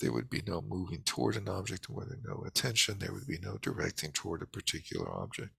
there 0.00 0.12
would 0.12 0.30
be 0.30 0.42
no 0.46 0.62
moving 0.62 1.02
toward 1.04 1.36
an 1.36 1.48
object. 1.48 1.90
Were 1.90 2.04
there 2.06 2.18
no 2.24 2.44
attention, 2.46 2.98
there 2.98 3.12
would 3.12 3.26
be 3.26 3.38
no 3.42 3.58
directing 3.60 4.12
toward 4.12 4.42
a 4.42 4.46
particular 4.46 5.10
object. 5.10 5.50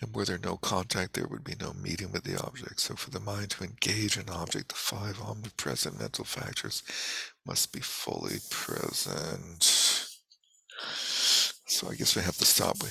And 0.00 0.14
were 0.14 0.26
there 0.26 0.38
no 0.42 0.56
contact, 0.58 1.14
there 1.14 1.26
would 1.26 1.44
be 1.44 1.54
no 1.58 1.72
meeting 1.72 2.12
with 2.12 2.24
the 2.24 2.38
object. 2.42 2.80
So, 2.80 2.94
for 2.94 3.10
the 3.10 3.20
mind 3.20 3.50
to 3.50 3.64
engage 3.64 4.18
an 4.18 4.28
object, 4.28 4.68
the 4.68 4.74
five 4.74 5.20
omnipresent 5.20 5.98
mental 5.98 6.24
factors 6.24 6.82
must 7.46 7.72
be 7.72 7.80
fully 7.80 8.38
present. 8.50 9.62
So, 11.66 11.88
I 11.90 11.94
guess 11.94 12.14
we 12.14 12.22
have 12.22 12.36
to 12.36 12.44
stop. 12.44 12.76
We 12.82 12.90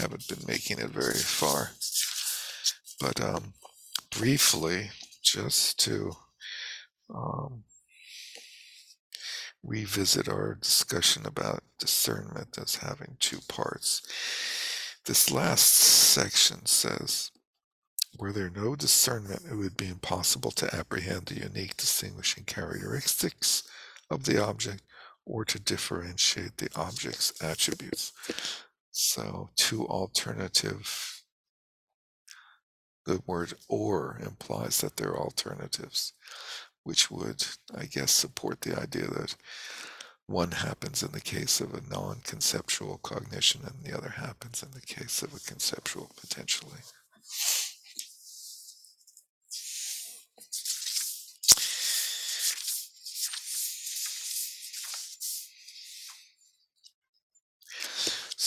haven't 0.00 0.28
been 0.28 0.44
making 0.46 0.78
it 0.78 0.90
very 0.90 1.14
far. 1.14 1.72
But 3.00 3.20
um, 3.20 3.54
briefly, 4.16 4.90
just 5.22 5.80
to 5.80 6.12
um, 7.12 7.64
revisit 9.62 10.28
our 10.28 10.54
discussion 10.54 11.26
about 11.26 11.62
discernment 11.78 12.56
as 12.58 12.76
having 12.76 13.16
two 13.18 13.40
parts. 13.48 14.02
This 15.06 15.30
last 15.30 15.66
section 15.66 16.66
says, 16.66 17.30
were 18.18 18.32
there 18.32 18.50
no 18.50 18.74
discernment, 18.74 19.42
it 19.48 19.54
would 19.54 19.76
be 19.76 19.86
impossible 19.86 20.50
to 20.52 20.74
apprehend 20.74 21.26
the 21.26 21.36
unique 21.36 21.76
distinguishing 21.76 22.42
characteristics 22.42 23.62
of 24.10 24.24
the 24.24 24.42
object 24.42 24.82
or 25.24 25.44
to 25.44 25.60
differentiate 25.60 26.56
the 26.56 26.70
object's 26.74 27.32
attributes. 27.40 28.12
So, 28.90 29.50
two 29.54 29.86
alternative. 29.86 31.22
The 33.04 33.22
word 33.26 33.54
or 33.68 34.18
implies 34.20 34.80
that 34.80 34.96
they're 34.96 35.16
alternatives, 35.16 36.14
which 36.82 37.12
would, 37.12 37.46
I 37.76 37.84
guess, 37.84 38.10
support 38.10 38.62
the 38.62 38.80
idea 38.80 39.06
that 39.06 39.36
one 40.26 40.50
happens 40.50 41.02
in 41.02 41.12
the 41.12 41.20
case 41.20 41.60
of 41.60 41.72
a 41.72 41.80
non 41.88 42.20
conceptual 42.24 42.98
cognition, 42.98 43.60
and 43.64 43.84
the 43.84 43.96
other 43.96 44.10
happens 44.10 44.62
in 44.62 44.70
the 44.72 44.80
case 44.80 45.22
of 45.22 45.32
a 45.32 45.40
conceptual 45.40 46.10
potentially. 46.20 46.80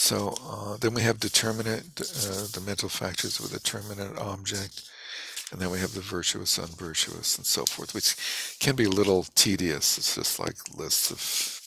So 0.09 0.33
uh, 0.43 0.77
then 0.77 0.95
we 0.95 1.03
have 1.03 1.19
determinate, 1.19 1.83
uh, 2.01 2.47
the 2.51 2.63
mental 2.65 2.89
factors 2.89 3.39
with 3.39 3.51
a 3.53 3.59
determinate 3.59 4.17
object, 4.17 4.89
and 5.51 5.61
then 5.61 5.69
we 5.69 5.77
have 5.77 5.93
the 5.93 6.01
virtuous, 6.01 6.57
unvirtuous, 6.57 7.37
and 7.37 7.45
so 7.45 7.63
forth, 7.65 7.93
which 7.93 8.15
can 8.59 8.75
be 8.75 8.85
a 8.85 8.89
little 8.89 9.27
tedious. 9.35 9.99
It's 9.99 10.15
just 10.15 10.39
like 10.39 10.55
lists 10.75 11.11
of 11.11 11.58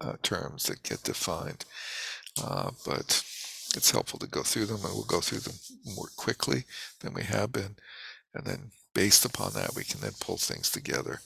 uh, 0.00 0.14
terms 0.22 0.64
that 0.64 0.82
get 0.82 1.02
defined, 1.02 1.64
uh, 2.42 2.70
but 2.84 3.22
it's 3.74 3.90
helpful 3.90 4.18
to 4.18 4.26
go 4.26 4.42
through 4.42 4.66
them, 4.66 4.84
and 4.84 4.94
we'll 4.94 5.04
go 5.04 5.20
through 5.20 5.40
them 5.40 5.56
more 5.94 6.08
quickly 6.16 6.64
than 7.00 7.14
we 7.14 7.22
have 7.22 7.52
been, 7.52 7.76
and 8.34 8.44
then 8.44 8.70
based 8.94 9.24
upon 9.26 9.52
that, 9.52 9.74
we 9.74 9.84
can 9.84 10.00
then 10.00 10.14
pull 10.20 10.38
things 10.38 10.70
together, 10.70 11.20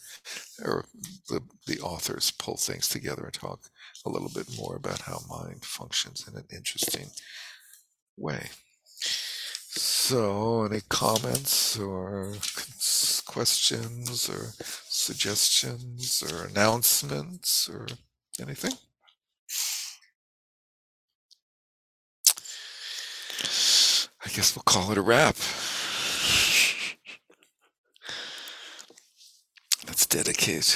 or 0.65 0.85
the 1.29 1.41
the 1.67 1.81
authors 1.81 2.31
pull 2.31 2.57
things 2.57 2.89
together 2.89 3.25
and 3.25 3.33
talk 3.33 3.61
a 4.05 4.11
little 4.11 4.31
bit 4.35 4.47
more 4.57 4.77
about 4.77 5.03
how 5.03 5.21
mind 5.29 5.65
functions 5.65 6.27
in 6.27 6.37
an 6.37 6.47
interesting 6.53 7.11
way. 8.17 8.49
So, 9.73 10.65
any 10.65 10.81
comments 10.89 11.79
or 11.79 12.35
questions 13.25 14.29
or 14.29 14.53
suggestions 14.89 16.25
or 16.29 16.47
announcements 16.47 17.69
or 17.69 17.87
Anything? 18.41 18.73
I 24.25 24.29
guess 24.35 24.57
we'll 24.57 24.63
call 24.63 24.91
it 24.93 24.99
a 24.99 25.03
wrap. 25.03 25.37
Let's 29.87 30.07
dedicate 30.07 30.75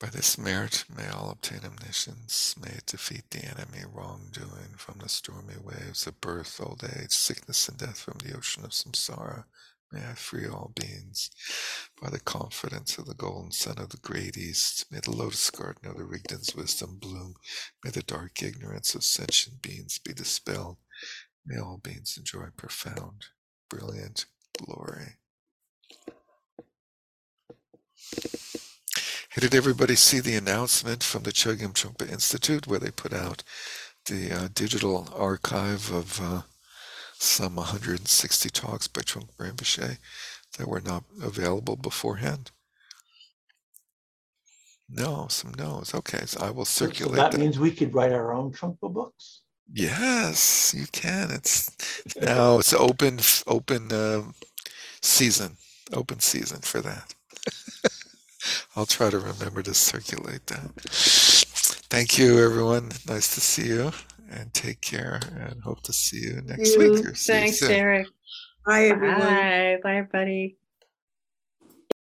By 0.00 0.08
this 0.08 0.38
merit 0.38 0.84
may 0.88 1.08
all 1.08 1.30
obtain 1.30 1.60
omniscience, 1.62 2.56
may 2.58 2.70
it 2.70 2.86
defeat 2.86 3.30
the 3.30 3.44
enemy 3.44 3.84
wrongdoing 3.92 4.74
from 4.78 4.98
the 4.98 5.10
stormy 5.10 5.56
waves 5.62 6.06
of 6.06 6.18
birth, 6.22 6.58
old 6.58 6.82
age, 6.82 7.12
sickness, 7.12 7.68
and 7.68 7.76
death 7.76 8.00
from 8.00 8.16
the 8.18 8.34
ocean 8.34 8.64
of 8.64 8.70
samsara. 8.70 9.44
May 9.92 10.00
I 10.00 10.14
free 10.14 10.46
all 10.46 10.72
beings 10.76 11.30
by 12.00 12.10
the 12.10 12.20
confidence 12.20 12.96
of 12.96 13.06
the 13.06 13.14
golden 13.14 13.50
sun 13.50 13.78
of 13.78 13.88
the 13.88 13.96
great 13.96 14.36
east. 14.36 14.86
May 14.90 15.00
the 15.00 15.10
lotus 15.10 15.50
garden 15.50 15.90
of 15.90 15.96
the 15.96 16.04
Rigden's 16.04 16.54
wisdom 16.54 16.98
bloom. 17.00 17.34
May 17.84 17.90
the 17.90 18.02
dark 18.02 18.40
ignorance 18.42 18.94
of 18.94 19.02
sentient 19.02 19.62
beings 19.62 19.98
be 19.98 20.12
dispelled. 20.12 20.76
May 21.44 21.58
all 21.58 21.80
beings 21.82 22.16
enjoy 22.16 22.46
profound, 22.56 23.26
brilliant 23.68 24.26
glory. 24.58 25.16
Hey, 29.30 29.40
did 29.40 29.54
everybody 29.54 29.96
see 29.96 30.20
the 30.20 30.36
announcement 30.36 31.02
from 31.02 31.22
the 31.24 31.32
Chogyam 31.32 31.72
Trungpa 31.72 32.10
Institute 32.10 32.66
where 32.66 32.80
they 32.80 32.90
put 32.90 33.12
out 33.12 33.42
the 34.06 34.32
uh, 34.32 34.48
digital 34.54 35.08
archive 35.16 35.92
of 35.92 36.20
uh, 36.20 36.42
some 37.20 37.56
160 37.56 38.50
talks 38.50 38.88
by 38.88 39.02
Trungpa 39.02 39.36
Rinpoche 39.38 39.98
that 40.58 40.68
were 40.68 40.80
not 40.80 41.04
available 41.22 41.76
beforehand? 41.76 42.50
No, 44.88 45.28
some 45.28 45.52
no's. 45.56 45.94
Okay, 45.94 46.26
so 46.26 46.40
I 46.40 46.50
will 46.50 46.64
So 46.64 46.86
circulate 46.86 47.16
that 47.16 47.32
that. 47.32 47.38
means 47.38 47.58
we 47.58 47.70
could 47.72 47.94
write 47.94 48.12
our 48.12 48.32
own 48.32 48.52
Trungpa 48.52 48.92
books? 48.92 49.42
Yes, 49.72 50.74
you 50.76 50.86
can. 50.92 51.30
It's 51.30 51.70
now 52.20 52.58
it's 52.58 52.72
open 52.74 53.20
open 53.46 53.92
um, 53.92 54.34
season, 55.02 55.56
open 55.92 56.20
season 56.20 56.60
for 56.62 56.80
that. 56.80 57.14
I'll 58.76 58.86
try 58.86 59.10
to 59.10 59.18
remember 59.18 59.62
to 59.62 59.74
circulate 59.74 60.46
that. 60.48 60.70
Thank 61.90 62.18
you, 62.18 62.42
everyone. 62.44 62.90
Nice 63.08 63.34
to 63.34 63.40
see 63.40 63.68
you, 63.68 63.92
and 64.30 64.52
take 64.54 64.80
care. 64.80 65.20
And 65.38 65.60
hope 65.62 65.82
to 65.82 65.92
see 65.92 66.18
you 66.18 66.40
next 66.44 66.78
week. 66.78 66.92
You- 67.04 67.10
or 67.10 67.14
see 67.14 67.32
you 67.32 67.38
Thanks, 67.40 67.58
soon. 67.58 67.68
Derek. 67.68 68.06
Bye, 68.66 68.84
everyone. 68.86 69.18
Bye. 69.18 69.78
Bye, 69.82 69.96
everybody. 69.96 70.56